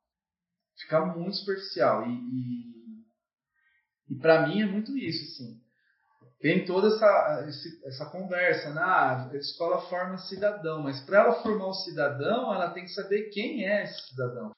Fica 0.77 1.05
muito 1.05 1.37
superficial. 1.37 2.07
E, 2.07 2.13
e, 2.13 3.05
e 4.11 4.15
para 4.17 4.47
mim 4.47 4.63
é 4.63 4.67
muito 4.67 4.97
isso, 4.97 5.25
assim 5.25 5.65
tem 6.45 6.67
toda 6.67 6.89
essa, 6.89 7.49
essa 7.87 8.05
conversa, 8.11 8.69
né? 8.75 8.83
Ah, 8.83 9.31
a 9.33 9.37
escola 9.37 9.81
forma 9.89 10.19
cidadão, 10.19 10.83
mas 10.83 11.01
para 11.01 11.21
ela 11.21 11.43
formar 11.43 11.69
o 11.69 11.73
cidadão, 11.73 12.53
ela 12.53 12.69
tem 12.69 12.85
que 12.85 12.93
saber 12.93 13.31
quem 13.31 13.67
é 13.67 13.85
esse 13.85 14.11
cidadão. 14.11 14.53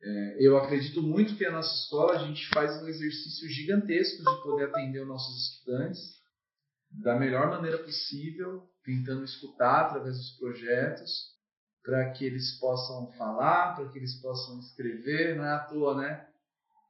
É, 0.00 0.36
eu 0.46 0.56
acredito 0.56 1.02
muito 1.02 1.36
que 1.36 1.44
a 1.44 1.50
nossa 1.50 1.74
escola 1.82 2.14
a 2.14 2.26
gente 2.26 2.48
faz 2.50 2.80
um 2.82 2.86
exercício 2.86 3.48
gigantesco 3.48 4.18
de 4.18 4.42
poder 4.42 4.64
atender 4.66 5.00
os 5.00 5.08
nossos 5.08 5.54
estudantes, 5.54 6.18
da 6.90 7.16
melhor 7.16 7.50
maneira 7.50 7.78
possível, 7.78 8.62
tentando 8.84 9.24
escutar 9.24 9.86
através 9.86 10.16
dos 10.16 10.38
projetos, 10.38 11.10
para 11.82 12.10
que 12.12 12.24
eles 12.24 12.58
possam 12.58 13.10
falar, 13.12 13.74
para 13.74 13.88
que 13.88 13.98
eles 13.98 14.20
possam 14.20 14.58
escrever, 14.60 15.36
não 15.36 15.44
é 15.44 15.52
à 15.52 15.60
toa, 15.60 15.96
né? 15.96 16.26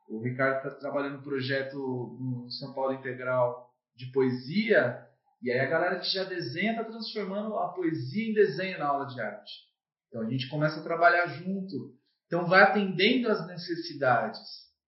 O 0.08 0.22
Ricardo 0.22 0.56
está 0.56 0.70
trabalhando 0.78 1.18
um 1.18 1.22
projeto 1.22 1.76
no 1.76 2.50
São 2.50 2.72
Paulo 2.72 2.94
Integral 2.94 3.70
de 3.94 4.06
poesia, 4.12 5.06
e 5.42 5.50
aí 5.50 5.60
a 5.60 5.68
galera 5.68 5.98
que 5.98 6.08
já 6.08 6.24
desenha 6.24 6.72
está 6.72 6.84
transformando 6.84 7.56
a 7.56 7.68
poesia 7.68 8.30
em 8.30 8.34
desenho 8.34 8.78
na 8.78 8.86
aula 8.86 9.06
de 9.06 9.20
arte. 9.20 9.52
Então 10.08 10.22
a 10.22 10.30
gente 10.30 10.48
começa 10.48 10.80
a 10.80 10.82
trabalhar 10.82 11.26
junto. 11.26 11.97
Então 12.28 12.46
vai 12.46 12.62
atendendo 12.62 13.28
às 13.28 13.44
necessidades 13.46 14.38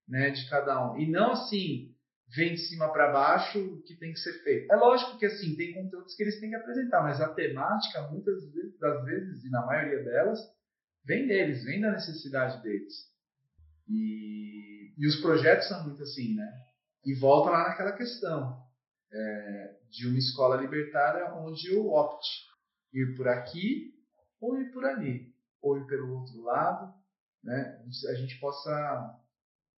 né, 0.07 0.31
de 0.31 0.49
cada 0.49 0.93
um. 0.93 0.99
E 0.99 1.11
não 1.11 1.33
assim, 1.33 1.91
vem 2.37 2.55
de 2.55 2.61
cima 2.69 2.93
para 2.93 3.11
baixo 3.11 3.59
o 3.59 3.83
que 3.83 3.97
tem 3.97 4.13
que 4.13 4.21
ser 4.21 4.35
feito. 4.45 4.71
É 4.71 4.77
lógico 4.77 5.19
que 5.19 5.25
assim, 5.27 5.57
tem 5.57 5.73
conteúdos 5.73 6.15
que 6.15 6.23
eles 6.23 6.39
têm 6.39 6.51
que 6.51 6.57
apresentar, 6.57 7.03
mas 7.03 7.21
a 7.21 7.33
temática, 7.33 8.09
muitas 8.09 8.37
das 8.79 9.05
vezes, 9.05 9.45
e 9.45 9.51
na 9.51 9.65
maioria 9.65 10.05
delas, 10.05 10.39
vem 11.05 11.27
deles, 11.27 11.65
vem 11.65 11.81
da 11.81 11.93
necessidade 11.93 12.63
deles. 12.63 12.93
E, 13.89 14.93
e 14.99 15.07
os 15.07 15.17
projetos 15.21 15.67
são 15.67 15.83
muito 15.85 16.03
assim, 16.03 16.35
né? 16.35 16.47
E 17.05 17.15
volta 17.15 17.51
lá 17.51 17.69
naquela 17.69 17.93
questão 17.93 18.63
é, 19.11 19.77
de 19.89 20.07
uma 20.07 20.19
escola 20.19 20.61
libertária 20.61 21.33
onde 21.35 21.73
eu 21.73 21.89
opte 21.89 22.29
ir 22.93 23.17
por 23.17 23.27
aqui 23.27 23.95
ou 24.39 24.61
ir 24.61 24.71
por 24.73 24.85
ali, 24.85 25.35
ou 25.63 25.79
ir 25.79 25.87
pelo 25.87 26.19
outro 26.19 26.43
lado, 26.43 27.00
né? 27.43 27.83
A 28.11 28.15
gente 28.15 28.39
possa 28.39 29.21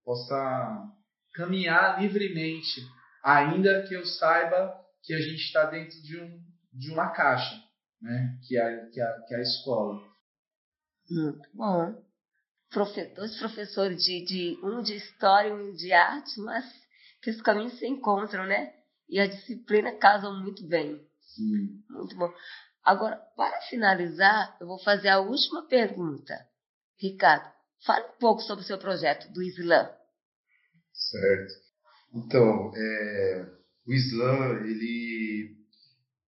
possa 0.04 0.92
caminhar 1.34 2.00
livremente, 2.00 2.80
ainda 3.22 3.82
que 3.84 3.94
eu 3.94 4.04
saiba 4.04 4.74
que 5.02 5.14
a 5.14 5.20
gente 5.20 5.40
está 5.40 5.64
dentro 5.66 6.00
de, 6.02 6.20
um, 6.20 6.44
de 6.72 6.90
uma 6.90 7.10
caixa, 7.10 7.56
né? 8.00 8.38
que, 8.46 8.58
é, 8.58 8.86
que, 8.86 9.00
é, 9.00 9.20
que 9.26 9.34
é 9.34 9.38
a 9.38 9.42
escola. 9.42 10.00
Muito 11.10 11.48
bom. 11.54 12.02
Profe 12.70 13.04
dois 13.14 13.38
professores, 13.38 14.02
de, 14.02 14.24
de, 14.24 14.58
um 14.62 14.82
de 14.82 14.96
história 14.96 15.48
e 15.48 15.52
um 15.52 15.72
de 15.72 15.92
arte, 15.92 16.40
mas 16.40 16.64
que 17.20 17.30
os 17.30 17.40
caminhos 17.42 17.78
se 17.78 17.86
encontram, 17.86 18.46
né? 18.46 18.72
E 19.08 19.20
a 19.20 19.26
disciplina 19.26 19.92
casam 19.98 20.40
muito 20.42 20.66
bem. 20.66 20.98
Sim. 21.20 21.82
Muito 21.90 22.16
bom. 22.16 22.32
Agora, 22.82 23.16
para 23.36 23.60
finalizar, 23.62 24.56
eu 24.60 24.66
vou 24.66 24.82
fazer 24.82 25.08
a 25.08 25.20
última 25.20 25.68
pergunta. 25.68 26.34
Ricardo, 26.98 27.51
fale 27.84 28.06
um 28.06 28.18
pouco 28.18 28.42
sobre 28.42 28.64
o 28.64 28.66
seu 28.66 28.78
projeto 28.78 29.32
do 29.32 29.42
Islã. 29.42 29.90
Certo. 30.92 31.54
Então, 32.14 32.72
é, 32.76 33.46
o 33.86 33.92
Islã, 33.92 34.60
ele, 34.64 35.56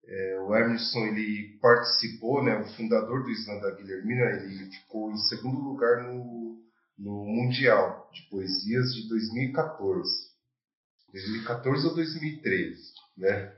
é, 0.06 0.40
o 0.40 0.54
Emerson, 0.54 1.06
ele 1.06 1.58
participou, 1.60 2.42
né, 2.42 2.56
o 2.58 2.66
fundador 2.74 3.22
do 3.22 3.30
Islã 3.30 3.58
da 3.60 3.70
Guilhermina, 3.72 4.42
ele 4.42 4.70
ficou 4.70 5.10
em 5.10 5.16
segundo 5.16 5.60
lugar 5.60 6.02
no, 6.02 6.62
no 6.98 7.24
Mundial 7.24 8.10
de 8.12 8.22
Poesias 8.30 8.94
de 8.94 9.08
2014. 9.08 10.34
2014 11.12 11.86
ou 11.86 11.94
2013, 11.94 12.92
né? 13.16 13.56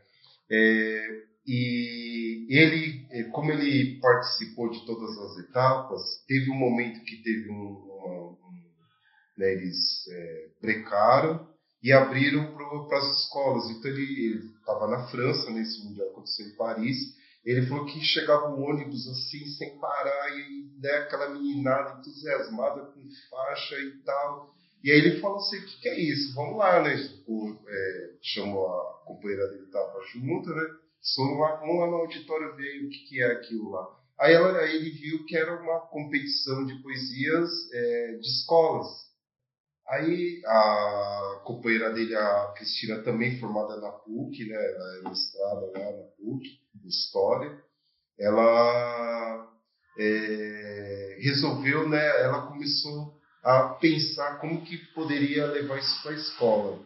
É, 0.51 1.23
e 1.47 2.47
ele, 2.49 3.07
como 3.31 3.53
ele 3.53 4.01
participou 4.01 4.71
de 4.71 4.85
todas 4.85 5.17
as 5.19 5.39
etapas, 5.39 6.03
teve 6.27 6.51
um 6.51 6.57
momento 6.57 7.05
que 7.05 7.23
teve 7.23 7.51
um, 7.51 7.55
uma, 7.55 8.31
um 8.31 8.37
né, 9.39 9.53
eles 9.53 10.07
é, 10.09 10.49
e 11.83 11.93
abriram 11.93 12.53
para 12.89 12.99
as 12.99 13.23
escolas. 13.23 13.71
Então 13.71 13.91
ele 13.91 14.51
estava 14.59 14.89
na 14.89 15.07
França, 15.09 15.51
nesse 15.51 15.85
mundial 15.85 16.09
aconteceu 16.09 16.47
em 16.47 16.57
Paris. 16.57 16.97
Ele 17.45 17.65
falou 17.67 17.87
que 17.87 18.01
chegava 18.01 18.49
um 18.49 18.69
ônibus 18.69 19.07
assim, 19.07 19.47
sem 19.47 19.79
parar, 19.79 20.37
e 20.37 20.69
né, 20.81 20.91
aquela 20.97 21.31
meninada 21.31 22.01
entusiasmada 22.01 22.87
com 22.87 23.09
faixa 23.31 23.79
e 23.79 23.93
tal. 24.05 24.53
E 24.83 24.91
aí 24.91 24.99
ele 24.99 25.21
falou 25.21 25.39
assim: 25.39 25.59
o 25.59 25.65
que, 25.65 25.81
que 25.81 25.89
é 25.89 26.01
isso? 26.01 26.35
Vamos 26.35 26.59
lá, 26.59 26.83
né? 26.83 26.97
O, 27.27 27.57
é, 27.69 28.11
chamou 28.21 28.67
a 28.67 29.05
companheira 29.05 29.47
dele, 29.49 29.65
estava 29.65 30.01
junto, 30.13 30.51
né? 30.51 30.67
Lá 31.19 31.61
no 31.63 31.97
auditório 31.97 32.57
ver 32.57 32.85
o 32.85 32.91
que, 32.91 32.99
que 33.09 33.23
é 33.23 33.33
aquilo 33.33 33.71
lá. 33.71 33.87
Aí, 34.19 34.33
ela, 34.33 34.59
aí 34.59 34.77
ele 34.77 34.91
viu 34.91 35.27
que 35.27 35.37
era 35.37 35.61
uma 35.61 35.81
competição 35.89 36.65
de 36.65 36.81
poesias 36.83 37.51
é, 37.73 38.19
de 38.21 38.27
escolas. 38.27 38.89
Aí 39.89 40.43
a 40.45 41.43
companheira 41.45 41.93
dele, 41.93 42.17
a 42.17 42.53
Cristina, 42.57 43.03
também 43.03 43.39
formada 43.39 43.81
na 43.81 43.91
PUC, 43.91 44.47
né, 44.47 44.57
ela 44.57 44.99
é 44.99 45.03
mestrada 45.09 45.61
lá 45.61 45.93
na 45.93 46.03
PUC, 46.17 46.59
em 46.85 46.89
História, 46.89 47.57
ela 48.19 49.49
é, 49.99 51.19
resolveu, 51.21 51.89
né, 51.89 52.05
ela 52.23 52.49
começou 52.49 53.15
a 53.45 53.77
pensar 53.81 54.41
como 54.41 54.65
que 54.65 54.77
poderia 54.93 55.47
levar 55.47 55.79
isso 55.79 56.03
para 56.03 56.11
a 56.11 56.17
escola. 56.17 56.85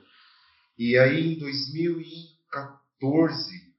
E 0.79 0.99
aí 0.99 1.35
em 1.35 1.39
2014, 1.39 3.70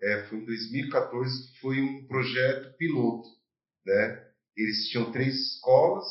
é, 0.00 0.24
foi 0.24 0.38
em 0.38 0.44
2014 0.44 1.58
foi 1.60 1.80
um 1.80 2.06
projeto 2.06 2.76
piloto, 2.76 3.28
né? 3.84 4.24
Eles 4.56 4.88
tinham 4.88 5.12
três 5.12 5.34
escolas, 5.34 6.06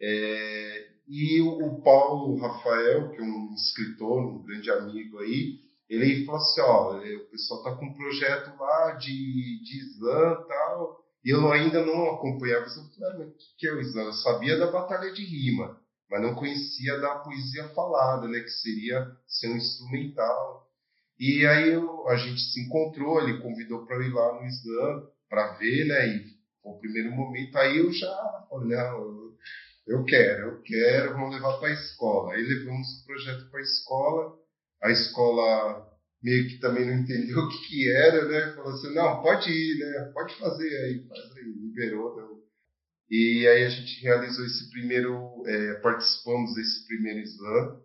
é, 0.00 0.88
e 1.06 1.40
o, 1.42 1.80
Paulo 1.82 2.40
Rafael, 2.40 3.10
que 3.10 3.20
é 3.20 3.22
um 3.22 3.54
escritor, 3.54 4.20
um 4.20 4.42
grande 4.42 4.70
amigo 4.70 5.18
aí, 5.18 5.60
ele 5.88 6.24
falou 6.24 6.40
assim, 6.40 6.60
ó, 6.60 7.00
é, 7.02 7.16
o 7.16 7.30
pessoal 7.30 7.62
tá 7.62 7.76
com 7.76 7.84
um 7.86 7.94
projeto 7.94 8.56
lá 8.58 8.92
de, 8.92 9.62
de 9.62 9.78
Islã 9.78 10.38
e 10.40 10.48
tal, 10.48 11.04
e 11.24 11.30
eu 11.30 11.52
ainda 11.52 11.84
não 11.84 12.10
acompanhava. 12.10 12.64
Eu 12.64 12.70
falei, 12.70 13.18
mas 13.18 13.28
o 13.28 13.56
que 13.58 13.66
é 13.66 13.72
o 13.72 13.80
Islã? 13.80 14.02
Eu 14.04 14.12
sabia 14.12 14.58
da 14.58 14.70
batalha 14.70 15.12
de 15.12 15.24
rima, 15.24 15.78
mas 16.10 16.22
não 16.22 16.34
conhecia 16.34 16.98
da 16.98 17.16
poesia 17.16 17.68
falada, 17.68 18.26
né, 18.26 18.40
que 18.40 18.50
seria 18.50 19.06
ser 19.26 19.50
um 19.50 19.56
instrumental. 19.56 20.71
E 21.22 21.46
aí 21.46 21.70
eu, 21.70 22.08
a 22.08 22.16
gente 22.16 22.40
se 22.40 22.60
encontrou, 22.62 23.22
ele 23.22 23.40
convidou 23.40 23.86
para 23.86 24.04
ir 24.04 24.12
lá 24.12 24.40
no 24.40 24.44
Islã 24.44 25.06
para 25.28 25.52
ver, 25.52 25.86
né, 25.86 26.08
e 26.08 26.24
foi 26.60 26.72
o 26.72 26.78
primeiro 26.80 27.12
momento, 27.12 27.56
aí 27.56 27.78
eu 27.78 27.92
já 27.92 28.48
não, 28.50 29.32
eu 29.86 30.04
quero, 30.04 30.48
eu 30.48 30.62
quero, 30.62 31.12
vamos 31.12 31.36
levar 31.36 31.58
para 31.60 31.68
a 31.68 31.74
escola. 31.74 32.34
Aí 32.34 32.42
levamos 32.42 32.88
o 32.88 33.06
projeto 33.06 33.48
para 33.52 33.60
a 33.60 33.62
escola, 33.62 34.36
a 34.82 34.90
escola 34.90 35.88
meio 36.20 36.48
que 36.48 36.58
também 36.58 36.86
não 36.86 36.94
entendeu 36.94 37.38
o 37.46 37.48
que, 37.48 37.68
que 37.68 37.92
era, 37.92 38.24
né? 38.26 38.56
Falou 38.56 38.72
assim, 38.72 38.92
não, 38.92 39.22
pode 39.22 39.48
ir, 39.48 39.78
né? 39.78 40.10
Pode 40.12 40.36
fazer 40.40 40.76
aí, 40.84 41.06
faz 41.06 41.36
aí, 41.36 41.44
liberou. 41.44 42.16
Né? 42.16 42.42
E 43.10 43.46
aí 43.46 43.64
a 43.64 43.68
gente 43.68 44.02
realizou 44.02 44.44
esse 44.44 44.68
primeiro, 44.72 45.44
é, 45.46 45.74
participamos 45.74 46.52
desse 46.56 46.84
primeiro 46.88 47.20
slam. 47.20 47.80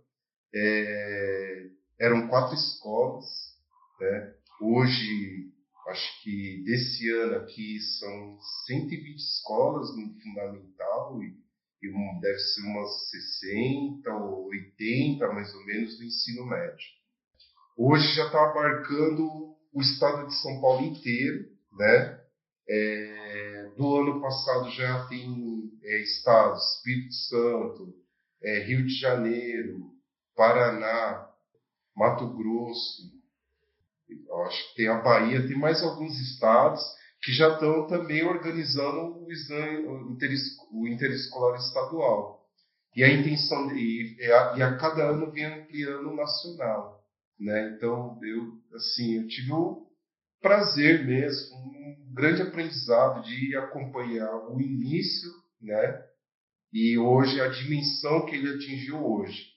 É, 0.55 1.76
eram 1.99 2.27
quatro 2.27 2.55
escolas, 2.55 3.25
né? 3.99 4.33
Hoje, 4.61 5.51
acho 5.89 6.23
que 6.23 6.63
desse 6.65 7.09
ano 7.11 7.37
aqui 7.37 7.79
são 7.99 8.37
120 8.67 9.17
escolas 9.17 9.95
no 9.95 10.19
fundamental 10.21 11.21
e 11.23 11.47
e 11.81 12.19
deve 12.19 12.39
ser 12.39 12.61
umas 12.61 13.09
60 13.09 14.09
ou 14.13 14.47
80 14.47 15.27
mais 15.27 15.53
ou 15.53 15.65
menos 15.65 15.97
do 15.97 16.03
ensino 16.03 16.45
médio. 16.45 16.87
Hoje 17.77 18.15
já 18.15 18.25
está 18.25 18.43
abarcando 18.43 19.55
o 19.71 19.81
estado 19.81 20.27
de 20.27 20.35
São 20.41 20.59
Paulo 20.59 20.85
inteiro, 20.85 21.45
né? 21.73 22.19
É, 22.69 23.71
do 23.77 23.95
ano 23.95 24.19
passado 24.19 24.69
já 24.71 25.07
tem 25.07 25.71
é, 25.83 26.01
estados, 26.01 26.75
Espírito 26.75 27.13
Santo, 27.13 27.93
é, 28.43 28.59
Rio 28.63 28.85
de 28.85 28.93
Janeiro, 28.99 29.91
Paraná, 30.35 31.26
Mato 31.97 32.27
Grosso, 32.27 33.11
acho 34.45 34.69
que 34.69 34.75
tem 34.75 34.87
a 34.87 35.01
Bahia, 35.01 35.47
tem 35.47 35.57
mais 35.57 35.81
alguns 35.81 36.15
estados 36.19 36.81
que 37.23 37.31
já 37.33 37.53
estão 37.53 37.87
também 37.87 38.23
organizando 38.23 39.25
o 39.25 39.31
exame 39.31 39.85
o 40.71 40.87
interescolar 40.87 41.59
estadual. 41.59 42.45
E 42.95 43.03
a 43.03 43.09
intenção 43.09 43.75
e, 43.75 44.15
a, 44.31 44.57
e 44.57 44.61
a 44.61 44.77
cada 44.77 45.09
ano 45.09 45.31
vem 45.31 45.45
ampliando 45.45 46.11
o 46.11 46.15
nacional, 46.15 47.03
né? 47.39 47.73
Então 47.75 48.19
eu 48.23 48.53
assim 48.75 49.17
eu 49.21 49.27
tive 49.27 49.51
o 49.51 49.87
prazer 50.39 51.05
mesmo, 51.05 51.57
um 51.57 52.13
grande 52.13 52.43
aprendizado 52.43 53.23
de 53.23 53.55
acompanhar 53.57 54.35
o 54.51 54.61
início, 54.61 55.29
né? 55.61 56.03
E 56.71 56.97
hoje 56.97 57.41
a 57.41 57.47
dimensão 57.47 58.25
que 58.25 58.35
ele 58.35 58.55
atingiu 58.55 59.03
hoje. 59.03 59.56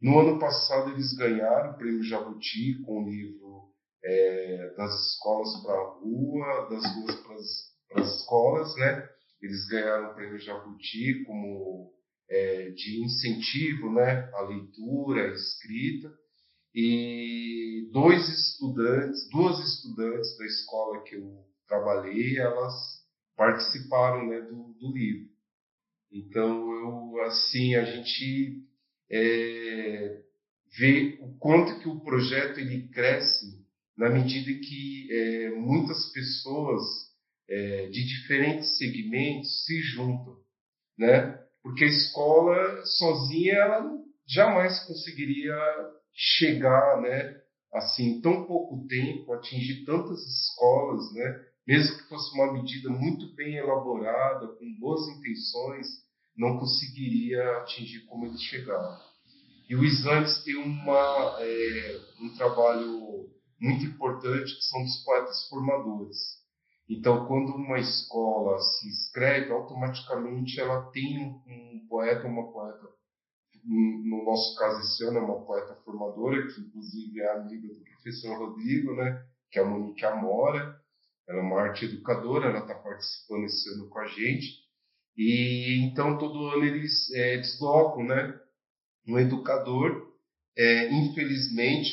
No 0.00 0.18
ano 0.18 0.38
passado 0.38 0.90
eles 0.92 1.12
ganharam 1.14 1.72
o 1.72 1.76
prêmio 1.76 2.02
Jabuti 2.02 2.82
com 2.84 3.02
o 3.02 3.08
livro 3.10 3.70
é, 4.02 4.74
das 4.76 4.92
escolas 5.12 5.62
para 5.62 5.74
a 5.74 5.88
rua, 5.98 6.68
das 6.70 6.94
ruas 6.94 7.16
para 7.88 8.02
as 8.02 8.14
escolas, 8.16 8.74
né? 8.76 9.08
Eles 9.42 9.66
ganharam 9.68 10.10
o 10.10 10.14
prêmio 10.14 10.38
Jabuti 10.38 11.24
como 11.24 11.92
é, 12.30 12.70
de 12.70 13.02
incentivo, 13.04 13.92
né, 13.92 14.30
à 14.34 14.42
leitura, 14.42 15.24
à 15.24 15.34
escrita. 15.34 16.10
E 16.74 17.88
do 17.92 18.02
dois 18.02 18.28
estudantes, 18.28 19.28
duas 19.30 19.58
estudantes 19.58 20.38
da 20.38 20.46
escola 20.46 21.02
que 21.02 21.16
eu 21.16 21.44
trabalhei, 21.66 22.38
elas 22.38 22.72
participaram 23.36 24.28
né, 24.28 24.40
do, 24.42 24.72
do 24.74 24.92
livro. 24.92 25.28
Então, 26.12 26.72
eu, 26.72 27.22
assim, 27.22 27.74
a 27.74 27.84
gente 27.84 28.64
é, 29.10 30.20
vê 30.78 31.18
o 31.20 31.36
quanto 31.38 31.80
que 31.80 31.88
o 31.88 32.00
projeto 32.00 32.58
ele 32.58 32.88
cresce 32.88 33.60
na 33.96 34.08
medida 34.08 34.50
que 34.60 35.08
é, 35.10 35.50
muitas 35.50 36.12
pessoas 36.12 36.82
é, 37.48 37.86
de 37.88 38.06
diferentes 38.06 38.78
segmentos 38.78 39.64
se 39.66 39.80
juntam, 39.82 40.36
né? 40.98 41.38
Porque 41.62 41.84
a 41.84 41.88
escola 41.88 42.82
sozinha 42.84 43.54
ela 43.54 43.90
jamais 44.26 44.86
conseguiria 44.86 45.54
chegar, 46.14 47.00
né? 47.02 47.40
Assim, 47.74 48.16
em 48.16 48.20
tão 48.20 48.46
pouco 48.46 48.86
tempo, 48.86 49.32
atingir 49.32 49.84
tantas 49.84 50.18
escolas, 50.20 51.12
né? 51.14 51.44
Mesmo 51.66 51.98
que 51.98 52.08
fosse 52.08 52.34
uma 52.34 52.52
medida 52.52 52.88
muito 52.88 53.34
bem 53.34 53.56
elaborada, 53.56 54.46
com 54.46 54.78
boas 54.78 55.06
intenções, 55.08 55.86
não 56.36 56.58
conseguiria 56.58 57.58
atingir 57.58 58.06
como 58.06 58.26
eles 58.26 58.42
chegaram. 58.42 58.98
E 59.68 59.76
o 59.76 59.84
Isantes 59.84 60.42
tem 60.42 60.56
uma, 60.56 61.36
é, 61.38 62.00
um 62.20 62.34
trabalho 62.36 63.30
muito 63.60 63.84
importante 63.84 64.54
que 64.56 64.62
são 64.62 64.82
dos 64.82 65.04
poetas 65.04 65.48
formadores. 65.48 66.40
Então, 66.88 67.24
quando 67.26 67.54
uma 67.54 67.78
escola 67.78 68.58
se 68.58 68.88
inscreve, 68.88 69.52
automaticamente 69.52 70.58
ela 70.58 70.90
tem 70.90 71.40
um 71.46 71.86
poeta, 71.88 72.26
uma 72.26 72.50
poeta, 72.50 72.80
no 73.64 74.24
nosso 74.24 74.56
caso 74.58 74.80
esse 74.80 75.04
ano 75.04 75.18
é 75.18 75.22
uma 75.22 75.44
poeta 75.44 75.76
formadora, 75.84 76.48
que 76.48 76.60
inclusive 76.60 77.20
é 77.20 77.32
amiga 77.32 77.68
do 77.68 77.84
professor 77.84 78.38
Rodrigo, 78.38 78.96
né, 78.96 79.24
que 79.52 79.60
é 79.60 79.62
a 79.62 79.64
Monique 79.64 80.04
Amora. 80.04 80.80
Ela 81.28 81.38
é 81.38 81.42
uma 81.42 81.60
arte 81.60 81.84
educadora, 81.84 82.48
ela 82.48 82.60
está 82.60 82.74
participando 82.74 83.44
esse 83.44 83.72
ano 83.72 83.88
com 83.88 83.98
a 84.00 84.06
gente. 84.06 84.68
E 85.16 85.80
então 85.84 86.18
todo 86.18 86.48
ano 86.48 86.64
eles 86.64 87.10
é, 87.12 87.36
deslocam, 87.36 88.04
né, 88.04 88.38
um 89.06 89.18
educador. 89.18 90.08
É, 90.56 90.92
infelizmente, 90.92 91.92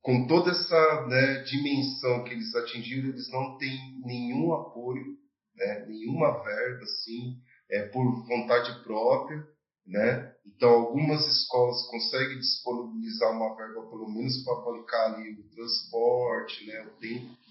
com 0.00 0.26
toda 0.26 0.50
essa 0.50 1.06
né, 1.06 1.42
dimensão 1.42 2.24
que 2.24 2.32
eles 2.32 2.54
atingiram, 2.54 3.08
eles 3.08 3.30
não 3.30 3.58
têm 3.58 4.00
nenhum 4.04 4.52
apoio, 4.52 5.18
né, 5.56 5.86
nenhuma 5.86 6.42
verba, 6.42 6.82
assim, 6.82 7.36
é, 7.70 7.82
por 7.88 8.26
vontade 8.26 8.82
própria, 8.84 9.44
né? 9.86 10.34
Então, 10.46 10.70
algumas 10.70 11.26
escolas 11.26 11.86
conseguem 11.88 12.38
disponibilizar 12.38 13.32
uma 13.32 13.54
verba, 13.56 13.82
pelo 13.88 14.08
menos, 14.08 14.42
para 14.44 14.54
bancar 14.60 15.14
ali 15.14 15.32
o 15.32 15.48
transporte, 15.50 16.66
né, 16.66 16.86
o 16.86 17.00
tempo 17.00 17.43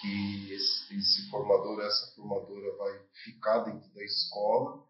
que, 0.00 0.52
esse, 0.52 0.98
esse 0.98 1.30
formador, 1.30 1.80
essa 1.80 2.14
formadora 2.14 2.76
vai 2.76 3.00
ficar 3.24 3.60
dentro 3.60 3.88
da 3.94 4.04
escola, 4.04 4.84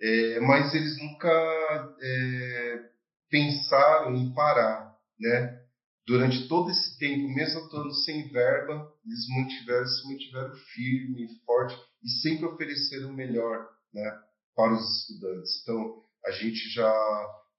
é, 0.00 0.40
mas 0.40 0.74
eles 0.74 0.98
nunca 0.98 1.96
é, 2.00 2.90
pensaram 3.30 4.14
em 4.14 4.34
parar, 4.34 4.96
né? 5.18 5.64
durante 6.06 6.48
todo 6.48 6.70
esse 6.70 6.98
tempo, 6.98 7.28
mesmo 7.28 7.60
estando 7.60 7.92
sem 8.04 8.28
verba, 8.28 8.92
eles 9.04 9.26
mantiveram, 9.28 9.86
se 9.86 10.08
mantiveram 10.08 10.54
firme, 10.54 11.28
forte 11.46 11.76
e 12.02 12.08
sempre 12.20 12.46
ofereceram 12.46 13.10
o 13.10 13.14
melhor 13.14 13.68
né, 13.92 14.20
para 14.54 14.74
os 14.74 15.00
estudantes. 15.00 15.62
Então, 15.62 16.02
a 16.26 16.30
gente 16.30 16.68
já, 16.70 16.92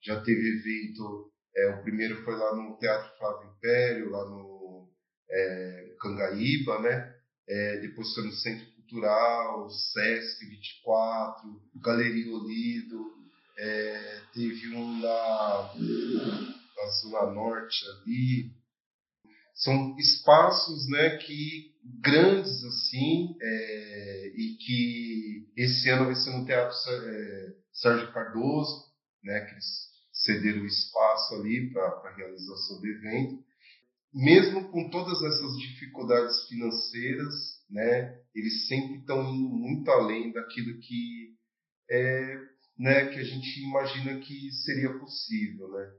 já 0.01 0.21
teve 0.21 0.59
evento, 0.59 1.31
é, 1.55 1.69
o 1.75 1.83
primeiro 1.83 2.23
foi 2.23 2.35
lá 2.35 2.55
no 2.55 2.77
Teatro 2.77 3.17
Flávio 3.17 3.49
Império, 3.49 4.11
lá 4.11 4.25
no 4.25 4.54
é, 5.29 5.95
Cangaíba, 5.99 6.81
né? 6.81 7.13
É, 7.47 7.79
depois 7.81 8.13
foi 8.13 8.25
no 8.25 8.31
Centro 8.31 8.65
Cultural, 8.75 9.69
Sesc 9.69 10.45
24, 10.45 11.61
Galeria 11.83 12.33
Olido, 12.33 13.15
é, 13.57 14.21
teve 14.33 14.75
um 14.75 14.99
na 14.99 15.71
na 16.75 16.87
Zona 17.01 17.31
Norte 17.31 17.85
ali. 17.87 18.51
São 19.53 19.95
espaços 19.97 20.89
né, 20.89 21.17
que 21.17 21.73
grandes 22.01 22.63
assim 22.65 23.35
é, 23.41 24.27
e 24.35 24.57
que 24.57 25.47
esse 25.55 25.89
ano 25.89 26.05
vai 26.05 26.15
ser 26.15 26.31
no 26.31 26.45
Teatro 26.45 26.75
é, 26.89 27.53
Sérgio 27.71 28.11
Cardoso, 28.11 28.85
né, 29.23 29.39
que 29.45 29.51
eles 29.53 29.65
cederam 30.11 30.61
o 30.61 30.67
espaço 30.67 31.35
ali 31.35 31.71
para 31.71 31.83
a 31.83 32.15
realização 32.15 32.81
do 32.81 32.87
evento. 32.87 33.45
Mesmo 34.15 34.71
com 34.71 34.89
todas 34.89 35.21
essas 35.21 35.57
dificuldades 35.57 36.47
financeiras, 36.47 37.33
né, 37.69 38.17
eles 38.33 38.65
sempre 38.65 38.99
estão 38.99 39.21
indo 39.21 39.49
muito 39.49 39.91
além 39.91 40.31
daquilo 40.31 40.79
que 40.79 41.35
é, 41.91 42.37
né, 42.79 43.07
que 43.07 43.19
a 43.19 43.23
gente 43.23 43.61
imagina 43.61 44.17
que 44.21 44.51
seria 44.63 44.97
possível, 44.97 45.69
né? 45.69 45.91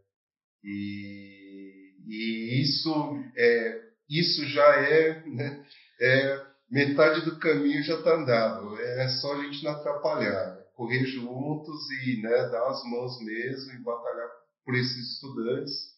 E, 0.64 1.94
e 2.06 2.62
isso, 2.62 2.90
é, 3.36 3.82
isso 4.08 4.46
já 4.46 4.64
é, 4.76 5.22
né, 5.26 5.66
é, 6.00 6.46
metade 6.70 7.22
do 7.22 7.38
caminho 7.38 7.82
já 7.82 7.98
está 7.98 8.14
andado. 8.14 8.80
É 8.80 9.08
só 9.20 9.34
a 9.34 9.44
gente 9.44 9.62
não 9.62 9.72
atrapalhar, 9.72 10.56
né? 10.56 10.62
correr 10.74 11.04
juntos 11.04 11.90
e 12.02 12.22
né, 12.22 12.48
dar 12.48 12.66
as 12.68 12.82
mãos 12.90 13.22
mesmo 13.22 13.72
e 13.72 13.82
batalhar 13.82 14.28
por 14.64 14.74
esses 14.74 15.12
estudantes, 15.12 15.95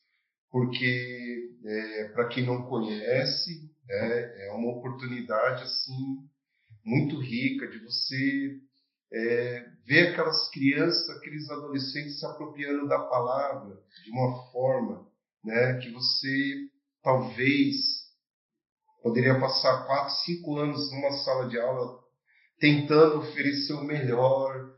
porque 0.50 1.50
é, 1.64 2.08
para 2.14 2.28
quem 2.28 2.46
não 2.46 2.62
conhece, 2.62 3.70
é, 3.88 4.48
é 4.48 4.52
uma 4.52 4.72
oportunidade 4.72 5.62
assim 5.62 6.18
muito 6.84 7.20
rica 7.20 7.68
de 7.68 7.78
você 7.80 8.60
é, 9.12 9.66
ver 9.86 10.08
aquelas 10.08 10.50
crianças, 10.50 11.08
aqueles 11.10 11.48
adolescentes 11.50 12.18
se 12.18 12.26
apropriando 12.26 12.88
da 12.88 12.98
palavra 12.98 13.76
de 14.04 14.10
uma 14.10 14.50
forma 14.52 15.06
né, 15.44 15.78
que 15.78 15.90
você 15.90 16.68
talvez 17.02 17.76
poderia 19.02 19.38
passar 19.40 19.86
quatro, 19.86 20.14
cinco 20.24 20.58
anos 20.58 20.90
numa 20.92 21.12
sala 21.24 21.48
de 21.48 21.58
aula 21.58 21.98
tentando 22.58 23.18
oferecer 23.18 23.72
o 23.74 23.84
melhor, 23.84 24.74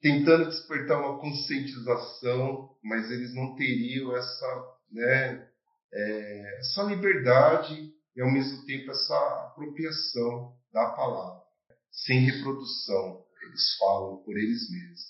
tentando 0.00 0.46
despertar 0.46 0.98
uma 0.98 1.20
conscientização, 1.20 2.70
mas 2.82 3.10
eles 3.10 3.34
não 3.34 3.54
teriam 3.54 4.14
essa, 4.16 4.64
né, 4.92 5.48
é, 5.92 6.58
essa 6.60 6.82
liberdade 6.84 7.92
e 8.14 8.20
ao 8.20 8.30
mesmo 8.30 8.64
tempo 8.66 8.90
essa 8.90 9.46
apropriação 9.46 10.54
da 10.72 10.90
palavra, 10.90 11.42
sem 11.90 12.20
reprodução 12.20 13.22
eles 13.42 13.76
falam 13.76 14.22
por 14.22 14.36
eles 14.36 14.70
mesmos, 14.70 15.00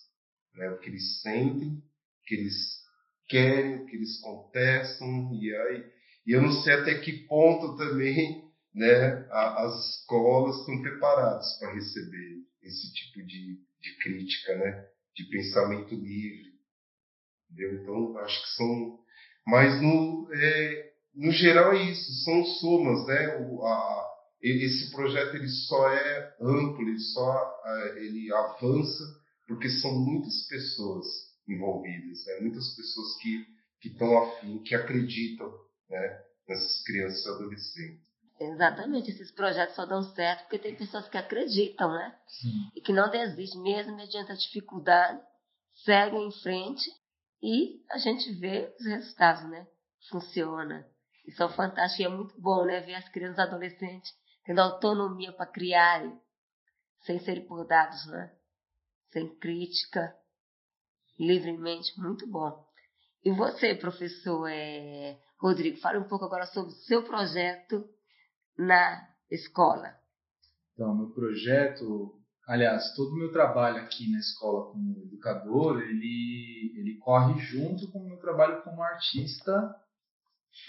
né? 0.54 0.70
o 0.70 0.78
que 0.78 0.88
eles 0.88 1.20
sentem, 1.20 1.68
o 1.74 2.24
que 2.24 2.34
eles 2.34 2.82
querem, 3.28 3.76
o 3.76 3.86
que 3.86 3.96
eles 3.96 4.20
contestam, 4.20 5.34
e 5.34 5.54
aí 5.54 5.92
e 6.26 6.32
eu 6.32 6.42
não 6.42 6.52
sei 6.52 6.74
até 6.74 6.98
que 7.00 7.26
ponto 7.26 7.76
também 7.76 8.48
né, 8.74 9.26
a, 9.30 9.64
as 9.64 9.96
escolas 9.96 10.60
estão 10.60 10.80
preparadas 10.80 11.58
para 11.58 11.74
receber 11.74 12.44
esse 12.62 12.92
tipo 12.92 13.26
de, 13.26 13.60
de 13.80 13.96
crítica, 14.00 14.56
né, 14.56 14.88
de 15.16 15.24
pensamento 15.24 15.94
livre. 15.94 16.52
Entendeu? 17.50 17.82
Então, 17.82 18.18
acho 18.18 18.42
que 18.42 18.48
são. 18.56 19.01
Mas, 19.46 19.80
no, 19.82 20.28
é, 20.32 20.92
no 21.14 21.32
geral, 21.32 21.72
é 21.72 21.82
isso, 21.90 22.12
são 22.24 22.44
somas, 22.44 23.06
né? 23.06 23.36
O, 23.38 23.64
a, 23.64 24.08
esse 24.42 24.90
projeto 24.90 25.36
ele 25.36 25.48
só 25.48 25.88
é 25.88 26.34
amplo, 26.40 26.82
ele 26.82 26.98
só 26.98 27.62
ele 27.96 28.32
avança 28.32 29.04
porque 29.46 29.68
são 29.68 29.92
muitas 30.00 30.48
pessoas 30.48 31.06
envolvidas, 31.48 32.24
né? 32.26 32.40
muitas 32.40 32.74
pessoas 32.74 33.16
que 33.20 33.46
que 33.82 33.88
estão 33.88 34.16
afim, 34.16 34.62
que 34.62 34.76
acreditam 34.76 35.52
né, 35.90 36.22
nessas 36.48 36.84
crianças 36.84 37.24
e 37.24 37.28
adolescentes. 37.28 38.00
Exatamente, 38.40 39.10
esses 39.10 39.32
projetos 39.32 39.74
só 39.74 39.84
dão 39.84 40.02
certo 40.14 40.42
porque 40.42 40.58
tem 40.58 40.76
pessoas 40.76 41.08
que 41.08 41.18
acreditam, 41.18 41.92
né? 41.92 42.16
Sim. 42.28 42.70
E 42.76 42.80
que 42.80 42.92
não 42.92 43.10
desistem, 43.10 43.60
mesmo 43.60 43.96
mediante 43.96 44.30
a 44.30 44.36
dificuldade, 44.36 45.20
seguem 45.84 46.28
em 46.28 46.32
frente 46.42 46.88
e 47.42 47.82
a 47.90 47.98
gente 47.98 48.32
vê 48.34 48.72
os 48.78 48.86
resultados, 48.86 49.44
né? 49.50 49.66
Funciona. 50.08 50.86
E 51.26 51.32
são 51.32 51.48
fantásticos, 51.48 52.00
e 52.00 52.04
é 52.04 52.08
muito 52.08 52.40
bom, 52.40 52.64
né? 52.64 52.80
Ver 52.80 52.94
as 52.94 53.08
crianças 53.08 53.38
e 53.38 53.42
adolescentes 53.42 54.22
tendo 54.44 54.60
autonomia 54.60 55.32
para 55.32 55.46
criarem, 55.46 56.18
sem 57.02 57.18
serem 57.20 57.46
podados, 57.46 58.06
né? 58.06 58.32
Sem 59.12 59.28
crítica, 59.36 60.16
livremente, 61.18 61.98
muito 62.00 62.26
bom. 62.26 62.66
E 63.24 63.30
você, 63.30 63.74
professor 63.74 64.48
é, 64.48 65.18
Rodrigo, 65.38 65.78
fale 65.78 65.98
um 65.98 66.08
pouco 66.08 66.24
agora 66.24 66.46
sobre 66.46 66.72
o 66.72 66.76
seu 66.76 67.04
projeto 67.04 67.88
na 68.58 69.08
escola. 69.30 69.96
Então, 70.72 70.94
meu 70.94 71.10
projeto, 71.10 72.20
aliás, 72.46 72.94
todo 72.94 73.12
o 73.12 73.18
meu 73.18 73.32
trabalho 73.32 73.78
aqui 73.78 74.10
na 74.10 74.18
escola 74.18 74.72
como 74.72 75.02
educador, 75.04 75.80
ele, 75.80 76.74
ele 76.76 76.98
corre 76.98 77.38
junto 77.40 77.90
com 77.90 78.00
o 78.00 78.08
meu 78.08 78.18
trabalho 78.18 78.62
como 78.62 78.82
artista 78.82 79.74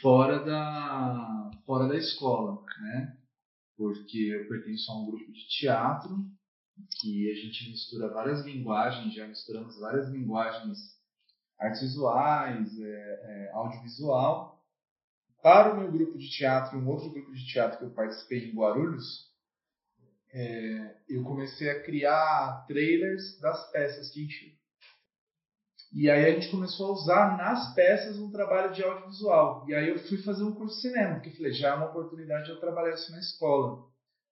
fora 0.02 0.44
da, 0.44 1.52
fora 1.66 1.88
da 1.88 1.98
escola, 1.98 2.64
né? 2.82 3.18
Porque 3.76 4.18
eu 4.18 4.48
pertenço 4.48 4.92
a 4.92 5.02
um 5.02 5.06
grupo 5.06 5.32
de 5.32 5.48
teatro 5.48 6.16
que 7.00 7.32
a 7.32 7.36
gente 7.36 7.70
mistura 7.70 8.14
várias 8.14 8.46
linguagens, 8.46 9.14
já 9.14 9.28
misturamos 9.28 9.80
várias 9.80 10.10
linguagens 10.10 10.78
artes 11.60 11.82
visuais, 11.82 12.80
é, 12.80 12.86
é, 12.86 13.52
audiovisual. 13.54 14.62
Para 15.42 15.74
o 15.74 15.80
meu 15.80 15.92
grupo 15.92 16.18
de 16.18 16.30
teatro, 16.30 16.78
um 16.78 16.88
outro 16.88 17.12
grupo 17.12 17.34
de 17.34 17.46
teatro 17.46 17.78
que 17.78 17.86
eu 17.86 17.94
participei 17.94 18.50
em 18.50 18.56
Guarulhos, 18.56 19.33
é, 20.34 20.96
eu 21.08 21.24
comecei 21.24 21.70
a 21.70 21.84
criar 21.84 22.66
trailers 22.68 23.40
das 23.40 23.72
peças 23.72 24.10
que 24.10 24.20
a 24.20 24.24
gente 24.24 24.64
e 25.96 26.10
aí 26.10 26.26
a 26.26 26.32
gente 26.32 26.50
começou 26.50 26.88
a 26.88 26.94
usar 26.94 27.38
nas 27.38 27.76
peças 27.76 28.18
um 28.18 28.32
trabalho 28.32 28.74
de 28.74 28.84
audiovisual. 28.84 29.64
E 29.70 29.76
aí 29.76 29.90
eu 29.90 30.00
fui 30.00 30.18
fazer 30.24 30.44
um 30.44 30.56
curso 30.56 30.76
de 30.76 30.82
cinema, 30.82 31.16
porque 31.16 31.30
falei, 31.30 31.54
já 31.54 31.70
é 31.70 31.74
uma 31.76 31.90
oportunidade 31.90 32.46
de 32.46 32.52
eu 32.52 32.60
trabalhar 32.60 32.96
isso 32.96 33.12
na 33.12 33.20
escola. 33.20 33.86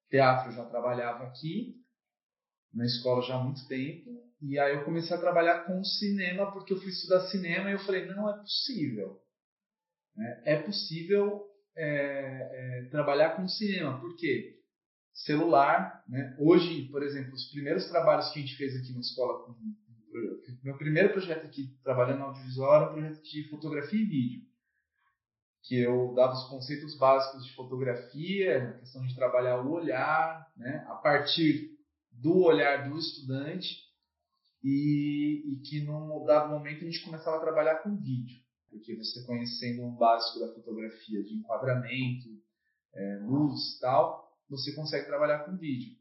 Teatro 0.10 0.50
eu 0.50 0.56
já 0.56 0.66
trabalhava 0.66 1.24
aqui, 1.26 1.76
na 2.74 2.84
escola 2.84 3.22
já 3.22 3.36
há 3.36 3.44
muito 3.44 3.68
tempo. 3.68 4.10
E 4.42 4.58
aí 4.58 4.74
eu 4.74 4.84
comecei 4.84 5.16
a 5.16 5.20
trabalhar 5.20 5.66
com 5.66 5.84
cinema, 5.84 6.52
porque 6.52 6.74
eu 6.74 6.82
fui 6.82 6.90
estudar 6.90 7.28
cinema 7.28 7.70
e 7.70 7.74
eu 7.74 7.80
falei, 7.80 8.08
não, 8.08 8.28
é 8.28 8.40
possível. 8.40 9.22
Né? 10.16 10.42
É 10.46 10.56
possível 10.64 11.46
é, 11.78 12.80
é, 12.86 12.90
trabalhar 12.90 13.36
com 13.36 13.48
cinema. 13.48 14.02
Por 14.02 14.16
quê? 14.16 14.61
Celular. 15.14 16.04
Né? 16.08 16.36
Hoje, 16.40 16.88
por 16.92 17.04
exemplo, 17.04 17.34
os 17.34 17.50
primeiros 17.52 17.88
trabalhos 17.90 18.30
que 18.30 18.40
a 18.40 18.42
gente 18.42 18.58
fez 18.58 18.76
aqui 18.76 18.94
na 18.94 19.00
escola 19.00 19.46
com 19.46 19.56
meu 20.64 20.78
primeiro 20.78 21.12
projeto 21.12 21.46
aqui, 21.46 21.68
trabalhando 21.84 22.20
no 22.20 22.26
audiovisual, 22.26 22.76
era 22.76 22.90
um 22.90 22.94
projeto 22.94 23.24
de 23.24 23.50
fotografia 23.50 24.00
e 24.00 24.06
vídeo. 24.06 24.42
Que 25.64 25.80
eu 25.80 26.14
dava 26.14 26.34
os 26.34 26.50
conceitos 26.50 26.98
básicos 26.98 27.46
de 27.46 27.56
fotografia, 27.56 28.70
a 28.70 28.80
questão 28.80 29.06
de 29.06 29.16
trabalhar 29.16 29.62
o 29.62 29.72
olhar, 29.72 30.52
né, 30.58 30.86
a 30.90 30.96
partir 30.96 31.78
do 32.12 32.40
olhar 32.40 32.90
do 32.90 32.98
estudante, 32.98 33.78
e, 34.64 35.44
e 35.54 35.62
que 35.62 35.82
num 35.82 36.24
dado 36.26 36.50
momento 36.50 36.84
a 36.84 36.86
gente 36.86 37.04
começava 37.04 37.38
a 37.38 37.42
trabalhar 37.42 37.76
com 37.78 37.96
vídeo. 37.96 38.40
Porque 38.70 38.96
você 38.96 39.26
conhecendo 39.26 39.84
um 39.84 39.96
básico 39.96 40.40
da 40.40 40.54
fotografia, 40.54 41.24
de 41.24 41.36
enquadramento, 41.36 42.30
é, 42.94 43.20
luz 43.24 43.80
tal, 43.80 44.31
você 44.52 44.74
consegue 44.74 45.08
trabalhar 45.08 45.46
com 45.46 45.58
vídeo. 45.58 45.96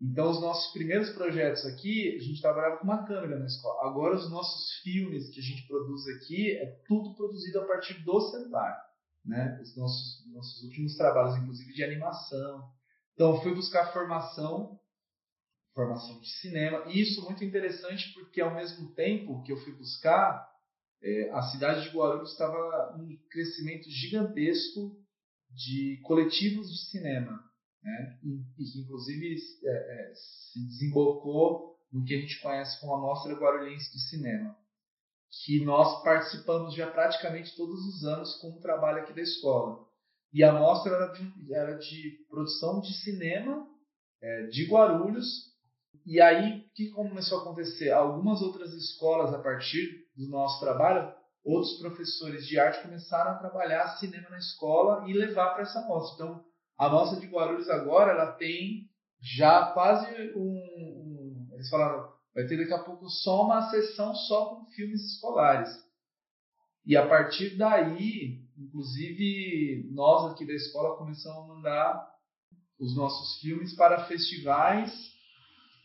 Então, 0.00 0.30
os 0.30 0.40
nossos 0.40 0.72
primeiros 0.72 1.10
projetos 1.10 1.64
aqui, 1.66 2.16
a 2.16 2.22
gente 2.22 2.40
trabalhava 2.40 2.78
com 2.78 2.84
uma 2.84 3.06
câmera 3.06 3.38
na 3.38 3.46
escola. 3.46 3.88
Agora, 3.88 4.16
os 4.16 4.30
nossos 4.30 4.80
filmes 4.82 5.30
que 5.30 5.40
a 5.40 5.42
gente 5.42 5.66
produz 5.66 6.06
aqui, 6.08 6.52
é 6.52 6.66
tudo 6.86 7.14
produzido 7.14 7.60
a 7.60 7.66
partir 7.66 8.02
do 8.02 8.20
celular. 8.30 8.76
Né? 9.24 9.58
Os 9.62 9.76
nossos, 9.76 10.26
nossos 10.32 10.62
últimos 10.64 10.96
trabalhos, 10.96 11.36
inclusive 11.36 11.72
de 11.72 11.84
animação. 11.84 12.70
Então, 13.14 13.40
fui 13.40 13.54
buscar 13.54 13.92
formação, 13.92 14.78
formação 15.74 16.20
de 16.20 16.28
cinema. 16.40 16.84
E 16.88 17.00
isso 17.00 17.24
muito 17.24 17.42
interessante 17.42 18.12
porque, 18.12 18.40
ao 18.40 18.54
mesmo 18.54 18.94
tempo 18.94 19.42
que 19.44 19.52
eu 19.52 19.56
fui 19.58 19.74
buscar, 19.74 20.46
é, 21.02 21.30
a 21.30 21.42
cidade 21.42 21.88
de 21.88 21.96
Guarulhos 21.96 22.32
estava 22.32 22.96
em 23.00 23.16
crescimento 23.30 23.88
gigantesco 23.88 24.94
de 25.50 26.00
coletivos 26.02 26.68
de 26.68 26.90
cinema 26.90 27.46
né? 27.86 28.18
e, 28.22 28.40
e 28.58 28.72
que 28.72 28.80
inclusive 28.80 29.36
é, 29.64 29.70
é, 29.70 30.14
se 30.14 30.58
desembocou 30.66 31.76
no 31.92 32.04
que 32.04 32.14
a 32.14 32.20
gente 32.20 32.40
conhece 32.40 32.80
como 32.80 32.94
a 32.94 33.00
Mostra 33.00 33.34
Guarulhense 33.34 33.92
de 33.92 34.00
Cinema, 34.08 34.56
que 35.44 35.64
nós 35.64 36.02
participamos 36.02 36.74
já 36.74 36.90
praticamente 36.90 37.54
todos 37.56 37.78
os 37.86 38.04
anos 38.04 38.34
com 38.40 38.50
o 38.50 38.60
trabalho 38.60 39.02
aqui 39.02 39.14
da 39.14 39.22
escola. 39.22 39.86
E 40.32 40.42
a 40.42 40.52
mostra 40.52 40.94
era 40.94 41.06
de, 41.12 41.54
era 41.54 41.78
de 41.78 42.26
produção 42.28 42.80
de 42.80 42.92
cinema 43.04 43.66
é, 44.20 44.46
de 44.48 44.66
Guarulhos. 44.66 45.54
E 46.04 46.20
aí, 46.20 46.58
o 46.58 46.70
que 46.74 46.90
começou 46.90 47.38
a 47.38 47.42
acontecer? 47.42 47.90
Algumas 47.90 48.42
outras 48.42 48.72
escolas, 48.72 49.32
a 49.32 49.38
partir 49.38 50.06
do 50.16 50.28
nosso 50.28 50.60
trabalho, 50.60 51.14
outros 51.44 51.78
professores 51.78 52.46
de 52.46 52.58
arte 52.58 52.82
começaram 52.82 53.32
a 53.32 53.38
trabalhar 53.38 53.96
cinema 53.98 54.28
na 54.28 54.38
escola 54.38 55.08
e 55.08 55.12
levar 55.12 55.54
para 55.54 55.62
essa 55.62 55.86
mostra. 55.86 56.26
Então, 56.26 56.44
a 56.78 56.88
nossa 56.88 57.20
de 57.20 57.26
Guarulhos 57.26 57.68
agora, 57.70 58.12
ela 58.12 58.32
tem 58.32 58.88
já 59.20 59.72
quase 59.72 60.06
um, 60.36 60.40
um, 60.40 61.48
Eles 61.52 61.68
falaram, 61.68 62.12
vai 62.34 62.46
ter 62.46 62.56
daqui 62.58 62.72
a 62.72 62.82
pouco 62.82 63.08
só 63.08 63.44
uma 63.44 63.70
sessão 63.70 64.14
só 64.14 64.54
com 64.54 64.70
filmes 64.72 65.00
escolares. 65.12 65.70
E 66.84 66.96
a 66.96 67.08
partir 67.08 67.56
daí, 67.56 68.44
inclusive, 68.56 69.88
nós 69.92 70.32
aqui 70.32 70.46
da 70.46 70.54
escola 70.54 70.96
começamos 70.96 71.50
a 71.50 71.54
mandar 71.54 72.16
os 72.78 72.94
nossos 72.94 73.40
filmes 73.40 73.74
para 73.74 74.04
festivais 74.04 74.92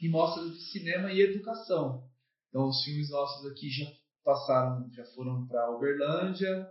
e 0.02 0.10
mostras 0.10 0.52
de 0.52 0.62
cinema 0.72 1.12
e 1.12 1.22
educação. 1.22 2.04
Então, 2.50 2.68
os 2.68 2.84
filmes 2.84 3.10
nossos 3.10 3.50
aqui 3.50 3.70
já 3.70 3.86
passaram, 4.24 4.92
já 4.92 5.06
foram 5.16 5.48
para 5.48 5.72
Uberlândia, 5.72 6.68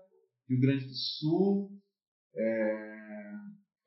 Rio 0.48 0.60
Grande 0.60 0.84
do 0.84 0.94
Sul, 0.94 1.70
é, 2.36 2.89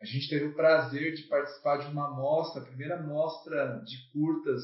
a 0.03 0.05
gente 0.05 0.27
teve 0.27 0.47
o 0.47 0.53
prazer 0.53 1.15
de 1.15 1.23
participar 1.23 1.77
de 1.77 1.87
uma 1.87 2.11
mostra, 2.13 2.61
a 2.61 2.65
primeira 2.65 3.01
mostra 3.01 3.81
de 3.85 4.11
curtas 4.11 4.61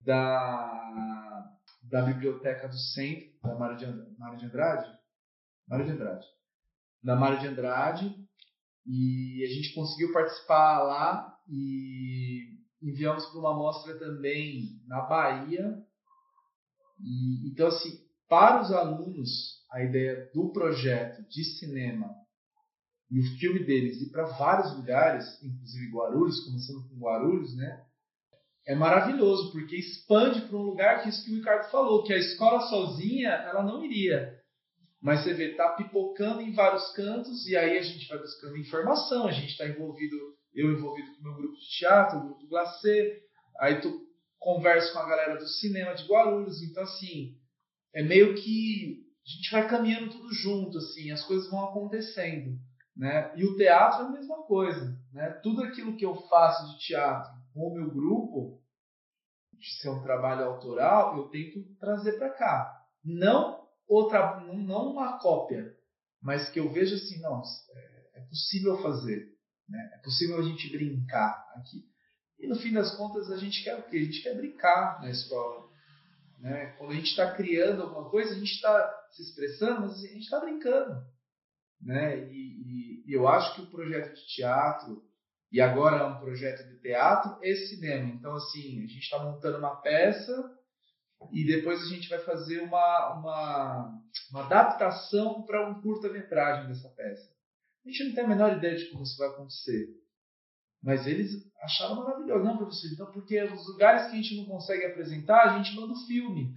da, 0.00 1.48
da 1.84 2.02
Biblioteca 2.02 2.66
do 2.66 2.76
Centro, 2.76 3.28
da 3.40 3.54
Mário 3.54 3.76
de, 3.76 4.18
Mário 4.18 4.36
de 4.36 4.46
Andrade. 4.46 4.90
Mário 5.68 5.84
de 5.86 5.92
Andrade. 5.92 6.26
Da 7.04 7.14
Mário 7.14 7.38
de 7.38 7.46
Andrade. 7.46 8.16
E 8.84 9.44
a 9.44 9.54
gente 9.54 9.72
conseguiu 9.76 10.12
participar 10.12 10.82
lá 10.82 11.32
e 11.48 12.58
enviamos 12.82 13.26
para 13.26 13.38
uma 13.38 13.54
mostra 13.54 13.96
também 13.96 14.82
na 14.88 15.02
Bahia. 15.02 15.72
E, 17.00 17.48
então, 17.48 17.68
assim, 17.68 18.04
para 18.28 18.60
os 18.60 18.72
alunos, 18.72 19.64
a 19.70 19.84
ideia 19.84 20.28
do 20.34 20.50
projeto 20.50 21.22
de 21.28 21.44
cinema 21.44 22.23
e 23.10 23.20
o 23.20 23.38
filme 23.38 23.60
deles 23.64 24.00
ir 24.00 24.10
para 24.10 24.24
vários 24.24 24.74
lugares, 24.76 25.42
inclusive 25.42 25.92
Guarulhos, 25.92 26.44
começando 26.44 26.88
com 26.88 26.98
Guarulhos, 26.98 27.54
né? 27.56 27.84
É 28.66 28.74
maravilhoso, 28.74 29.52
porque 29.52 29.76
expande 29.76 30.40
para 30.42 30.56
um 30.56 30.62
lugar 30.62 31.02
que 31.02 31.10
isso 31.10 31.24
que 31.24 31.32
o 31.32 31.36
Ricardo 31.36 31.70
falou, 31.70 32.02
que 32.02 32.14
a 32.14 32.18
escola 32.18 32.60
sozinha 32.62 33.30
ela 33.30 33.62
não 33.62 33.84
iria. 33.84 34.40
Mas 35.02 35.22
você 35.22 35.34
vê, 35.34 35.54
tá 35.54 35.68
pipocando 35.74 36.40
em 36.40 36.52
vários 36.52 36.90
cantos 36.92 37.46
e 37.46 37.54
aí 37.54 37.76
a 37.76 37.82
gente 37.82 38.08
vai 38.08 38.18
buscando 38.18 38.56
informação, 38.56 39.26
a 39.26 39.32
gente 39.32 39.50
está 39.50 39.68
envolvido, 39.68 40.16
eu 40.54 40.72
envolvido 40.72 41.14
com 41.14 41.20
o 41.20 41.24
meu 41.24 41.34
grupo 41.34 41.54
de 41.56 41.78
teatro, 41.78 42.18
o 42.18 42.22
grupo 42.22 42.48
Glacê, 42.48 43.22
aí 43.60 43.82
tu 43.82 44.00
conversa 44.38 44.92
com 44.94 45.00
a 45.00 45.08
galera 45.08 45.36
do 45.36 45.46
cinema 45.46 45.94
de 45.94 46.06
Guarulhos, 46.06 46.62
então 46.62 46.82
assim, 46.84 47.36
é 47.94 48.02
meio 48.02 48.34
que 48.34 49.04
a 49.26 49.30
gente 49.30 49.50
vai 49.52 49.68
caminhando 49.68 50.10
tudo 50.10 50.32
junto, 50.32 50.78
assim, 50.78 51.10
as 51.10 51.22
coisas 51.24 51.50
vão 51.50 51.64
acontecendo. 51.64 52.58
Né? 52.96 53.32
E 53.36 53.44
o 53.44 53.56
teatro 53.56 54.04
é 54.04 54.06
a 54.06 54.10
mesma 54.10 54.42
coisa. 54.44 54.96
Né? 55.12 55.30
Tudo 55.42 55.62
aquilo 55.62 55.96
que 55.96 56.04
eu 56.04 56.14
faço 56.28 56.72
de 56.72 56.86
teatro 56.86 57.32
com 57.52 57.68
o 57.68 57.74
meu 57.74 57.90
grupo, 57.90 58.60
de 59.52 59.80
ser 59.80 59.88
um 59.88 60.02
trabalho 60.02 60.44
autoral, 60.44 61.16
eu 61.16 61.28
tento 61.28 61.64
trazer 61.78 62.12
para 62.18 62.30
cá. 62.30 62.86
Não 63.04 63.64
outra, 63.88 64.40
não 64.40 64.92
uma 64.92 65.18
cópia, 65.18 65.74
mas 66.22 66.48
que 66.48 66.60
eu 66.60 66.72
vejo 66.72 66.94
assim, 66.94 67.20
não, 67.20 67.42
é, 67.74 68.10
é 68.14 68.20
possível 68.20 68.80
fazer. 68.80 69.34
Né? 69.68 69.90
É 69.94 69.98
possível 69.98 70.38
a 70.38 70.42
gente 70.42 70.70
brincar 70.70 71.52
aqui. 71.56 71.84
E 72.38 72.46
no 72.46 72.56
fim 72.56 72.72
das 72.72 72.96
contas, 72.96 73.30
a 73.30 73.36
gente 73.36 73.62
quer 73.64 73.78
o 73.78 73.82
quê? 73.84 73.96
A 73.96 74.04
gente 74.04 74.22
quer 74.22 74.36
brincar 74.36 75.00
na 75.00 75.10
escola. 75.10 75.68
Né? 76.38 76.66
Quando 76.78 76.92
a 76.92 76.94
gente 76.94 77.08
está 77.08 77.34
criando 77.34 77.82
alguma 77.82 78.10
coisa, 78.10 78.32
a 78.32 78.38
gente 78.38 78.52
está 78.52 79.08
se 79.12 79.22
expressando, 79.22 79.82
mas 79.82 79.92
a 79.92 80.06
gente 80.06 80.24
está 80.24 80.40
brincando 80.40 81.13
né? 81.84 82.18
E, 82.30 82.32
e, 82.32 83.04
e, 83.06 83.14
eu 83.14 83.28
acho 83.28 83.54
que 83.54 83.62
o 83.62 83.70
projeto 83.70 84.14
de 84.14 84.26
teatro 84.34 85.02
e 85.52 85.60
agora 85.60 86.02
é 86.02 86.06
um 86.06 86.18
projeto 86.18 86.66
de 86.66 86.80
teatro 86.80 87.38
e 87.42 87.54
cinema. 87.68 88.08
Então 88.14 88.34
assim, 88.34 88.82
a 88.82 88.86
gente 88.86 89.02
está 89.02 89.22
montando 89.22 89.58
uma 89.58 89.76
peça 89.76 90.32
e 91.32 91.46
depois 91.46 91.80
a 91.82 91.86
gente 91.86 92.08
vai 92.08 92.18
fazer 92.20 92.60
uma, 92.60 93.14
uma, 93.14 94.02
uma 94.30 94.44
adaptação 94.46 95.42
para 95.42 95.68
um 95.68 95.80
curta-metragem 95.80 96.68
dessa 96.68 96.88
peça. 96.90 97.32
A 97.84 97.90
gente 97.90 98.04
não 98.04 98.14
tem 98.14 98.24
a 98.24 98.28
menor 98.28 98.56
ideia 98.56 98.76
de 98.76 98.90
como 98.90 99.02
isso 99.02 99.18
vai 99.18 99.28
acontecer. 99.28 99.88
Mas 100.82 101.06
eles 101.06 101.30
acharam 101.62 101.96
maravilhoso. 101.96 102.44
Não, 102.44 102.58
professor, 102.58 102.90
então, 102.92 103.12
porque 103.12 103.42
os 103.42 103.66
lugares 103.68 104.10
que 104.10 104.12
a 104.12 104.22
gente 104.22 104.36
não 104.36 104.44
consegue 104.44 104.84
apresentar, 104.84 105.44
a 105.44 105.56
gente 105.56 105.74
manda 105.74 105.92
o 105.92 106.06
filme. 106.06 106.52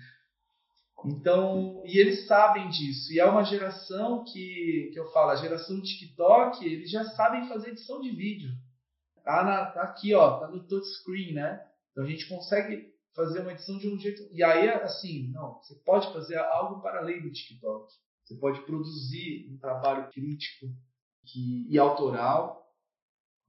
Então, 1.06 1.84
e 1.86 2.00
eles 2.00 2.26
sabem 2.28 2.70
disso. 2.70 3.14
E 3.14 3.20
é 3.20 3.26
uma 3.26 3.44
geração 3.44 4.24
que, 4.24 4.90
que 4.92 5.00
eu 5.00 5.12
falo, 5.12 5.32
a 5.32 5.36
geração 5.36 5.82
TikTok, 5.82 6.66
eles 6.66 6.90
já 6.90 7.06
sabem 7.12 7.48
fazer 7.48 7.70
edição 7.70 8.02
de 8.02 8.10
vídeo. 8.10 8.50
Tá, 9.24 9.44
na, 9.44 9.66
tá 9.68 9.84
aqui, 9.84 10.14
ó, 10.14 10.40
tá 10.40 10.48
no 10.48 10.66
touchscreen, 10.68 11.34
né? 11.34 11.62
Então 11.92 12.04
a 12.04 12.08
gente 12.08 12.28
consegue 12.28 12.94
fazer 13.14 13.42
uma 13.42 13.52
edição 13.52 13.78
de 13.78 13.88
um 13.90 14.00
jeito. 14.00 14.24
E 14.32 14.44
aí, 14.44 14.70
assim, 14.70 15.30
não, 15.32 15.60
você 15.62 15.76
pode 15.86 16.12
fazer 16.14 16.38
algo 16.38 16.82
para 16.82 17.00
além 17.00 17.22
do 17.22 17.32
TikTok. 17.32 17.92
Você 18.24 18.36
pode 18.36 18.62
produzir 18.66 19.50
um 19.52 19.58
trabalho 19.58 20.10
crítico 20.12 20.68
que, 21.26 21.68
e 21.70 21.78
autoral 21.78 22.68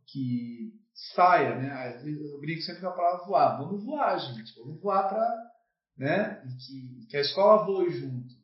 que 0.07 0.73
saia, 1.15 1.57
né? 1.57 2.03
Eu 2.05 2.41
brinco 2.41 2.63
sempre 2.63 2.81
com 2.81 2.89
a 2.89 2.93
palavra 2.93 3.27
voar. 3.27 3.59
Vamos 3.59 3.85
voar, 3.85 4.19
gente. 4.19 4.59
Vamos 4.59 4.81
voar 4.81 5.09
para, 5.09 5.48
né? 5.99 6.43
E 6.47 6.57
que, 6.57 7.07
que 7.09 7.17
a 7.17 7.21
escola 7.21 7.67
voe 7.67 7.91
junto. 7.91 8.35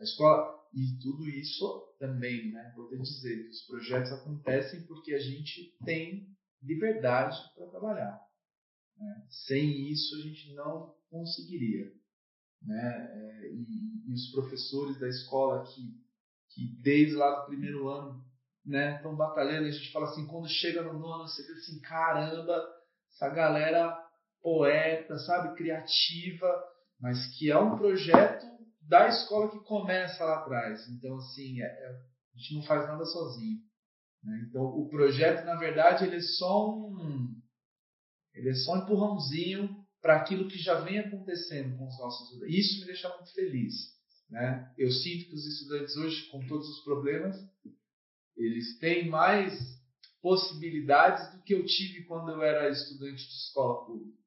A 0.00 0.02
escola 0.02 0.56
e 0.74 0.98
tudo 1.00 1.28
isso 1.28 1.94
também, 1.98 2.50
né? 2.50 2.70
Importante 2.72 3.02
dizer 3.02 3.44
que 3.44 3.50
os 3.50 3.66
projetos 3.66 4.12
acontecem 4.12 4.86
porque 4.86 5.14
a 5.14 5.18
gente 5.18 5.76
tem 5.84 6.26
liberdade 6.62 7.36
para 7.54 7.68
trabalhar. 7.68 8.20
Né? 8.96 9.26
Sem 9.46 9.90
isso 9.90 10.16
a 10.16 10.22
gente 10.22 10.54
não 10.54 10.94
conseguiria. 11.10 11.92
Né? 12.62 13.10
É, 13.12 13.52
e, 13.52 14.10
e, 14.10 14.14
os 14.14 14.32
professores 14.32 14.98
da 14.98 15.08
escola 15.08 15.64
que, 15.64 15.94
que 16.50 16.66
desde 16.82 17.14
lá 17.14 17.40
do 17.40 17.46
primeiro 17.46 17.88
ano 17.88 18.24
né, 18.64 18.96
estão 18.96 19.14
batalhando, 19.14 19.68
a 19.68 19.70
gente 19.70 19.92
fala 19.92 20.10
assim, 20.10 20.26
quando 20.26 20.48
chega 20.48 20.82
no 20.82 20.98
nono, 20.98 21.28
você 21.28 21.46
vê 21.46 21.52
assim, 21.52 21.80
caramba, 21.80 22.66
essa 23.12 23.28
galera 23.28 23.96
poeta, 24.42 25.16
sabe, 25.18 25.56
criativa, 25.56 26.46
mas 27.00 27.26
que 27.36 27.50
é 27.50 27.58
um 27.58 27.76
projeto 27.76 28.46
da 28.80 29.08
escola 29.08 29.50
que 29.50 29.64
começa 29.64 30.24
lá 30.24 30.40
atrás. 30.40 30.88
Então, 30.88 31.16
assim, 31.16 31.60
é, 31.60 31.66
é, 31.66 31.88
a 32.34 32.38
gente 32.38 32.54
não 32.54 32.62
faz 32.62 32.86
nada 32.86 33.04
sozinho. 33.04 33.58
Né? 34.22 34.46
Então, 34.48 34.64
o 34.64 34.88
projeto, 34.88 35.44
na 35.44 35.56
verdade, 35.56 36.04
ele 36.04 36.16
é 36.16 36.20
só 36.20 36.70
um, 36.70 37.34
ele 38.34 38.50
é 38.50 38.54
só 38.54 38.74
um 38.74 38.82
empurrãozinho 38.82 39.84
para 40.00 40.16
aquilo 40.16 40.48
que 40.48 40.58
já 40.58 40.80
vem 40.80 40.98
acontecendo 40.98 41.76
com 41.76 41.86
os 41.86 41.98
nossos 41.98 42.28
estudantes. 42.28 42.56
Isso 42.56 42.80
me 42.80 42.86
deixa 42.86 43.08
muito 43.14 43.32
feliz. 43.32 43.74
Né? 44.30 44.72
Eu 44.76 44.90
sinto 44.90 45.28
que 45.28 45.34
os 45.34 45.46
estudantes 45.46 45.96
hoje, 45.96 46.28
com 46.30 46.46
todos 46.46 46.68
os 46.68 46.84
problemas, 46.84 47.36
eles 48.36 48.78
têm 48.78 49.08
mais 49.08 49.52
possibilidades 50.20 51.32
do 51.32 51.42
que 51.42 51.54
eu 51.54 51.64
tive 51.64 52.04
quando 52.04 52.30
eu 52.30 52.42
era 52.42 52.68
estudante 52.68 53.22
de 53.22 53.34
escola 53.34 53.86
pública. 53.86 54.25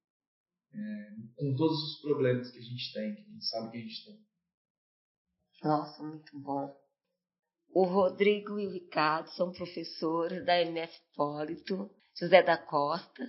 É, 0.72 1.10
com 1.36 1.56
todos 1.56 1.78
os 1.78 2.02
problemas 2.02 2.52
que 2.52 2.60
a 2.60 2.62
gente 2.62 2.94
tem, 2.94 3.16
que 3.16 3.22
a 3.22 3.26
gente 3.26 3.46
sabe 3.46 3.72
que 3.72 3.78
a 3.78 3.82
gente 3.82 4.06
tem. 4.06 4.30
Nossa, 5.64 6.04
muito 6.04 6.40
bom. 6.40 6.76
O 7.72 7.86
Rodrigo 7.86 8.60
e 8.60 8.68
o 8.68 8.72
Ricardo 8.72 9.30
são 9.30 9.52
professores 9.52 10.46
da 10.46 10.60
MF 10.62 10.94
Polito, 11.16 11.90
José 12.20 12.42
da 12.42 12.58
Costa, 12.58 13.24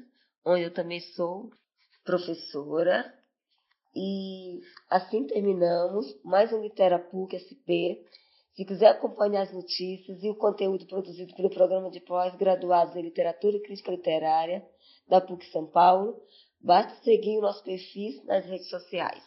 onde 0.45 0.63
eu 0.63 0.73
também 0.73 1.01
sou 1.01 1.51
professora. 2.05 3.13
E 3.95 4.61
assim 4.89 5.27
terminamos 5.27 6.07
mais 6.25 6.53
um 6.53 6.63
Literapuc 6.63 7.37
SP. 7.37 8.01
Se 8.55 8.65
quiser 8.65 8.89
acompanhar 8.89 9.43
as 9.43 9.53
notícias 9.53 10.23
e 10.23 10.31
o 10.31 10.37
conteúdo 10.37 10.87
produzido 10.87 11.35
pelo 11.35 11.51
Programa 11.51 11.91
de 11.91 12.01
Pós-Graduados 12.01 12.97
em 12.97 13.03
Literatura 13.03 13.57
e 13.57 13.63
Crítica 13.63 13.91
Literária 13.91 14.65
da 15.09 15.21
PUC 15.21 15.45
São 15.51 15.67
Paulo, 15.67 16.23
basta 16.61 16.95
seguir 17.03 17.39
o 17.39 17.43
nosso 17.43 17.65
perfil 17.65 18.23
nas 18.25 18.45
redes 18.45 18.69
sociais. 18.69 19.23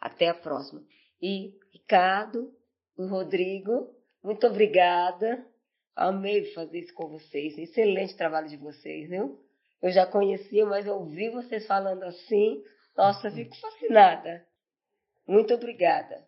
Até 0.00 0.28
a 0.28 0.34
próxima. 0.34 0.82
E 1.20 1.54
Ricardo, 1.72 2.52
o 2.96 3.06
Rodrigo, 3.06 3.94
muito 4.22 4.46
obrigada. 4.46 5.44
Amei 5.94 6.52
fazer 6.52 6.80
isso 6.80 6.94
com 6.94 7.08
vocês. 7.08 7.56
Excelente 7.56 8.16
trabalho 8.16 8.48
de 8.48 8.56
vocês, 8.56 9.08
viu? 9.08 9.40
Eu 9.80 9.90
já 9.90 10.06
conhecia, 10.06 10.66
mas 10.66 10.86
ouvi 10.86 11.30
vocês 11.30 11.66
falando 11.66 12.02
assim. 12.02 12.62
Nossa, 12.96 13.30
fico 13.30 13.56
fascinada. 13.56 14.46
Muito 15.26 15.54
obrigada. 15.54 16.26